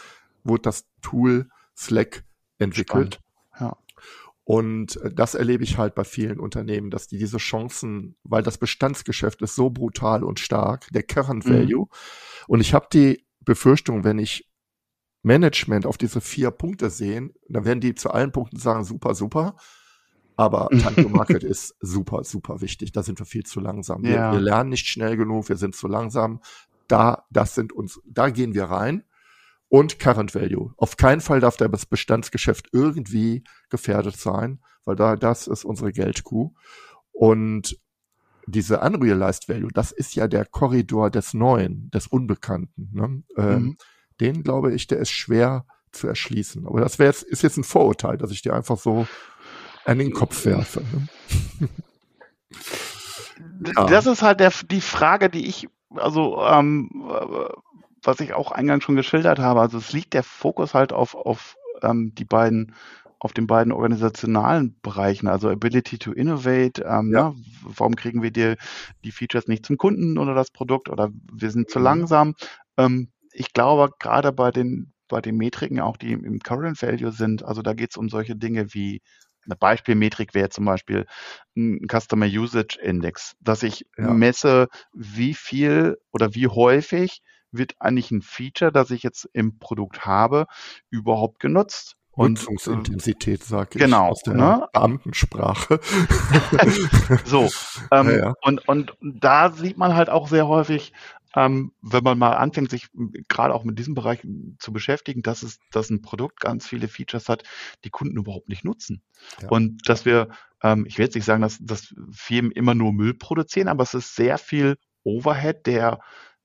wurde 0.44 0.62
das 0.62 0.86
Tool 1.02 1.48
Slack 1.76 2.24
entwickelt. 2.58 3.20
Ja. 3.58 3.76
Und 4.44 4.96
äh, 4.96 5.12
das 5.12 5.34
erlebe 5.34 5.64
ich 5.64 5.78
halt 5.78 5.94
bei 5.94 6.04
vielen 6.04 6.40
Unternehmen, 6.40 6.90
dass 6.90 7.06
die 7.06 7.18
diese 7.18 7.38
Chancen, 7.38 8.16
weil 8.24 8.42
das 8.42 8.58
Bestandsgeschäft 8.58 9.42
ist 9.42 9.54
so 9.54 9.70
brutal 9.70 10.24
und 10.24 10.40
stark, 10.40 10.88
der 10.92 11.02
Current. 11.02 11.46
Value. 11.46 11.82
Mhm. 11.82 11.88
Und 12.48 12.60
ich 12.60 12.74
habe 12.74 12.88
die 12.92 13.24
Befürchtung, 13.40 14.04
wenn 14.04 14.18
ich 14.18 14.50
Management 15.22 15.86
auf 15.86 15.98
diese 15.98 16.20
vier 16.20 16.50
Punkte 16.50 16.90
sehen, 16.90 17.32
dann 17.48 17.64
werden 17.64 17.80
die 17.80 17.94
zu 17.94 18.10
allen 18.10 18.32
Punkten 18.32 18.58
sagen, 18.58 18.84
super, 18.84 19.14
super. 19.14 19.56
Aber 20.40 20.68
Time 20.70 20.96
to 20.96 21.08
Market 21.10 21.44
ist 21.44 21.74
super, 21.80 22.24
super 22.24 22.62
wichtig. 22.62 22.92
Da 22.92 23.02
sind 23.02 23.18
wir 23.18 23.26
viel 23.26 23.44
zu 23.44 23.60
langsam. 23.60 24.02
Wir, 24.02 24.14
ja. 24.14 24.32
wir, 24.32 24.40
lernen 24.40 24.70
nicht 24.70 24.86
schnell 24.86 25.18
genug, 25.18 25.50
wir 25.50 25.58
sind 25.58 25.76
zu 25.76 25.86
langsam. 25.86 26.40
Da, 26.88 27.26
das 27.28 27.54
sind 27.54 27.74
uns, 27.74 28.00
da 28.06 28.30
gehen 28.30 28.54
wir 28.54 28.64
rein. 28.64 29.04
Und 29.68 29.98
Current 29.98 30.34
Value. 30.34 30.72
Auf 30.78 30.96
keinen 30.96 31.20
Fall 31.20 31.40
darf 31.40 31.58
das 31.58 31.84
Bestandsgeschäft 31.84 32.70
irgendwie 32.72 33.44
gefährdet 33.68 34.16
sein, 34.16 34.60
weil 34.86 34.96
da, 34.96 35.14
das 35.14 35.46
ist 35.46 35.66
unsere 35.66 35.92
Geldkuh. 35.92 36.54
Und 37.12 37.78
diese 38.46 38.80
Unrealized 38.80 39.46
Value, 39.46 39.70
das 39.72 39.92
ist 39.92 40.14
ja 40.14 40.26
der 40.26 40.46
Korridor 40.46 41.10
des 41.10 41.34
Neuen, 41.34 41.90
des 41.90 42.06
Unbekannten. 42.06 42.88
Ne? 42.94 43.22
Ähm, 43.36 43.62
mhm. 43.62 43.76
Den 44.20 44.42
glaube 44.42 44.72
ich, 44.72 44.86
der 44.86 45.00
ist 45.00 45.10
schwer 45.10 45.66
zu 45.92 46.08
erschließen. 46.08 46.66
Aber 46.66 46.80
das 46.80 46.98
wäre 46.98 47.10
jetzt, 47.10 47.24
ist 47.24 47.42
jetzt 47.42 47.58
ein 47.58 47.64
Vorurteil, 47.64 48.16
dass 48.16 48.30
ich 48.30 48.40
dir 48.40 48.54
einfach 48.54 48.78
so 48.78 49.06
an 49.84 49.98
den 49.98 50.12
Kopf 50.12 50.44
werfe. 50.44 50.82
Ne? 50.82 51.68
ja. 53.76 53.86
Das 53.86 54.06
ist 54.06 54.22
halt 54.22 54.40
der, 54.40 54.52
die 54.70 54.80
Frage, 54.80 55.30
die 55.30 55.46
ich, 55.46 55.68
also 55.94 56.42
ähm, 56.44 56.90
was 58.02 58.20
ich 58.20 58.32
auch 58.32 58.52
eingangs 58.52 58.84
schon 58.84 58.96
geschildert 58.96 59.38
habe. 59.38 59.60
Also 59.60 59.78
es 59.78 59.92
liegt 59.92 60.14
der 60.14 60.22
Fokus 60.22 60.74
halt 60.74 60.92
auf, 60.92 61.14
auf 61.14 61.56
ähm, 61.82 62.14
die 62.14 62.24
beiden 62.24 62.74
auf 63.20 63.34
den 63.34 63.46
beiden 63.46 63.70
organisationalen 63.70 64.74
Bereichen, 64.80 65.28
also 65.28 65.50
Ability 65.50 65.98
to 65.98 66.12
Innovate, 66.12 66.82
ähm, 66.86 67.12
ja. 67.12 67.28
ja. 67.28 67.34
warum 67.64 67.94
kriegen 67.94 68.22
wir 68.22 68.30
die, 68.30 68.54
die 69.04 69.12
Features 69.12 69.46
nicht 69.46 69.66
zum 69.66 69.76
Kunden 69.76 70.16
oder 70.16 70.34
das 70.34 70.50
Produkt 70.50 70.88
oder 70.88 71.10
wir 71.30 71.50
sind 71.50 71.70
zu 71.70 71.78
mhm. 71.78 71.84
langsam. 71.84 72.34
Ähm, 72.78 73.10
ich 73.32 73.52
glaube, 73.52 73.92
gerade 73.98 74.32
bei 74.32 74.50
den, 74.50 74.94
bei 75.06 75.20
den 75.20 75.36
Metriken, 75.36 75.80
auch 75.80 75.98
die 75.98 76.12
im 76.12 76.40
Current 76.40 76.80
Value 76.80 77.12
sind, 77.12 77.44
also 77.44 77.60
da 77.60 77.74
geht 77.74 77.90
es 77.90 77.98
um 77.98 78.08
solche 78.08 78.36
Dinge 78.36 78.72
wie 78.72 79.02
eine 79.44 79.56
Beispielmetrik 79.56 80.34
wäre 80.34 80.50
zum 80.50 80.64
Beispiel 80.64 81.06
ein 81.56 81.86
Customer 81.88 82.26
Usage 82.26 82.78
Index, 82.80 83.36
dass 83.40 83.62
ich 83.62 83.86
ja. 83.96 84.12
messe, 84.12 84.68
wie 84.92 85.34
viel 85.34 85.98
oder 86.12 86.34
wie 86.34 86.48
häufig 86.48 87.22
wird 87.52 87.74
eigentlich 87.80 88.10
ein 88.10 88.22
Feature, 88.22 88.72
das 88.72 88.90
ich 88.90 89.02
jetzt 89.02 89.28
im 89.32 89.58
Produkt 89.58 90.06
habe, 90.06 90.46
überhaupt 90.90 91.40
genutzt. 91.40 91.96
Nutzungsintensität, 92.16 93.42
sage 93.42 93.70
ich 93.74 93.80
genau, 93.80 94.08
aus 94.08 94.22
der 94.22 94.34
ne? 94.34 94.68
Beamtensprache. 94.72 95.80
so, 97.24 97.48
ähm, 97.90 98.10
ja, 98.10 98.16
ja. 98.16 98.34
Und, 98.42 98.68
und 98.68 98.92
da 99.00 99.50
sieht 99.50 99.78
man 99.78 99.94
halt 99.94 100.10
auch 100.10 100.28
sehr 100.28 100.46
häufig, 100.46 100.92
ähm, 101.36 101.72
wenn 101.80 102.02
man 102.02 102.18
mal 102.18 102.32
anfängt, 102.32 102.70
sich 102.70 102.88
gerade 103.28 103.54
auch 103.54 103.64
mit 103.64 103.78
diesem 103.78 103.94
Bereich 103.94 104.26
zu 104.58 104.72
beschäftigen, 104.72 105.22
dass 105.22 105.42
es, 105.42 105.58
dass 105.70 105.90
ein 105.90 106.02
Produkt 106.02 106.40
ganz 106.40 106.66
viele 106.66 106.88
Features 106.88 107.28
hat, 107.28 107.44
die 107.84 107.90
Kunden 107.90 108.16
überhaupt 108.16 108.48
nicht 108.48 108.64
nutzen. 108.64 109.02
Ja. 109.40 109.48
Und 109.48 109.88
dass 109.88 110.04
wir, 110.04 110.28
ähm, 110.62 110.86
ich 110.86 110.98
will 110.98 111.04
jetzt 111.04 111.14
nicht 111.14 111.24
sagen, 111.24 111.42
dass, 111.42 111.58
dass 111.60 111.94
Firmen 112.10 112.50
immer 112.50 112.74
nur 112.74 112.92
Müll 112.92 113.14
produzieren, 113.14 113.68
aber 113.68 113.82
es 113.82 113.94
ist 113.94 114.16
sehr 114.16 114.38
viel 114.38 114.76
Overhead, 115.04 115.66
der 115.66 116.00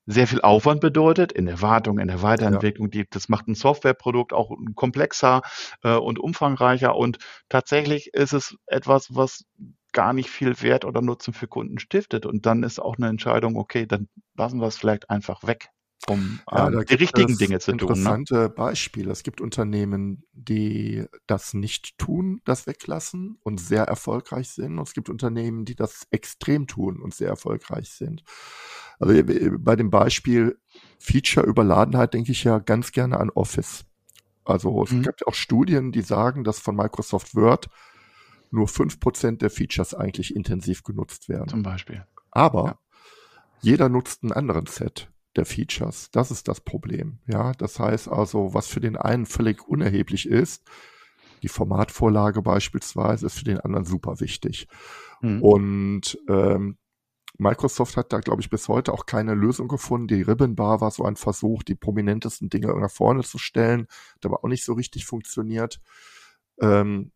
sehr 0.08 0.28
viel 0.28 0.42
Aufwand 0.42 0.82
bedeutet 0.82 1.32
in 1.32 1.48
der 1.48 1.62
Wartung, 1.62 1.98
in 1.98 2.08
der 2.08 2.22
Weiterentwicklung. 2.22 2.92
Ja. 2.92 3.04
Die, 3.04 3.10
das 3.10 3.28
macht 3.28 3.48
ein 3.48 3.56
Softwareprodukt 3.56 4.34
auch 4.34 4.52
komplexer 4.76 5.42
äh, 5.84 5.96
und 5.96 6.20
umfangreicher. 6.20 6.96
Und 6.96 7.18
tatsächlich 7.50 8.14
ist 8.14 8.34
es 8.34 8.56
etwas, 8.68 9.16
was 9.16 9.46
gar 9.96 10.14
nicht 10.14 10.30
viel 10.30 10.62
Wert 10.62 10.86
oder 10.86 11.02
Nutzen 11.02 11.34
für 11.34 11.48
Kunden 11.48 11.80
stiftet. 11.80 12.26
Und 12.26 12.46
dann 12.46 12.64
ist 12.64 12.80
auch 12.80 12.98
eine 12.98 13.08
Entscheidung, 13.08 13.56
okay, 13.56 13.88
dann 13.88 14.10
lassen 14.36 14.60
wir 14.60 14.68
es 14.68 14.78
vielleicht 14.78 15.10
einfach 15.10 15.48
weg, 15.48 15.70
um 16.08 16.42
ja, 16.52 16.68
ähm, 16.68 16.84
die 16.86 16.96
richtigen 16.96 17.38
Dinge 17.38 17.60
zu 17.60 17.72
tun. 17.72 17.78
Ne? 17.78 17.94
Interessante 17.94 18.36
ne? 18.36 18.50
Beispiele. 18.50 19.12
Es 19.12 19.24
gibt 19.24 19.40
Unternehmen, 19.40 20.24
die 20.34 21.06
das 21.28 21.54
nicht 21.54 21.98
tun, 21.98 22.42
das 22.44 22.68
weglassen 22.68 23.40
und 23.42 23.62
sehr 23.62 23.86
erfolgreich 23.86 24.50
sind. 24.50 24.78
Und 24.78 24.86
es 24.86 24.94
gibt 24.94 25.10
Unternehmen, 25.10 25.64
die 25.64 25.76
das 25.76 26.06
extrem 26.12 26.68
tun 26.68 27.02
und 27.02 27.16
sehr 27.16 27.30
erfolgreich 27.30 27.90
sind. 27.90 28.24
Also 29.00 29.14
bei 29.60 29.78
dem 29.78 29.90
Beispiel 29.90 30.60
Feature-Überladenheit 31.00 32.14
denke 32.14 32.34
ich 32.34 32.44
ja 32.44 32.60
ganz 32.60 32.92
gerne 32.92 33.18
an 33.18 33.30
Office. 33.30 33.86
Also 34.44 34.84
es 34.84 34.92
mhm. 34.92 35.04
gibt 35.04 35.26
auch 35.26 35.34
Studien, 35.34 35.94
die 35.94 36.02
sagen, 36.02 36.44
dass 36.44 36.60
von 36.60 36.76
Microsoft 36.76 37.34
Word 37.34 37.70
nur 38.52 38.68
fünf 38.68 39.00
Prozent 39.00 39.42
der 39.42 39.50
Features 39.50 39.94
eigentlich 39.94 40.36
intensiv 40.36 40.84
genutzt 40.84 41.30
werden. 41.30 41.50
Zum 41.50 41.64
Beispiel. 41.64 42.06
Aber 42.32 42.66
ja. 42.66 42.80
jeder 43.62 43.90
nutzt 43.90 44.24
einen 44.24 44.32
anderen 44.32 44.66
Set 44.66 45.10
der 45.36 45.46
Features. 45.46 46.10
Das 46.12 46.32
ist 46.32 46.48
das 46.48 46.62
Problem. 46.62 47.20
Ja, 47.28 47.52
das 47.54 47.80
heißt 47.80 48.08
also, 48.08 48.54
was 48.54 48.68
für 48.68 48.80
den 48.80 48.96
einen 48.96 49.26
völlig 49.26 49.68
unerheblich 49.68 50.28
ist, 50.28 50.64
die 51.44 51.48
Formatvorlage 51.50 52.42
beispielsweise, 52.42 53.26
ist 53.26 53.38
für 53.38 53.46
den 53.46 53.60
anderen 53.60 53.86
super 53.86 54.20
wichtig. 54.20 54.68
Mhm. 55.22 55.42
Und 55.42 56.18
ähm, 56.28 56.78
Microsoft 57.38 57.98
hat 57.98 58.14
da, 58.14 58.20
glaube 58.20 58.42
ich, 58.42 58.50
bis 58.50 58.68
heute 58.68 58.94
auch 58.94 59.06
keine 59.06 59.34
Lösung 59.34 59.68
gefunden. 59.68 60.08
Die 60.08 60.22
Ribbon 60.22 60.56
Bar 60.56 60.82
war 60.82 60.92
so 60.92 61.04
ein 61.04 61.18
Versuch, 61.18 61.64
die 61.64 61.76
prominentesten 61.76 62.50
Dinge 62.50 62.68
nach 62.80 62.92
vorne 62.92 63.24
zu 63.24 63.38
stellen, 63.38 63.88
hat 64.16 64.26
aber 64.26 64.44
auch 64.44 64.48
nicht 64.48 64.64
so 64.64 64.74
richtig 64.74 65.06
funktioniert. 65.06 65.82
Ähm, 66.62 67.12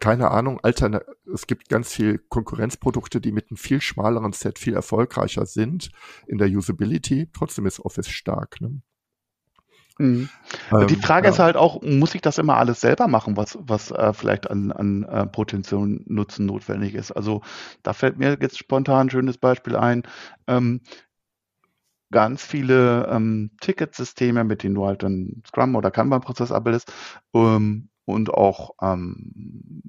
keine 0.00 0.30
Ahnung, 0.30 0.58
Altern 0.62 0.98
es 1.32 1.46
gibt 1.46 1.68
ganz 1.68 1.92
viel 1.92 2.18
Konkurrenzprodukte, 2.18 3.20
die 3.20 3.32
mit 3.32 3.50
einem 3.50 3.58
viel 3.58 3.80
schmaleren 3.80 4.32
Set 4.32 4.58
viel 4.58 4.74
erfolgreicher 4.74 5.46
sind 5.46 5.90
in 6.26 6.38
der 6.38 6.48
Usability. 6.48 7.28
Trotzdem 7.32 7.66
ist 7.66 7.80
Office 7.80 8.08
stark. 8.08 8.60
Ne? 8.60 8.80
Mhm. 9.98 10.30
Ähm, 10.72 10.86
die 10.86 10.96
Frage 10.96 11.26
ja. 11.26 11.32
ist 11.32 11.38
halt 11.38 11.56
auch, 11.56 11.82
muss 11.82 12.14
ich 12.14 12.22
das 12.22 12.38
immer 12.38 12.56
alles 12.56 12.80
selber 12.80 13.06
machen, 13.06 13.36
was, 13.36 13.58
was 13.60 13.90
äh, 13.90 14.14
vielleicht 14.14 14.50
an, 14.50 14.72
an 14.72 15.04
äh, 15.04 15.26
Potenzial 15.26 16.00
Nutzen 16.06 16.46
notwendig 16.46 16.94
ist? 16.94 17.12
Also 17.12 17.42
da 17.82 17.92
fällt 17.92 18.18
mir 18.18 18.38
jetzt 18.40 18.58
spontan 18.58 19.06
ein 19.06 19.10
schönes 19.10 19.36
Beispiel 19.36 19.76
ein. 19.76 20.02
Ähm, 20.46 20.80
ganz 22.10 22.42
viele 22.42 23.06
ähm, 23.08 23.50
Ticketsysteme, 23.60 24.42
mit 24.44 24.62
denen 24.62 24.74
du 24.74 24.86
halt 24.86 25.02
dann 25.02 25.42
Scrum 25.46 25.76
oder 25.76 25.90
Kanban-Prozess 25.90 26.50
abbildest, 26.50 26.92
ähm, 27.34 27.90
und 28.10 28.30
auch 28.30 28.70
ähm, 28.82 29.82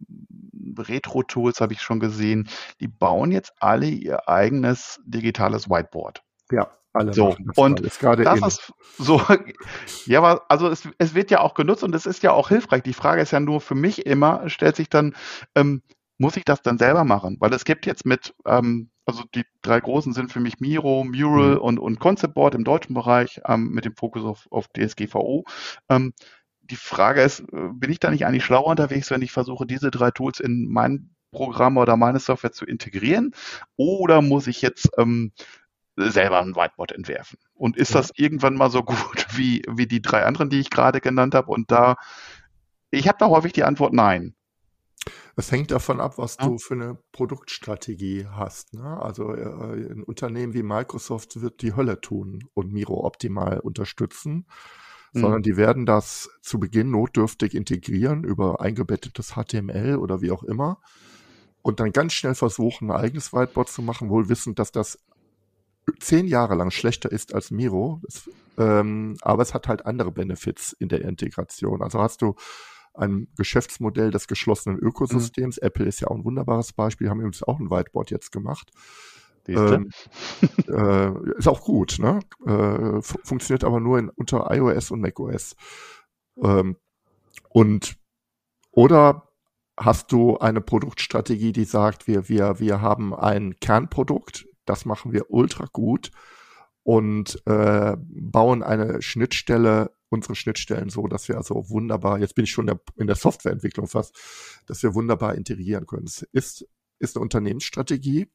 Retro-Tools 0.77 1.61
habe 1.61 1.73
ich 1.73 1.81
schon 1.81 1.99
gesehen, 1.99 2.49
die 2.79 2.87
bauen 2.87 3.31
jetzt 3.31 3.53
alle 3.59 3.87
ihr 3.87 4.27
eigenes 4.29 4.99
digitales 5.05 5.69
Whiteboard. 5.69 6.23
Ja, 6.51 6.71
alle 6.93 7.13
so, 7.13 7.35
das 7.39 7.57
und 7.57 7.79
das 7.85 8.41
ist 8.47 8.73
so, 8.97 9.21
ja, 10.05 10.19
aber 10.19 10.43
also 10.49 10.67
es, 10.67 10.87
es 10.97 11.15
wird 11.15 11.31
ja 11.31 11.39
auch 11.39 11.53
genutzt 11.53 11.83
und 11.83 11.95
es 11.95 12.05
ist 12.05 12.23
ja 12.23 12.31
auch 12.31 12.49
hilfreich. 12.49 12.83
Die 12.83 12.93
Frage 12.93 13.21
ist 13.21 13.31
ja 13.31 13.39
nur 13.39 13.61
für 13.61 13.75
mich 13.75 14.05
immer, 14.05 14.49
stellt 14.49 14.75
sich 14.75 14.89
dann, 14.89 15.15
ähm, 15.55 15.81
muss 16.17 16.37
ich 16.37 16.45
das 16.45 16.61
dann 16.61 16.77
selber 16.77 17.03
machen? 17.03 17.37
Weil 17.39 17.53
es 17.53 17.63
gibt 17.63 17.85
jetzt 17.85 18.05
mit, 18.05 18.33
ähm, 18.45 18.91
also 19.05 19.23
die 19.33 19.43
drei 19.61 19.79
großen 19.79 20.13
sind 20.13 20.31
für 20.31 20.39
mich 20.39 20.59
Miro, 20.59 21.03
Mural 21.03 21.55
mhm. 21.55 21.61
und, 21.61 21.79
und 21.79 21.99
Concept 21.99 22.33
Board 22.33 22.55
im 22.55 22.63
deutschen 22.63 22.93
Bereich 22.93 23.41
ähm, 23.47 23.69
mit 23.69 23.85
dem 23.85 23.95
Fokus 23.95 24.23
auf, 24.23 24.47
auf 24.51 24.67
DSGVO. 24.67 25.45
Die 26.71 26.77
Frage 26.77 27.21
ist, 27.21 27.41
äh, 27.41 27.69
bin 27.73 27.91
ich 27.91 27.99
da 27.99 28.09
nicht 28.09 28.25
eigentlich 28.25 28.45
schlauer 28.45 28.67
unterwegs, 28.67 29.11
wenn 29.11 29.21
ich 29.21 29.31
versuche, 29.31 29.65
diese 29.67 29.91
drei 29.91 30.11
Tools 30.11 30.39
in 30.39 30.67
mein 30.69 31.11
Programm 31.31 31.77
oder 31.77 31.97
meine 31.97 32.19
Software 32.19 32.51
zu 32.51 32.65
integrieren? 32.65 33.35
Oder 33.75 34.21
muss 34.21 34.47
ich 34.47 34.61
jetzt 34.61 34.89
ähm, 34.97 35.31
selber 35.97 36.41
ein 36.41 36.55
Whiteboard 36.55 36.93
entwerfen? 36.93 37.37
Und 37.53 37.77
ist 37.77 37.93
ja. 37.93 38.01
das 38.01 38.11
irgendwann 38.15 38.55
mal 38.55 38.71
so 38.71 38.83
gut 38.83 39.27
wie, 39.37 39.61
wie 39.69 39.85
die 39.85 40.01
drei 40.01 40.25
anderen, 40.25 40.49
die 40.49 40.59
ich 40.59 40.69
gerade 40.69 41.01
genannt 41.01 41.35
habe? 41.35 41.51
Und 41.51 41.71
da, 41.71 41.95
ich 42.89 43.07
habe 43.07 43.17
da 43.19 43.27
häufig 43.27 43.53
die 43.53 43.63
Antwort 43.63 43.93
nein. 43.93 44.33
Es 45.35 45.51
hängt 45.51 45.71
davon 45.71 45.99
ab, 45.99 46.17
was 46.17 46.37
ja. 46.39 46.45
du 46.45 46.57
für 46.57 46.75
eine 46.75 46.97
Produktstrategie 47.11 48.27
hast. 48.31 48.73
Ne? 48.73 49.01
Also 49.01 49.33
äh, 49.33 49.91
ein 49.91 50.03
Unternehmen 50.03 50.53
wie 50.53 50.63
Microsoft 50.63 51.41
wird 51.41 51.61
die 51.61 51.75
Hölle 51.75 51.99
tun 52.01 52.47
und 52.53 52.71
Miro 52.71 53.05
optimal 53.05 53.59
unterstützen, 53.59 54.45
mhm. 55.13 55.21
sondern 55.21 55.41
die 55.41 55.57
werden 55.57 55.85
das 55.85 56.29
zu 56.41 56.59
Beginn 56.59 56.91
notdürftig 56.91 57.55
integrieren 57.55 58.23
über 58.23 58.61
eingebettetes 58.61 59.33
HTML 59.35 59.97
oder 59.97 60.21
wie 60.21 60.31
auch 60.31 60.43
immer 60.43 60.79
und 61.61 61.79
dann 61.79 61.91
ganz 61.91 62.13
schnell 62.13 62.35
versuchen, 62.35 62.91
ein 62.91 62.97
eigenes 62.97 63.33
Whiteboard 63.33 63.69
zu 63.69 63.81
machen, 63.81 64.09
wohl 64.09 64.29
wissend, 64.29 64.59
dass 64.59 64.71
das 64.71 64.99
zehn 65.99 66.27
Jahre 66.27 66.55
lang 66.55 66.71
schlechter 66.71 67.11
ist 67.11 67.33
als 67.33 67.51
Miro. 67.51 68.01
Das, 68.03 68.29
ähm, 68.57 69.17
aber 69.21 69.43
es 69.43 69.53
hat 69.53 69.67
halt 69.67 69.85
andere 69.85 70.11
Benefits 70.11 70.73
in 70.73 70.89
der 70.89 71.01
Integration. 71.01 71.81
Also 71.81 71.99
hast 71.99 72.21
du 72.21 72.35
ein 72.93 73.27
Geschäftsmodell 73.37 74.11
des 74.11 74.27
geschlossenen 74.27 74.77
Ökosystems. 74.77 75.57
Mhm. 75.57 75.67
Apple 75.67 75.85
ist 75.85 76.01
ja 76.01 76.07
auch 76.07 76.15
ein 76.15 76.25
wunderbares 76.25 76.73
Beispiel, 76.73 77.09
haben 77.09 77.19
übrigens 77.19 77.43
auch 77.43 77.59
ein 77.59 77.69
Whiteboard 77.69 78.11
jetzt 78.11 78.31
gemacht. 78.31 78.71
Ähm, 79.47 79.89
äh, 80.67 81.37
ist 81.37 81.47
auch 81.47 81.61
gut, 81.61 81.97
ne? 81.99 82.19
Äh, 82.45 83.01
funktioniert 83.01 83.63
aber 83.63 83.79
nur 83.79 83.99
in, 83.99 84.09
unter 84.09 84.49
iOS 84.51 84.91
und 84.91 85.01
macOS. 85.01 85.55
Ähm, 86.41 86.77
und 87.49 87.97
oder 88.71 89.27
hast 89.77 90.11
du 90.11 90.37
eine 90.37 90.61
Produktstrategie, 90.61 91.51
die 91.51 91.65
sagt, 91.65 92.07
wir, 92.07 92.29
wir, 92.29 92.59
wir 92.59 92.81
haben 92.81 93.13
ein 93.13 93.59
Kernprodukt, 93.59 94.47
das 94.65 94.85
machen 94.85 95.11
wir 95.11 95.31
ultra 95.31 95.65
gut 95.71 96.11
und 96.83 97.41
äh, 97.45 97.95
bauen 97.99 98.63
eine 98.63 99.01
Schnittstelle, 99.01 99.91
unsere 100.09 100.35
Schnittstellen 100.35 100.89
so, 100.89 101.07
dass 101.07 101.27
wir 101.27 101.37
also 101.37 101.69
wunderbar, 101.69 102.19
jetzt 102.19 102.35
bin 102.35 102.43
ich 102.43 102.51
schon 102.51 102.71
in 102.97 103.07
der 103.07 103.15
Softwareentwicklung 103.15 103.87
fast, 103.87 104.15
dass 104.67 104.83
wir 104.83 104.93
wunderbar 104.93 105.35
integrieren 105.35 105.87
können. 105.87 106.05
Es 106.05 106.21
ist, 106.31 106.67
ist 106.99 107.15
eine 107.15 107.23
Unternehmensstrategie, 107.23 108.27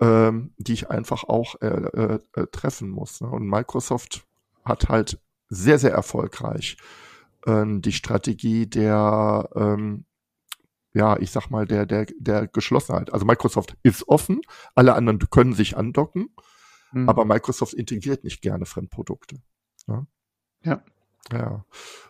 ähm, 0.00 0.52
die 0.58 0.74
ich 0.74 0.90
einfach 0.90 1.24
auch 1.24 1.60
äh, 1.60 2.18
äh, 2.34 2.46
treffen 2.52 2.90
muss. 2.90 3.20
Ne? 3.20 3.28
Und 3.28 3.48
Microsoft 3.48 4.24
hat 4.64 4.88
halt 4.88 5.20
sehr, 5.48 5.78
sehr 5.78 5.92
erfolgreich 5.92 6.76
äh, 7.46 7.64
die 7.66 7.92
Strategie 7.92 8.66
der 8.66 9.48
ähm, 9.54 10.04
ja, 10.94 11.18
ich 11.18 11.30
sag 11.30 11.50
mal, 11.50 11.66
der, 11.66 11.86
der, 11.86 12.06
der 12.18 12.48
Geschlossenheit. 12.48 13.12
Also 13.12 13.24
Microsoft 13.24 13.76
ist 13.82 14.08
offen, 14.08 14.40
alle 14.74 14.94
anderen 14.94 15.18
können 15.30 15.52
sich 15.52 15.76
andocken, 15.76 16.30
mhm. 16.92 17.08
aber 17.08 17.24
Microsoft 17.24 17.74
integriert 17.74 18.24
nicht 18.24 18.42
gerne 18.42 18.66
Fremdprodukte. 18.66 19.36
Ja. 19.86 20.06
ja. 20.64 20.82
ja. 21.32 21.64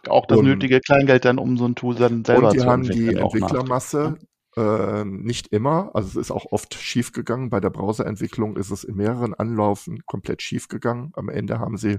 Auch 0.09 0.27
das 0.27 0.39
und, 0.39 0.47
nötige 0.47 0.81
Kleingeld 0.81 1.25
dann, 1.25 1.39
um 1.39 1.59
so 1.59 1.67
ein 1.67 1.75
Tool 1.75 1.97
dann 1.97 2.25
selber 2.25 2.49
und 2.49 2.55
die 2.55 2.59
zu 2.61 2.67
haben 2.67 2.83
die 2.83 3.15
Entwicklermasse 3.15 4.19
äh, 4.59 5.05
nicht 5.05 5.49
immer, 5.49 5.95
also 5.95 6.09
es 6.09 6.17
ist 6.17 6.31
auch 6.33 6.47
oft 6.51 6.75
schiefgegangen. 6.75 7.49
Bei 7.49 7.61
der 7.61 7.71
Browserentwicklung 7.71 8.57
ist 8.57 8.71
es 8.71 8.83
in 8.83 8.97
mehreren 8.97 9.35
Anlaufen 9.35 10.05
komplett 10.07 10.43
schiefgegangen. 10.43 11.13
Am 11.15 11.29
Ende 11.29 11.61
haben 11.61 11.77
sie 11.77 11.99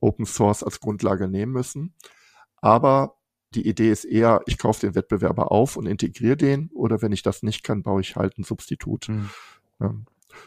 Open 0.00 0.24
Source 0.24 0.62
als 0.62 0.80
Grundlage 0.80 1.28
nehmen 1.28 1.52
müssen. 1.52 1.94
Aber 2.62 3.16
die 3.54 3.68
Idee 3.68 3.90
ist 3.90 4.04
eher, 4.04 4.40
ich 4.46 4.56
kaufe 4.56 4.80
den 4.80 4.94
Wettbewerber 4.94 5.52
auf 5.52 5.76
und 5.76 5.86
integriere 5.86 6.36
den 6.36 6.70
oder 6.72 7.02
wenn 7.02 7.12
ich 7.12 7.22
das 7.22 7.42
nicht 7.42 7.64
kann, 7.64 7.82
baue 7.82 8.00
ich 8.00 8.16
halt 8.16 8.38
ein 8.38 8.44
Substitut. 8.44 9.08
Mhm. 9.08 9.30
Ja. 9.80 9.94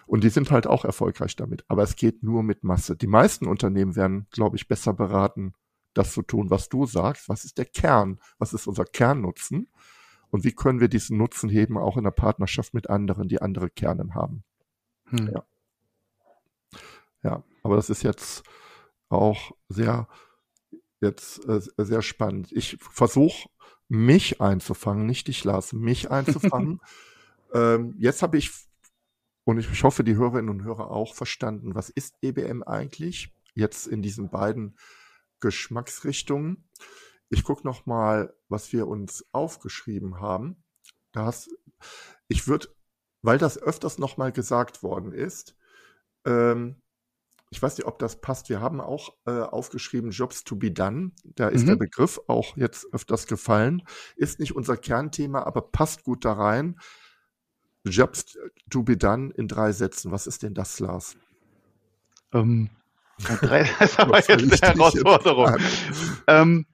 Und 0.08 0.24
die 0.24 0.30
sind 0.30 0.50
halt 0.50 0.66
auch 0.66 0.86
erfolgreich 0.86 1.36
damit. 1.36 1.66
Aber 1.68 1.84
es 1.84 1.96
geht 1.96 2.24
nur 2.24 2.42
mit 2.42 2.64
Masse. 2.64 2.96
Die 2.96 3.08
meisten 3.08 3.48
Unternehmen 3.48 3.96
werden, 3.96 4.28
glaube 4.32 4.56
ich, 4.56 4.68
besser 4.68 4.94
beraten, 4.94 5.54
das 5.94 6.14
zu 6.14 6.24
tun, 6.24 6.50
was 6.50 6.70
du 6.70 6.86
sagst. 6.88 7.30
Was 7.30 7.46
ist 7.46 7.58
der 7.58 7.66
Kern? 7.66 8.20
Was 8.40 8.54
ist 8.54 8.66
unser 8.66 8.86
Kernnutzen? 8.86 9.68
Und 10.34 10.44
wie 10.44 10.52
können 10.52 10.80
wir 10.80 10.88
diesen 10.88 11.20
Nutzen 11.20 11.48
heben, 11.48 11.78
auch 11.78 11.96
in 11.96 12.06
der 12.06 12.12
Partnerschaft 12.12 12.74
mit 12.74 12.90
anderen, 12.90 13.28
die 13.28 13.40
andere 13.40 13.70
Kernen 13.70 14.16
haben? 14.16 14.44
Hm. 15.10 15.30
Ja. 15.32 15.46
ja, 17.22 17.44
aber 17.62 17.76
das 17.76 17.92
ist 17.92 18.02
jetzt 18.02 18.42
auch 19.10 19.52
sehr 19.70 20.08
jetzt 21.02 21.48
äh, 21.48 21.62
sehr 21.78 22.02
spannend. 22.02 22.52
Ich 22.52 22.80
versuche 22.80 23.48
mich 23.90 24.42
einzufangen, 24.42 25.06
nicht 25.06 25.28
dich 25.28 25.44
Lars, 25.44 25.72
mich 25.72 26.10
einzufangen. 26.12 26.82
ähm, 27.54 27.94
jetzt 28.00 28.24
habe 28.24 28.40
ich, 28.40 28.50
und 29.44 29.60
ich 29.60 29.84
hoffe, 29.84 30.04
die 30.04 30.16
Hörerinnen 30.16 30.50
und 30.50 30.64
Hörer 30.64 30.90
auch 30.90 31.14
verstanden, 31.14 31.76
was 31.76 31.92
ist 31.92 32.16
EBM 32.24 32.64
eigentlich? 32.64 33.36
Jetzt 33.54 33.86
in 33.86 34.02
diesen 34.02 34.32
beiden 34.32 34.80
Geschmacksrichtungen. 35.42 36.68
Ich 37.34 37.44
gucke 37.44 37.66
noch 37.66 37.88
mal, 37.88 38.34
was 38.48 38.72
wir 38.74 38.88
uns 38.88 39.26
aufgeschrieben 39.32 40.22
haben. 40.22 40.64
Das, 41.12 41.50
ich 42.28 42.48
würde, 42.48 42.68
weil 43.24 43.40
das 43.40 43.58
öfters 43.58 43.98
noch 43.98 44.18
mal 44.18 44.32
gesagt 44.32 44.84
worden 44.84 45.12
ist, 45.12 45.56
ähm, 46.26 46.76
ich 47.50 47.62
weiß 47.62 47.78
nicht, 47.78 47.88
ob 47.88 48.00
das 48.00 48.22
passt. 48.22 48.50
Wir 48.50 48.62
haben 48.62 48.82
auch 48.82 49.16
äh, 49.26 49.32
aufgeschrieben 49.32 50.12
Jobs 50.12 50.44
to 50.44 50.56
be 50.56 50.72
done. 50.72 51.12
Da 51.24 51.50
ist 51.50 51.64
mhm. 51.64 51.68
der 51.68 51.76
Begriff 51.76 52.20
auch 52.28 52.56
jetzt 52.58 52.88
öfters 52.94 53.28
gefallen. 53.28 53.84
Ist 54.16 54.40
nicht 54.40 54.56
unser 54.56 54.78
Kernthema, 54.78 55.44
aber 55.44 55.62
passt 55.62 56.04
gut 56.04 56.26
da 56.26 56.34
rein. 56.34 56.80
Jobs 57.84 58.38
to 58.70 58.84
be 58.84 58.96
done 58.96 59.32
in 59.36 59.48
drei 59.48 59.72
Sätzen. 59.72 60.12
Was 60.12 60.26
ist 60.26 60.44
denn 60.44 60.54
das, 60.54 60.80
Lars? 60.80 61.16
Ähm, 62.32 62.70
drei, 63.42 63.70
das 63.80 63.92
ist 63.92 64.00
aber 64.00 64.18
jetzt 64.18 64.64
eine 64.64 64.74
Herausforderung. 64.74 65.58
Ähm, 66.28 66.66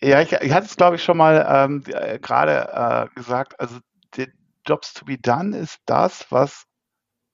ja, 0.00 0.20
ich, 0.20 0.32
ich 0.32 0.52
hatte 0.52 0.66
es, 0.66 0.76
glaube 0.76 0.96
ich, 0.96 1.04
schon 1.04 1.16
mal 1.16 1.46
ähm, 1.48 1.82
äh, 1.86 2.18
gerade 2.18 3.10
äh, 3.10 3.14
gesagt. 3.14 3.58
Also, 3.58 3.78
die 4.16 4.28
Jobs 4.66 4.92
to 4.92 5.04
be 5.04 5.18
done 5.18 5.56
ist 5.56 5.78
das, 5.86 6.26
was 6.30 6.64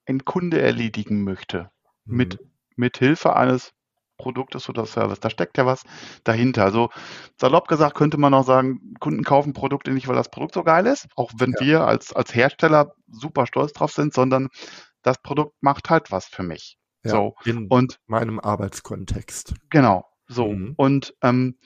ein 0.07 0.25
Kunde 0.25 0.61
erledigen 0.61 1.25
möchte 1.25 1.71
mit, 2.05 2.41
mhm. 2.41 2.51
mit 2.77 2.99
Hilfe 2.99 3.37
eines 3.37 3.73
Produktes 4.21 4.69
oder 4.69 4.85
Service. 4.87 5.21
Da 5.21 5.31
steckt 5.31 5.57
ja 5.57 5.67
was 5.67 5.83
dahinter. 6.25 6.65
Also 6.65 6.91
salopp 7.39 7.69
gesagt 7.69 7.97
könnte 7.97 8.19
man 8.19 8.35
auch 8.35 8.45
sagen, 8.45 8.95
Kunden 9.01 9.25
kaufen 9.25 9.55
Produkte 9.55 9.93
nicht, 9.93 10.09
weil 10.09 10.17
das 10.17 10.31
Produkt 10.31 10.55
so 10.55 10.63
geil 10.63 10.87
ist, 10.87 11.07
auch 11.17 11.31
wenn 11.39 11.55
ja. 11.59 11.67
wir 11.67 11.87
als, 11.87 12.13
als 12.13 12.35
Hersteller 12.35 12.93
super 13.09 13.47
stolz 13.47 13.73
drauf 13.73 13.93
sind, 13.93 14.13
sondern 14.13 14.49
das 15.03 15.21
Produkt 15.23 15.55
macht 15.63 15.89
halt 15.89 16.13
was 16.13 16.27
für 16.27 16.43
mich. 16.43 16.77
Ja, 17.03 17.13
so. 17.13 17.35
In 17.45 17.67
und 17.69 17.99
meinem 18.07 18.39
Arbeitskontext. 18.39 19.55
Genau. 19.71 20.05
So. 20.31 20.53
Mhm. 20.53 20.75
Und 20.77 21.15
ähm, 21.23 21.57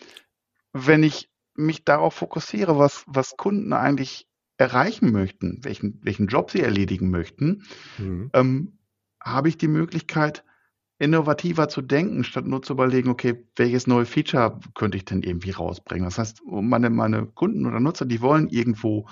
wenn 0.72 1.02
ich 1.02 1.30
mich 1.54 1.84
darauf 1.84 2.14
fokussiere, 2.14 2.78
was, 2.78 3.04
was 3.06 3.36
Kunden 3.36 3.72
eigentlich 3.72 4.26
erreichen 4.56 5.12
möchten, 5.12 5.60
welchen, 5.62 6.00
welchen 6.02 6.26
Job 6.26 6.50
sie 6.50 6.60
erledigen 6.60 7.10
möchten, 7.10 7.64
mhm. 7.98 8.30
ähm, 8.32 8.78
habe 9.22 9.48
ich 9.48 9.58
die 9.58 9.68
Möglichkeit, 9.68 10.44
innovativer 10.98 11.68
zu 11.68 11.82
denken, 11.82 12.24
statt 12.24 12.46
nur 12.46 12.62
zu 12.62 12.72
überlegen, 12.72 13.10
okay, 13.10 13.44
welches 13.56 13.86
neue 13.86 14.06
Feature 14.06 14.60
könnte 14.74 14.96
ich 14.96 15.04
denn 15.04 15.22
irgendwie 15.22 15.50
rausbringen? 15.50 16.04
Das 16.04 16.18
heißt, 16.18 16.42
meine, 16.46 16.88
meine 16.88 17.26
Kunden 17.26 17.66
oder 17.66 17.80
Nutzer, 17.80 18.06
die 18.06 18.22
wollen 18.22 18.48
irgendwo 18.48 19.06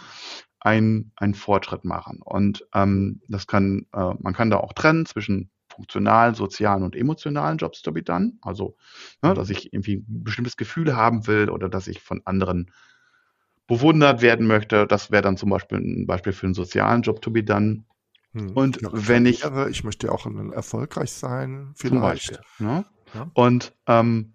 einen, 0.61 1.13
einen 1.17 1.35
Fortschritt 1.35 1.85
machen. 1.85 2.21
Und 2.23 2.67
ähm, 2.73 3.21
das 3.29 3.47
kann, 3.47 3.87
äh, 3.93 4.15
man 4.21 4.33
kann 4.33 4.49
da 4.49 4.59
auch 4.59 4.73
trennen 4.73 5.07
zwischen 5.07 5.51
funktionalen, 5.73 6.35
sozialen 6.35 6.83
und 6.83 6.97
emotionalen 6.97 7.59
Jobs 7.59 7.83
to 7.83 7.93
be 7.93 8.03
done. 8.03 8.35
Also, 8.43 8.77
ne, 9.23 9.31
mhm. 9.31 9.35
dass 9.35 9.51
ich 9.51 9.73
irgendwie 9.73 9.97
ein 9.97 10.25
bestimmtes 10.25 10.57
Gefühl 10.57 10.95
haben 10.97 11.27
will 11.27 11.51
oder 11.51 11.69
dass 11.69 11.89
ich 11.89 12.01
von 12.01 12.23
anderen 12.25 12.71
bewundert 13.67 14.23
werden 14.23 14.47
möchte. 14.47 14.87
Das 14.87 15.11
wäre 15.11 15.23
dann 15.23 15.37
zum 15.37 15.51
Beispiel 15.51 15.79
ein 15.79 16.07
Beispiel 16.07 16.33
für 16.33 16.47
einen 16.47 16.55
sozialen 16.55 17.03
Job 17.03 17.23
to 17.23 17.31
be 17.31 17.43
done. 17.43 17.85
Hm. 18.33 18.51
Und 18.53 18.79
wenn 18.93 19.27
ich. 19.27 19.45
Ich 19.71 19.85
möchte 19.85 20.11
auch 20.13 20.27
erfolgreich 20.53 21.13
sein, 21.13 21.73
vielleicht. 21.75 22.33
Beispiel, 22.33 22.67
ne? 22.67 22.85
ja. 23.15 23.31
Und 23.35 23.75
ähm, 23.87 24.33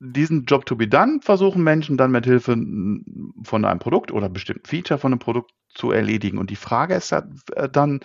diesen 0.00 0.44
Job 0.44 0.66
to 0.66 0.76
be 0.76 0.88
done 0.88 1.20
versuchen 1.22 1.62
Menschen 1.62 1.96
dann 1.96 2.10
mit 2.10 2.26
Hilfe 2.26 2.52
von 2.52 3.64
einem 3.64 3.78
Produkt 3.78 4.12
oder 4.12 4.28
bestimmten 4.28 4.66
Feature 4.66 4.98
von 4.98 5.12
einem 5.12 5.18
Produkt 5.18 5.52
zu 5.68 5.90
erledigen. 5.90 6.38
Und 6.38 6.50
die 6.50 6.56
Frage 6.56 6.94
ist 6.94 7.12
äh, 7.12 7.22
dann, 7.70 8.00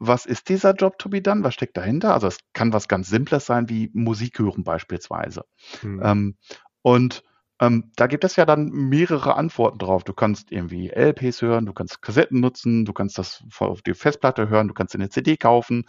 was 0.00 0.26
ist 0.26 0.48
dieser 0.48 0.74
Job 0.74 0.98
to 0.98 1.08
be 1.08 1.20
done? 1.20 1.44
Was 1.44 1.54
steckt 1.54 1.76
dahinter? 1.76 2.14
Also 2.14 2.26
es 2.26 2.38
kann 2.54 2.72
was 2.72 2.88
ganz 2.88 3.08
Simples 3.08 3.46
sein 3.46 3.68
wie 3.68 3.90
Musik 3.92 4.38
hören 4.38 4.64
beispielsweise. 4.64 5.44
Hm. 5.82 6.00
Ähm, 6.02 6.36
und 6.82 7.22
ähm, 7.60 7.92
da 7.96 8.06
gibt 8.06 8.24
es 8.24 8.36
ja 8.36 8.46
dann 8.46 8.70
mehrere 8.70 9.36
Antworten 9.36 9.78
drauf. 9.78 10.02
Du 10.02 10.14
kannst 10.14 10.50
irgendwie 10.50 10.88
LPs 10.88 11.42
hören, 11.42 11.66
du 11.66 11.74
kannst 11.74 12.00
Kassetten 12.00 12.40
nutzen, 12.40 12.86
du 12.86 12.94
kannst 12.94 13.18
das 13.18 13.44
auf 13.58 13.82
die 13.82 13.92
Festplatte 13.92 14.48
hören, 14.48 14.68
du 14.68 14.74
kannst 14.74 14.94
eine 14.94 15.10
CD 15.10 15.36
kaufen 15.36 15.84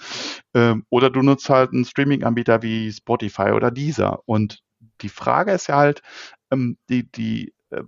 ähm, 0.54 0.86
oder 0.90 1.10
du 1.10 1.22
nutzt 1.22 1.50
halt 1.50 1.72
einen 1.72 1.86
Streaming-Anbieter 1.86 2.62
wie 2.62 2.92
Spotify 2.92 3.52
oder 3.52 3.72
Deezer. 3.72 4.20
Und 4.26 4.62
die 5.00 5.10
Frage 5.10 5.54
ist 5.54 5.68
ja 5.68 5.78
halt, 5.78 6.02
ähm, 6.52 6.78
die, 6.90 7.10
die, 7.10 7.54
äh, 7.70 7.84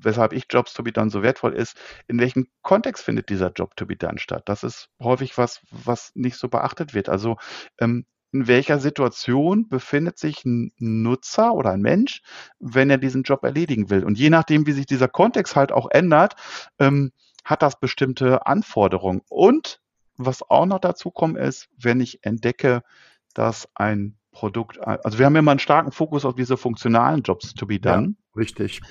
weshalb 0.00 0.32
ich 0.32 0.46
Jobs 0.50 0.72
to 0.74 0.82
be 0.82 0.92
done 0.92 1.10
so 1.10 1.22
wertvoll 1.22 1.54
ist, 1.54 1.76
in 2.08 2.18
welchem 2.18 2.48
Kontext 2.62 3.04
findet 3.04 3.28
dieser 3.28 3.52
Job 3.52 3.76
to 3.76 3.86
be 3.86 3.96
done 3.96 4.18
statt? 4.18 4.42
Das 4.46 4.64
ist 4.64 4.88
häufig 5.00 5.36
was, 5.38 5.60
was 5.70 6.12
nicht 6.14 6.36
so 6.36 6.48
beachtet 6.48 6.94
wird. 6.94 7.08
Also 7.08 7.36
ähm, 7.78 8.06
in 8.32 8.48
welcher 8.48 8.78
Situation 8.78 9.68
befindet 9.68 10.18
sich 10.18 10.44
ein 10.44 10.72
Nutzer 10.78 11.54
oder 11.54 11.70
ein 11.70 11.80
Mensch, 11.80 12.22
wenn 12.58 12.90
er 12.90 12.98
diesen 12.98 13.22
Job 13.22 13.44
erledigen 13.44 13.88
will. 13.88 14.04
Und 14.04 14.18
je 14.18 14.30
nachdem, 14.30 14.66
wie 14.66 14.72
sich 14.72 14.86
dieser 14.86 15.08
Kontext 15.08 15.56
halt 15.56 15.72
auch 15.72 15.90
ändert, 15.90 16.34
ähm, 16.78 17.12
hat 17.44 17.62
das 17.62 17.78
bestimmte 17.78 18.46
Anforderungen. 18.46 19.22
Und 19.28 19.80
was 20.16 20.42
auch 20.42 20.66
noch 20.66 20.80
dazu 20.80 21.10
kommt, 21.10 21.38
ist, 21.38 21.68
wenn 21.78 22.00
ich 22.00 22.24
entdecke, 22.24 22.82
dass 23.34 23.68
ein 23.74 24.16
Produkt, 24.32 24.78
also 24.86 25.18
wir 25.18 25.24
haben 25.24 25.36
immer 25.36 25.52
einen 25.52 25.60
starken 25.60 25.92
Fokus 25.92 26.26
auf 26.26 26.34
diese 26.34 26.58
funktionalen 26.58 27.22
Jobs 27.22 27.54
to 27.54 27.64
be 27.64 27.80
done. 27.80 28.08
Ja, 28.08 28.40
richtig. 28.40 28.82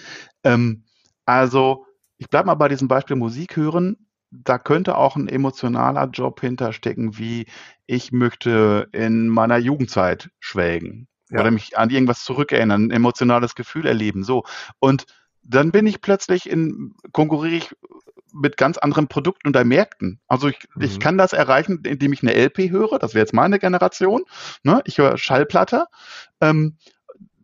Ähm, 0.44 0.85
also 1.26 1.86
ich 2.18 2.30
bleibe 2.30 2.48
mal 2.48 2.56
bei 2.56 2.70
diesem 2.70 2.88
Beispiel 2.88 3.16
Musik 3.16 3.56
hören. 3.56 3.98
Da 4.32 4.58
könnte 4.58 4.98
auch 4.98 5.16
ein 5.16 5.30
emotionaler 5.30 6.10
Job 6.10 6.42
hinterstecken, 6.42 7.18
wie 7.18 7.46
ich 7.86 8.12
möchte 8.12 8.90
in 8.92 9.30
meiner 9.30 9.58
Jugendzeit 9.58 10.30
schwelgen 10.40 11.08
ja. 11.30 11.42
oder 11.42 11.52
mich 11.52 11.78
an 11.78 11.90
irgendwas 11.90 12.24
zurückerinnern, 12.24 12.88
ein 12.88 12.92
emotionales 12.92 13.56
Gefühl 13.56 13.86
erleben. 13.86 14.24
So. 14.24 14.44
Und 14.80 15.06
dann 15.44 15.72
bin 15.72 15.86
ich 15.86 16.02
plötzlich 16.02 16.50
in, 16.50 16.94
konkurriere 17.12 17.56
ich 17.56 17.76
mit 18.34 18.58
ganz 18.58 18.78
anderen 18.78 19.08
Produkten 19.08 19.50
oder 19.50 19.64
Märkten. 19.64 20.20
Also 20.28 20.50
ich, 20.50 20.60
mhm. 20.76 20.82
ich 20.84 21.00
kann 21.00 21.18
das 21.18 21.32
erreichen, 21.32 21.84
indem 21.86 22.12
ich 22.12 22.22
eine 22.22 22.34
LP 22.34 22.70
höre, 22.70 23.00
das 23.00 23.14
wäre 23.14 23.24
jetzt 23.24 23.34
meine 23.34 23.60
Generation. 23.60 24.26
Ne? 24.64 24.82
Ich 24.86 24.98
höre 24.98 25.18
Schallplatte. 25.18 25.86
Ähm, 26.42 26.78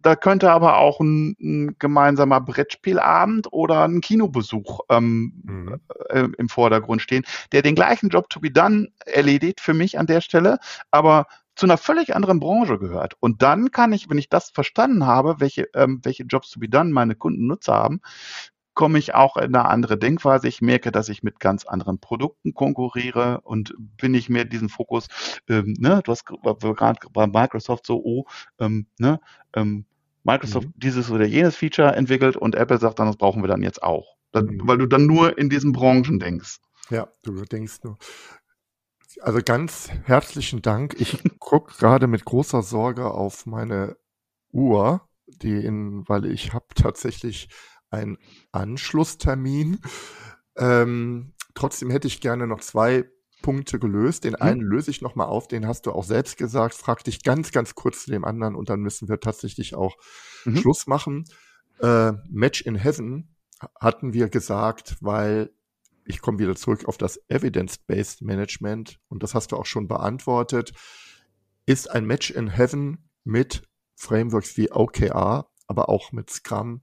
da 0.02 0.16
könnte 0.16 0.52
aber 0.52 0.78
auch 0.78 1.00
ein, 1.00 1.36
ein, 1.40 1.76
gemeinsamer 1.80 2.42
Brettspielabend 2.42 3.52
oder 3.52 3.84
ein 3.84 4.02
Kinobesuch 4.02 4.82
ähm, 4.90 5.34
mhm. 5.44 5.82
äh, 6.10 6.28
im 6.38 6.50
Vordergrund 6.50 7.02
stehen, 7.02 7.24
der 7.52 7.62
den 7.62 7.76
gleichen 7.76 8.10
Job 8.10 8.30
to 8.30 8.40
be 8.40 8.52
done 8.52 8.90
erledigt 9.06 9.62
für 9.62 9.74
mich 9.74 9.98
an 10.00 10.08
der 10.08 10.22
Stelle, 10.22 10.60
aber 10.92 11.28
zu 11.56 11.66
einer 11.66 11.78
völlig 11.78 12.16
anderen 12.16 12.40
Branche 12.40 12.80
gehört. 12.80 13.16
Und 13.20 13.42
dann 13.42 13.72
kann 13.72 13.94
ich, 13.94 14.10
wenn 14.10 14.18
ich 14.18 14.30
das 14.30 14.50
verstanden 14.50 15.06
habe, 15.06 15.36
welche, 15.40 15.68
ähm, 15.76 16.00
welche 16.04 16.24
Jobs 16.24 16.50
to 16.50 16.60
be 16.60 16.70
done 16.70 16.92
meine 16.92 17.16
Kunden 17.16 17.48
Nutzer 17.48 17.74
haben, 17.74 18.02
komme 18.74 19.00
ich 19.00 19.14
auch 19.14 19.38
in 19.38 19.56
eine 19.56 19.66
andere 19.66 19.98
Denkweise. 19.98 20.48
Ich 20.48 20.62
merke, 20.62 20.92
dass 20.92 21.10
ich 21.10 21.24
mit 21.24 21.40
ganz 21.40 21.66
anderen 21.66 22.00
Produkten 22.00 22.54
konkurriere 22.54 23.42
und 23.42 23.76
bin 23.78 24.14
ich 24.14 24.30
mehr 24.30 24.46
diesen 24.46 24.70
Fokus, 24.70 25.08
ähm, 25.50 25.76
ne, 25.78 26.02
du 26.04 26.12
hast 26.12 26.26
gerade 26.26 27.00
bei 27.12 27.28
Microsoft 27.28 27.86
so, 27.86 28.02
oh, 28.04 28.26
ähm, 28.60 28.88
ne, 28.98 29.20
ähm, 29.54 29.86
Microsoft 30.24 30.68
mhm. 30.68 30.74
dieses 30.76 31.10
oder 31.10 31.26
jenes 31.26 31.56
Feature 31.56 31.96
entwickelt 31.96 32.38
und 32.38 32.56
Apple 32.56 32.80
sagt 32.80 33.00
dann, 33.00 33.08
das 33.08 33.18
brauchen 33.18 33.44
wir 33.44 33.48
dann 33.48 33.64
jetzt 33.64 33.82
auch. 33.84 34.16
Das, 34.32 34.44
mhm. 34.44 34.62
Weil 34.64 34.78
du 34.78 34.86
dann 34.88 35.06
nur 35.06 35.38
in 35.38 35.50
diesen 35.50 35.72
Branchen 35.72 36.20
denkst. 36.20 36.58
Ja, 36.90 37.08
du 37.24 37.44
denkst 37.46 37.80
nur. 37.84 37.98
Also 39.22 39.40
ganz 39.44 39.90
herzlichen 40.06 40.62
Dank. 40.62 40.96
Ich 41.00 41.22
gucke 41.40 41.74
gerade 41.78 42.08
mit 42.08 42.26
großer 42.26 42.62
Sorge 42.62 43.12
auf 43.12 43.46
meine 43.46 43.98
Uhr, 44.52 45.08
die 45.28 45.64
in, 45.66 46.08
weil 46.08 46.26
ich 46.26 46.54
habe 46.54 46.68
tatsächlich 46.76 47.50
einen 47.90 48.18
Anschlusstermin. 48.52 49.80
Ähm, 50.58 51.34
trotzdem 51.56 51.90
hätte 51.90 52.08
ich 52.08 52.22
gerne 52.22 52.48
noch 52.48 52.62
zwei 52.62 53.06
Punkte 53.42 53.80
gelöst. 53.80 54.24
Den 54.24 54.34
mhm. 54.34 54.42
einen 54.42 54.62
löse 54.62 54.92
ich 54.92 55.02
nochmal 55.02 55.28
auf, 55.28 55.48
den 55.48 55.68
hast 55.68 55.86
du 55.86 55.92
auch 55.92 56.04
selbst 56.04 56.38
gesagt. 56.38 56.76
Frag 56.76 57.04
dich 57.04 57.24
ganz, 57.24 57.52
ganz 57.52 57.76
kurz 57.76 58.06
zu 58.06 58.12
dem 58.12 58.26
anderen 58.26 58.56
und 58.56 58.70
dann 58.70 58.82
müssen 58.82 59.10
wir 59.10 59.20
tatsächlich 59.20 59.76
auch 59.76 59.98
mhm. 60.46 60.58
Schluss 60.58 60.88
machen. 60.88 61.26
Äh, 61.80 62.14
Match 62.30 62.62
in 62.62 62.76
Heaven 62.76 63.36
hatten 63.80 64.14
wir 64.14 64.30
gesagt, 64.30 64.98
weil 65.02 65.52
ich 66.06 66.22
komme 66.22 66.40
wieder 66.40 66.56
zurück 66.56 66.86
auf 66.86 66.98
das 66.98 67.20
Evidence-Based 67.30 68.22
Management 68.22 69.00
und 69.08 69.24
das 69.24 69.36
hast 69.36 69.52
du 69.52 69.58
auch 69.58 69.66
schon 69.66 69.88
beantwortet. 69.88 70.74
Ist 71.66 71.92
ein 71.92 72.06
Match 72.06 72.32
in 72.32 72.48
Heaven 72.48 73.10
mit 73.24 73.64
Frameworks 73.96 74.58
wie 74.58 74.72
OKR, 74.72 75.48
aber 75.68 75.90
auch 75.90 76.12
mit 76.12 76.30
Scrum 76.30 76.82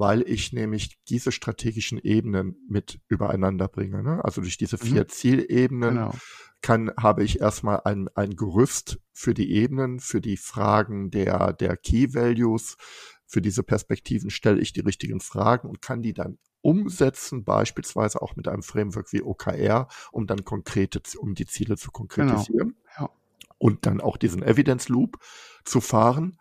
weil 0.00 0.22
ich 0.22 0.54
nämlich 0.54 0.98
diese 1.10 1.30
strategischen 1.30 1.98
Ebenen 1.98 2.56
mit 2.66 3.00
übereinander 3.08 3.68
bringe. 3.68 4.02
Ne? 4.02 4.24
Also 4.24 4.40
durch 4.40 4.56
diese 4.56 4.78
vier 4.78 5.02
mhm. 5.02 5.08
Zielebenen 5.10 5.94
genau. 5.94 6.14
kann, 6.62 6.90
habe 6.98 7.22
ich 7.22 7.42
erstmal 7.42 7.82
ein, 7.84 8.08
ein 8.14 8.34
Gerüst 8.34 8.98
für 9.12 9.34
die 9.34 9.52
Ebenen, 9.52 10.00
für 10.00 10.22
die 10.22 10.38
Fragen 10.38 11.10
der, 11.10 11.52
der 11.52 11.76
Key 11.76 12.14
Values. 12.14 12.78
Für 13.26 13.42
diese 13.42 13.62
Perspektiven 13.62 14.30
stelle 14.30 14.62
ich 14.62 14.72
die 14.72 14.80
richtigen 14.80 15.20
Fragen 15.20 15.68
und 15.68 15.82
kann 15.82 16.00
die 16.00 16.14
dann 16.14 16.38
umsetzen, 16.62 17.44
beispielsweise 17.44 18.22
auch 18.22 18.36
mit 18.36 18.48
einem 18.48 18.62
Framework 18.62 19.12
wie 19.12 19.20
OKR, 19.22 19.86
um 20.12 20.26
dann 20.26 20.46
konkrete, 20.46 21.02
um 21.18 21.34
die 21.34 21.46
Ziele 21.46 21.76
zu 21.76 21.90
konkretisieren. 21.90 22.74
Genau. 22.96 23.06
Ja. 23.06 23.10
Und 23.58 23.84
dann 23.84 24.00
auch 24.00 24.16
diesen 24.16 24.42
Evidence 24.42 24.88
Loop 24.88 25.18
zu 25.66 25.82
fahren. 25.82 26.38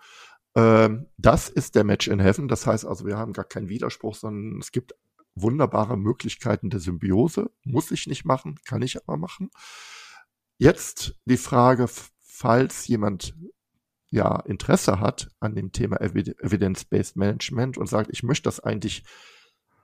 Ähm, 0.56 1.08
das 1.18 1.50
ist 1.50 1.76
der 1.76 1.84
Match 1.84 2.08
in 2.08 2.20
Heaven. 2.20 2.48
Das 2.48 2.66
heißt 2.66 2.86
also, 2.86 3.06
wir 3.06 3.18
haben 3.18 3.34
gar 3.34 3.46
keinen 3.46 3.70
Widerspruch, 3.70 4.16
sondern 4.16 4.60
es 4.60 4.72
gibt 4.72 4.94
wunderbare 5.36 5.98
Möglichkeiten 5.98 6.70
der 6.70 6.80
Symbiose. 6.80 7.52
Muss 7.64 7.92
ich 7.92 8.08
nicht 8.08 8.26
machen, 8.26 8.60
kann 8.66 8.82
ich 8.82 8.98
aber 8.98 9.18
machen. 9.18 9.50
Jetzt 10.58 11.16
die 11.26 11.38
Frage, 11.38 11.88
falls 12.20 12.88
jemand 12.88 13.36
ja 14.12 14.40
Interesse 14.42 15.00
hat 15.00 15.30
an 15.40 15.56
dem 15.56 15.72
Thema 15.72 16.02
Evidence-Based 16.02 17.16
Management 17.16 17.78
und 17.78 17.88
sagt, 17.88 18.10
ich 18.12 18.24
möchte 18.24 18.44
das 18.44 18.60
eigentlich 18.60 19.04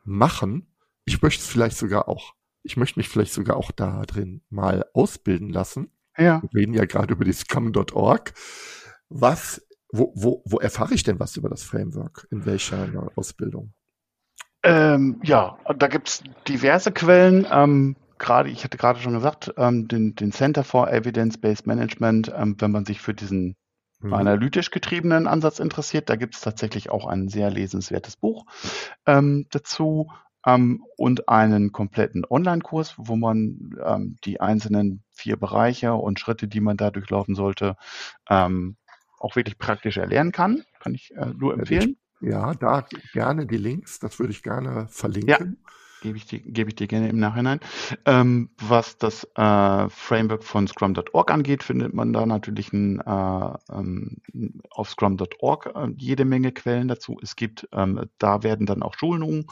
machen, 0.04 0.76
ich 1.06 1.22
möchte 1.22 1.42
es 1.42 1.48
vielleicht 1.48 1.78
sogar 1.78 2.08
auch, 2.08 2.34
ich 2.64 2.78
möchte 2.78 3.00
mich 3.00 3.10
vielleicht 3.10 3.34
sogar 3.34 3.58
auch 3.58 3.72
da 3.72 4.04
drin 4.04 4.42
mal 4.50 4.86
ausbilden 4.94 5.50
lassen. 5.50 5.92
Ja. 6.18 6.42
Wir 6.42 6.62
reden 6.62 6.74
ja 6.74 6.86
gerade 6.86 7.14
über 7.14 7.26
die 7.26 7.34
scum.org. 7.34 8.34
Was 9.10 9.65
wo, 9.98 10.12
wo, 10.16 10.42
wo 10.46 10.60
erfahre 10.60 10.94
ich 10.94 11.04
denn 11.04 11.20
was 11.20 11.38
über 11.38 11.50
das 11.50 11.64
Framework? 11.64 12.28
In 12.32 12.46
welcher 12.46 12.88
Ausbildung? 13.16 13.74
Ähm, 14.64 15.20
ja, 15.24 15.58
da 15.78 15.88
gibt 15.88 16.10
es 16.10 16.24
diverse 16.48 16.92
Quellen. 16.92 17.46
Ähm, 17.52 17.96
gerade, 18.18 18.50
ich 18.50 18.64
hatte 18.64 18.78
gerade 18.78 19.00
schon 19.00 19.14
gesagt, 19.14 19.54
ähm, 19.58 19.88
den, 19.88 20.16
den 20.16 20.32
Center 20.32 20.64
for 20.64 20.92
Evidence-Based 20.92 21.68
Management, 21.68 22.34
ähm, 22.36 22.56
wenn 22.60 22.72
man 22.72 22.86
sich 22.86 23.00
für 23.00 23.14
diesen 23.14 23.56
mhm. 24.00 24.14
analytisch 24.14 24.72
getriebenen 24.72 25.28
Ansatz 25.28 25.60
interessiert, 25.60 26.10
da 26.10 26.16
gibt 26.16 26.36
es 26.36 26.42
tatsächlich 26.42 26.90
auch 26.90 27.06
ein 27.06 27.28
sehr 27.30 27.52
lesenswertes 27.52 28.16
Buch 28.16 28.46
ähm, 29.06 29.46
dazu 29.52 30.12
ähm, 30.46 30.84
und 30.98 31.30
einen 31.30 31.72
kompletten 31.72 32.26
Online-Kurs, 32.28 32.96
wo 32.98 33.16
man 33.16 33.78
ähm, 33.84 34.18
die 34.24 34.40
einzelnen 34.42 35.04
vier 35.12 35.38
Bereiche 35.38 35.94
und 35.94 36.20
Schritte, 36.20 36.48
die 36.48 36.62
man 36.62 36.78
da 36.78 36.92
durchlaufen 36.92 37.36
sollte, 37.36 37.76
ähm, 38.30 38.78
auch 39.20 39.36
wirklich 39.36 39.58
praktisch 39.58 39.98
erlernen 39.98 40.32
kann. 40.32 40.64
Kann 40.80 40.94
ich 40.94 41.16
äh, 41.16 41.28
nur 41.38 41.54
empfehlen. 41.54 41.98
Ja, 42.22 42.54
da 42.54 42.86
gerne 43.14 43.46
die 43.46 43.58
Links, 43.58 44.00
das 44.00 44.20
würde 44.20 44.32
ich 44.32 44.42
gerne 44.42 44.88
verlinken. 44.90 45.58
Ja, 45.62 45.72
gebe 46.02 46.18
ich, 46.18 46.26
dir, 46.26 46.40
gebe 46.40 46.70
ich 46.70 46.76
dir 46.76 46.88
gerne 46.88 47.10
im 47.10 47.20
Nachhinein. 47.20 47.60
Ähm, 48.06 48.50
was 48.58 48.98
das 48.98 49.26
äh, 49.36 49.90
Framework 49.90 50.44
von 50.44 50.68
Scrum.org 50.68 51.32
angeht, 51.32 51.64
findet 51.64 51.94
man 51.94 52.14
da 52.14 52.26
natürlich 52.26 52.72
ein, 52.74 53.00
äh, 53.02 53.54
ähm, 53.72 54.18
auf 54.70 54.90
Scrum.org 54.90 55.72
äh, 55.76 55.88
jede 55.98 56.26
Menge 56.26 56.52
Quellen 56.52 56.88
dazu. 56.88 57.18
Es 57.22 57.36
gibt, 57.36 57.68
ähm, 57.74 58.06
da 58.18 58.44
werden 58.44 58.66
dann 58.66 58.82
auch 58.82 58.96
Schulungen 58.98 59.48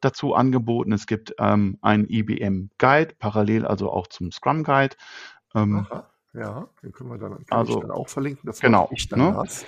dazu 0.00 0.34
angeboten. 0.34 0.92
Es 0.92 1.06
gibt 1.06 1.34
ähm, 1.38 1.78
einen 1.82 2.08
IBM 2.08 2.70
Guide, 2.78 3.14
parallel 3.18 3.66
also 3.66 3.90
auch 3.90 4.06
zum 4.06 4.32
Scrum 4.32 4.64
Guide. 4.64 4.96
Ähm, 5.54 5.86
Aha 5.90 6.08
ja, 6.36 6.68
den 6.82 6.92
können 6.92 7.10
wir 7.10 7.18
dann, 7.18 7.38
also, 7.50 7.80
dann 7.80 7.90
auch 7.90 8.08
verlinken. 8.08 8.46
Das 8.46 8.60
genau. 8.60 8.88
Ich 8.92 9.08
dann 9.08 9.20
ne? 9.20 9.38
Also, 9.38 9.64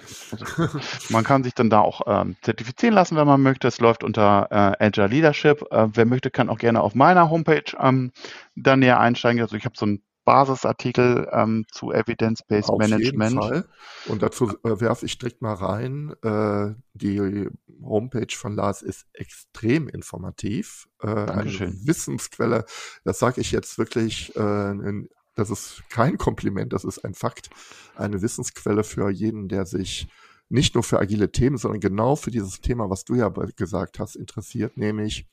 man 1.09 1.25
kann 1.25 1.43
sich 1.43 1.55
dann 1.55 1.71
da 1.71 1.81
auch 1.81 2.03
ähm, 2.07 2.37
zertifizieren 2.43 2.95
lassen, 2.95 3.17
wenn 3.17 3.27
man 3.27 3.43
möchte. 3.43 3.69
Es 3.69 3.81
läuft 3.81 4.05
unter 4.05 4.49
äh, 4.51 4.85
Agile 4.85 5.07
Leadership. 5.07 5.67
Äh, 5.71 5.89
wer 5.95 6.05
möchte, 6.05 6.31
kann 6.31 6.49
auch 6.49 6.59
gerne 6.59 6.83
auf 6.83 6.95
meiner 6.95 7.31
Homepage 7.31 7.65
ähm, 7.81 8.13
da 8.55 8.77
näher 8.77 9.01
einsteigen. 9.01 9.41
Also 9.41 9.57
ich 9.57 9.65
habe 9.65 9.77
so 9.79 9.87
einen 9.87 10.03
Basisartikel 10.29 11.27
ähm, 11.33 11.65
zu 11.73 11.91
Evidence-Based 11.91 12.71
Management. 12.77 13.33
Jeden 13.33 13.43
Fall. 13.43 13.65
Und 14.09 14.23
dazu 14.23 14.51
äh, 14.63 14.79
werfe 14.79 15.07
ich 15.07 15.17
direkt 15.17 15.41
mal 15.41 15.55
rein. 15.55 16.15
Äh, 16.23 16.75
die 16.93 17.49
Homepage 17.83 18.35
von 18.37 18.55
Lars 18.55 18.83
ist 18.83 19.07
extrem 19.15 19.89
informativ. 19.89 20.87
Äh. 21.03 21.07
Eine 21.07 21.51
Wissensquelle. 21.87 22.67
Das 23.05 23.19
sage 23.19 23.41
ich 23.41 23.53
jetzt 23.53 23.79
wirklich 23.79 24.37
äh, 24.37 24.71
in 24.71 25.09
das 25.39 25.51
ist 25.51 25.83
kein 25.89 26.19
Kompliment, 26.19 26.73
das 26.73 26.85
ist 26.85 27.05
ein 27.05 27.15
Fakt. 27.15 27.49
Eine 27.97 28.23
Wissensquelle 28.23 28.85
für 28.85 29.11
jeden, 29.11 29.49
der 29.49 29.67
sich 29.67 30.09
nicht 30.49 30.75
nur 30.75 30.83
für 30.83 30.99
agile 30.99 31.31
Themen, 31.31 31.59
sondern 31.59 31.81
genau 31.81 32.17
für 32.17 32.31
dieses 32.31 32.61
Thema, 32.61 32.91
was 32.91 33.05
du 33.05 33.15
ja 33.15 33.29
gesagt 33.29 33.99
hast, 33.99 34.17
interessiert, 34.17 34.77
nämlich 34.77 35.27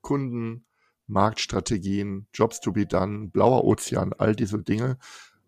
Kunden, 0.00 0.66
Marktstrategien, 1.06 2.26
Jobs 2.32 2.60
to 2.60 2.72
be 2.72 2.86
done, 2.86 3.28
blauer 3.28 3.64
Ozean, 3.64 4.12
all 4.14 4.34
diese 4.34 4.62
Dinge 4.62 4.98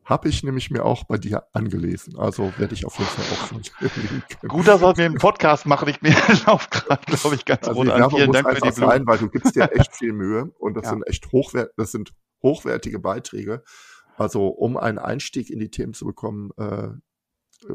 habe 0.06 0.28
ich 0.28 0.44
nämlich 0.44 0.70
mir 0.70 0.84
auch 0.84 1.02
bei 1.04 1.18
dir 1.18 1.42
angelesen. 1.52 2.16
Also 2.16 2.52
werde 2.58 2.74
ich 2.74 2.86
auf 2.86 2.96
jeden 2.96 3.10
Fall 3.10 3.24
auch 3.24 3.46
verlinken. 3.48 4.48
Gut, 4.48 4.68
dass 4.68 4.80
wir 4.80 4.96
einen 5.04 5.16
Podcast 5.16 5.66
machen. 5.66 5.88
Ich 5.88 6.00
mir 6.00 6.14
laufe 6.46 6.68
gerade, 6.70 7.02
glaube 7.06 7.34
ich, 7.34 7.44
ganz 7.44 7.66
also 7.66 7.80
an. 7.80 8.10
Vielen 8.10 8.30
Dank 8.30 8.48
für 8.48 8.54
die 8.54 8.70
Blumen. 8.70 8.90
Sein, 8.90 9.06
weil 9.06 9.18
du 9.18 9.28
gibst 9.28 9.56
dir 9.56 9.68
echt 9.72 9.96
viel 9.96 10.12
Mühe 10.12 10.52
und 10.60 10.74
das 10.74 10.84
ja. 10.84 10.90
sind 10.90 11.08
echt 11.08 11.32
hochwert, 11.32 11.72
das 11.76 11.90
sind 11.90 12.14
hochwertige 12.40 13.00
Beiträge. 13.00 13.64
Also 14.16 14.48
um 14.48 14.76
einen 14.76 14.98
Einstieg 14.98 15.50
in 15.50 15.58
die 15.58 15.70
Themen 15.70 15.94
zu 15.94 16.04
bekommen, 16.04 16.50
äh, 16.56 16.88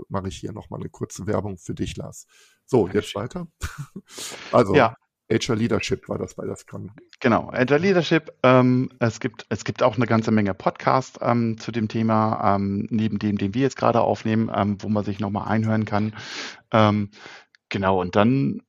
mache 0.10 0.28
ich 0.28 0.38
hier 0.38 0.52
nochmal 0.52 0.80
eine 0.80 0.90
kurze 0.90 1.28
Werbung 1.28 1.58
für 1.58 1.74
dich, 1.74 1.98
Lars. 1.98 2.28
So, 2.66 2.88
jetzt 2.88 3.16
weiter. 3.16 3.48
also, 4.52 4.76
ja. 4.76 4.96
Agile 5.32 5.58
Leadership 5.58 6.10
war 6.10 6.18
das 6.18 6.36
bei 6.36 6.46
der 6.46 6.58
Scrum. 6.58 6.92
Genau, 7.22 7.50
Agile 7.54 7.80
Leadership. 7.80 8.34
Ähm, 8.44 8.90
es, 9.00 9.22
gibt, 9.22 9.46
es 9.48 9.64
gibt 9.64 9.82
auch 9.82 9.96
eine 9.96 10.06
ganze 10.06 10.32
Menge 10.32 10.54
Podcasts 10.54 11.18
ähm, 11.22 11.58
zu 11.58 11.72
dem 11.72 11.88
Thema, 11.88 12.56
ähm, 12.56 12.86
neben 12.90 13.18
dem, 13.18 13.38
den 13.38 13.54
wir 13.54 13.62
jetzt 13.62 13.78
gerade 13.78 14.02
aufnehmen, 14.02 14.52
ähm, 14.54 14.78
wo 14.82 14.90
man 14.90 15.06
sich 15.06 15.20
nochmal 15.20 15.48
einhören 15.48 15.86
kann. 15.86 16.14
Ähm, 16.72 17.12
genau, 17.70 18.02
und 18.02 18.18
dann 18.18 18.62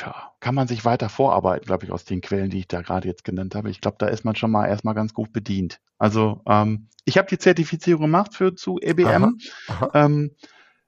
ja, 0.00 0.32
kann 0.40 0.54
man 0.54 0.68
sich 0.68 0.84
weiter 0.84 1.08
vorarbeiten, 1.08 1.66
glaube 1.66 1.84
ich, 1.84 1.92
aus 1.92 2.04
den 2.04 2.20
Quellen, 2.20 2.50
die 2.50 2.60
ich 2.60 2.68
da 2.68 2.82
gerade 2.82 3.08
jetzt 3.08 3.24
genannt 3.24 3.54
habe. 3.54 3.70
Ich 3.70 3.80
glaube, 3.80 3.96
da 3.98 4.06
ist 4.06 4.24
man 4.24 4.36
schon 4.36 4.50
mal 4.50 4.66
erstmal 4.66 4.94
ganz 4.94 5.14
gut 5.14 5.32
bedient. 5.32 5.80
Also 5.98 6.42
ähm, 6.46 6.88
ich 7.04 7.18
habe 7.18 7.28
die 7.28 7.38
Zertifizierung 7.38 8.02
gemacht 8.02 8.34
für 8.34 8.54
zu 8.54 8.78
EBM. 8.80 9.38
Aha, 9.68 9.90
aha. 9.92 10.08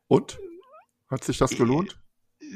und? 0.08 0.38
Hat 1.10 1.24
sich 1.24 1.38
das 1.38 1.50
gelohnt? 1.50 1.98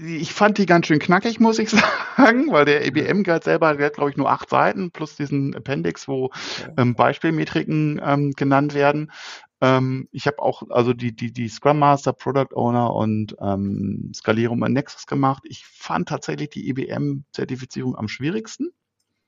ich 0.05 0.33
fand 0.33 0.59
die 0.59 0.67
ganz 0.67 0.87
schön 0.87 0.99
knackig, 0.99 1.41
muss 1.41 1.59
ich 1.59 1.71
sagen, 1.71 1.85
weil 2.17 2.65
der 2.65 2.85
EBM-Guide 2.87 3.45
selber 3.45 3.69
hat, 3.69 3.95
glaube 3.95 4.11
ich, 4.11 4.17
nur 4.17 4.31
acht 4.31 4.51
Seiten 4.51 4.91
plus 4.91 5.17
diesen 5.17 5.55
Appendix, 5.55 6.09
wo 6.09 6.31
ähm, 6.77 6.95
Beispielmetriken 6.95 8.01
ähm, 8.05 8.33
genannt 8.33 8.75
werden. 8.75 9.13
Ähm, 9.61 10.09
ich 10.13 10.27
habe 10.27 10.41
auch 10.41 10.63
also 10.71 10.93
die, 10.93 11.15
die, 11.15 11.33
die 11.33 11.49
Scrum 11.49 11.79
Master, 11.79 12.13
Product 12.13 12.55
Owner 12.55 12.95
und 12.95 13.37
ähm, 13.41 14.13
Skalierung 14.15 14.65
in 14.65 14.73
Nexus 14.73 15.07
gemacht. 15.07 15.45
Ich 15.47 15.65
fand 15.67 16.09
tatsächlich 16.09 16.51
die 16.51 16.69
EBM-Zertifizierung 16.69 17.97
am 17.97 18.09
schwierigsten. 18.09 18.71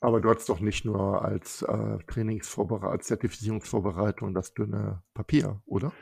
Aber 0.01 0.21
du 0.21 0.31
hattest 0.31 0.49
doch 0.49 0.61
nicht 0.61 0.85
nur 0.85 1.25
als 1.25 1.63
äh, 1.63 1.99
Trainingsvorbereitung, 2.07 2.93
als 2.93 3.07
Zertifizierungsvorbereitung 3.07 4.33
das 4.33 4.55
dünne 4.55 5.03
Papier, 5.13 5.61
oder? 5.67 5.93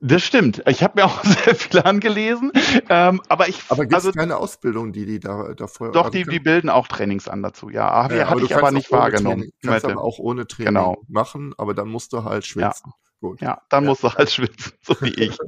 Das 0.00 0.22
stimmt. 0.22 0.62
Ich 0.66 0.82
habe 0.82 1.00
mir 1.00 1.06
auch 1.06 1.24
sehr 1.24 1.54
viel 1.54 1.80
angelesen, 1.80 2.52
ähm, 2.88 3.22
aber 3.28 3.48
ich. 3.48 3.62
Aber 3.68 3.84
gibt 3.84 3.92
es 3.92 4.06
also, 4.06 4.12
keine 4.12 4.36
Ausbildung, 4.36 4.92
die 4.92 5.06
die 5.06 5.20
da 5.20 5.54
davor? 5.54 5.92
Doch, 5.92 6.10
die, 6.10 6.24
die 6.24 6.40
bilden 6.40 6.68
auch 6.68 6.86
Trainings 6.86 7.28
an 7.28 7.42
dazu. 7.42 7.70
Ja, 7.70 8.10
ja 8.12 8.28
hatte 8.28 8.44
ich 8.44 8.54
aber 8.54 8.72
nicht 8.72 8.92
wahrgenommen. 8.92 9.40
Training, 9.40 9.52
kannst 9.62 9.84
aber 9.86 10.02
auch 10.02 10.18
ohne 10.18 10.46
Training 10.46 10.74
genau. 10.74 11.02
machen, 11.08 11.54
aber 11.56 11.74
dann 11.74 11.88
musst 11.88 12.12
du 12.12 12.24
halt 12.24 12.44
schwitzen. 12.44 12.90
Ja. 12.90 13.06
Gut. 13.20 13.40
Ja, 13.40 13.62
dann 13.70 13.84
ja. 13.84 13.90
musst 13.90 14.02
du 14.02 14.12
halt 14.12 14.30
schwitzen, 14.32 14.72
so 14.82 14.94
wie 15.00 15.14
ich. 15.14 15.38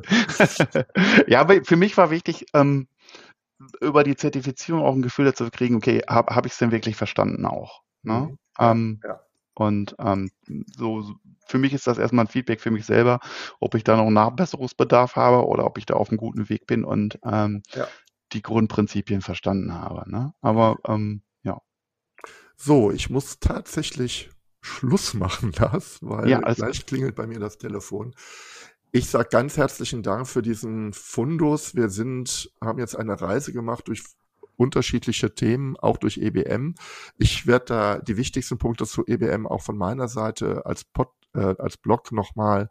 ja, 1.27 1.41
aber 1.41 1.63
für 1.65 1.77
mich 1.77 1.97
war 1.99 2.11
wichtig, 2.11 2.47
ähm, 2.55 2.89
über 3.81 4.05
die 4.05 4.17
Zertifizierung 4.17 4.83
auch 4.83 4.95
ein 4.95 5.03
Gefühl 5.03 5.27
dazu 5.27 5.51
kriegen, 5.51 5.77
okay, 5.77 6.03
habe 6.09 6.35
hab 6.35 6.47
ich 6.47 6.53
es 6.53 6.59
denn 6.59 6.71
wirklich 6.71 6.97
verstanden 6.97 7.45
auch? 7.45 7.83
Ne? 8.03 8.31
Mhm. 8.31 8.39
Ähm, 8.59 9.01
ja. 9.05 9.21
Und 9.59 9.97
ähm, 9.99 10.31
so, 10.77 11.17
für 11.49 11.59
mich 11.59 11.73
ist 11.73 11.89
das 11.89 11.99
erstmal 11.99 12.27
ein 12.27 12.31
Feedback 12.31 12.61
für 12.61 12.71
mich 12.71 12.87
selber, 12.87 13.19
ob 13.59 13.75
ich 13.75 13.83
da 13.83 13.97
noch 13.97 14.05
einen 14.05 14.15
Nachbesserungsbedarf 14.15 15.17
habe 15.17 15.47
oder 15.47 15.65
ob 15.67 15.79
ich 15.79 15.87
da 15.87 15.95
auf 15.95 16.11
einem 16.11 16.19
guten 16.19 16.49
Weg 16.49 16.69
bin 16.69 16.85
und 16.85 17.19
ähm, 17.25 17.63
ja. 17.75 17.89
die 18.33 18.43
Grundprinzipien 18.43 19.21
verstanden 19.21 19.75
habe. 19.75 20.09
Ne? 20.09 20.33
Aber 20.41 20.77
ähm, 20.87 21.23
ja. 21.43 21.61
So, 22.57 22.93
ich 22.93 23.11
muss 23.11 23.41
tatsächlich 23.41 24.31
Schluss 24.61 25.15
machen, 25.15 25.53
Lars, 25.57 25.99
weil 26.03 26.29
ja, 26.29 26.39
gleich 26.39 26.87
klingelt 26.87 27.17
bei 27.17 27.27
mir 27.27 27.41
das 27.41 27.59
Telefon. 27.59 28.15
Ich 28.93 29.11
sage 29.11 29.29
ganz 29.29 29.57
herzlichen 29.57 30.05
Dank 30.05 30.29
für 30.29 30.41
diesen 30.41 30.93
Fundus. 30.93 31.75
Wir 31.75 31.89
sind, 31.89 32.53
haben 32.63 32.79
jetzt 32.79 32.95
eine 32.95 33.21
Reise 33.21 33.53
gemacht 33.53 33.89
durch 33.89 34.05
unterschiedliche 34.59 35.35
Themen, 35.35 35.77
auch 35.77 35.97
durch 35.97 36.19
EBM. 36.19 36.75
Ich 37.17 37.47
werde 37.47 37.65
da 37.67 37.99
die 37.99 38.17
wichtigsten 38.17 38.59
Punkte 38.59 38.87
zu 38.87 39.05
EBM 39.07 39.47
auch 39.47 39.63
von 39.63 39.79
meiner 39.79 40.09
Seite 40.09 40.67
als 40.67 40.85
Pod, 40.85 41.09
äh, 41.35 41.55
als 41.59 41.77
Blog 41.77 42.13
nochmal 42.13 42.69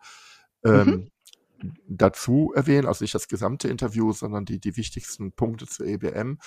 ähm, 0.66 1.12
mhm. 1.60 1.72
dazu 1.88 2.52
erwähnen. 2.56 2.88
Also 2.88 3.04
nicht 3.04 3.16
das 3.16 3.28
gesamte 3.28 3.70
Interview, 3.70 4.12
sondern 4.12 4.46
die, 4.46 4.60
die 4.60 4.76
wichtigsten 4.76 5.32
Punkte 5.32 5.66
zu 5.66 5.84
EBM 5.84 6.40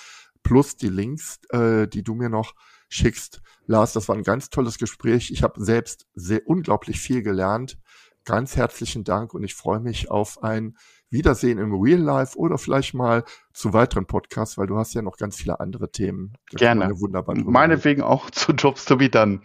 plus 0.43 0.75
die 0.75 0.89
Links, 0.89 1.39
äh, 1.49 1.87
die 1.87 2.03
du 2.03 2.13
mir 2.13 2.29
noch 2.29 2.53
schickst. 2.89 3.41
Lars, 3.65 3.93
das 3.93 4.07
war 4.09 4.15
ein 4.15 4.23
ganz 4.23 4.49
tolles 4.49 4.77
Gespräch. 4.77 5.31
Ich 5.31 5.43
habe 5.43 5.63
selbst 5.63 6.07
sehr 6.13 6.47
unglaublich 6.47 6.99
viel 6.99 7.23
gelernt. 7.23 7.77
Ganz 8.25 8.55
herzlichen 8.55 9.03
Dank 9.03 9.33
und 9.33 9.43
ich 9.43 9.55
freue 9.55 9.79
mich 9.79 10.11
auf 10.11 10.43
ein 10.43 10.77
Wiedersehen 11.11 11.59
im 11.59 11.73
Real 11.73 11.99
Life 11.99 12.37
oder 12.37 12.57
vielleicht 12.57 12.93
mal 12.93 13.23
zu 13.53 13.73
weiteren 13.73 14.05
Podcasts, 14.05 14.57
weil 14.57 14.67
du 14.67 14.77
hast 14.77 14.93
ja 14.93 15.01
noch 15.01 15.17
ganz 15.17 15.35
viele 15.35 15.59
andere 15.59 15.91
Themen. 15.91 16.33
Gerne. 16.49 16.99
Wunderbar 16.99 17.35
Meinetwegen 17.37 18.01
auch 18.01 18.29
zu 18.31 18.53
Jobs 18.53 18.85
to 18.85 18.97
be 18.97 19.09
done. 19.09 19.41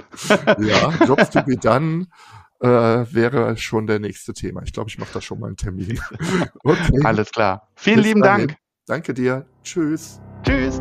ja, 0.58 0.90
Jobs 1.06 1.30
to 1.30 1.42
be 1.42 1.56
done 1.56 2.06
äh, 2.60 2.68
wäre 2.68 3.56
schon 3.56 3.86
der 3.86 3.98
nächste 3.98 4.32
Thema. 4.32 4.62
Ich 4.62 4.72
glaube, 4.72 4.88
ich 4.88 4.98
mache 4.98 5.12
da 5.12 5.20
schon 5.20 5.40
mal 5.40 5.48
einen 5.48 5.56
Termin. 5.56 6.00
okay. 6.64 7.00
Alles 7.04 7.30
klar. 7.30 7.68
Vielen 7.74 7.96
Bis 7.96 8.06
lieben 8.06 8.22
dahin. 8.22 8.48
Dank. 8.48 8.58
Danke 8.86 9.14
dir. 9.14 9.46
Tschüss. 9.62 10.20
Tschüss. 10.42 10.80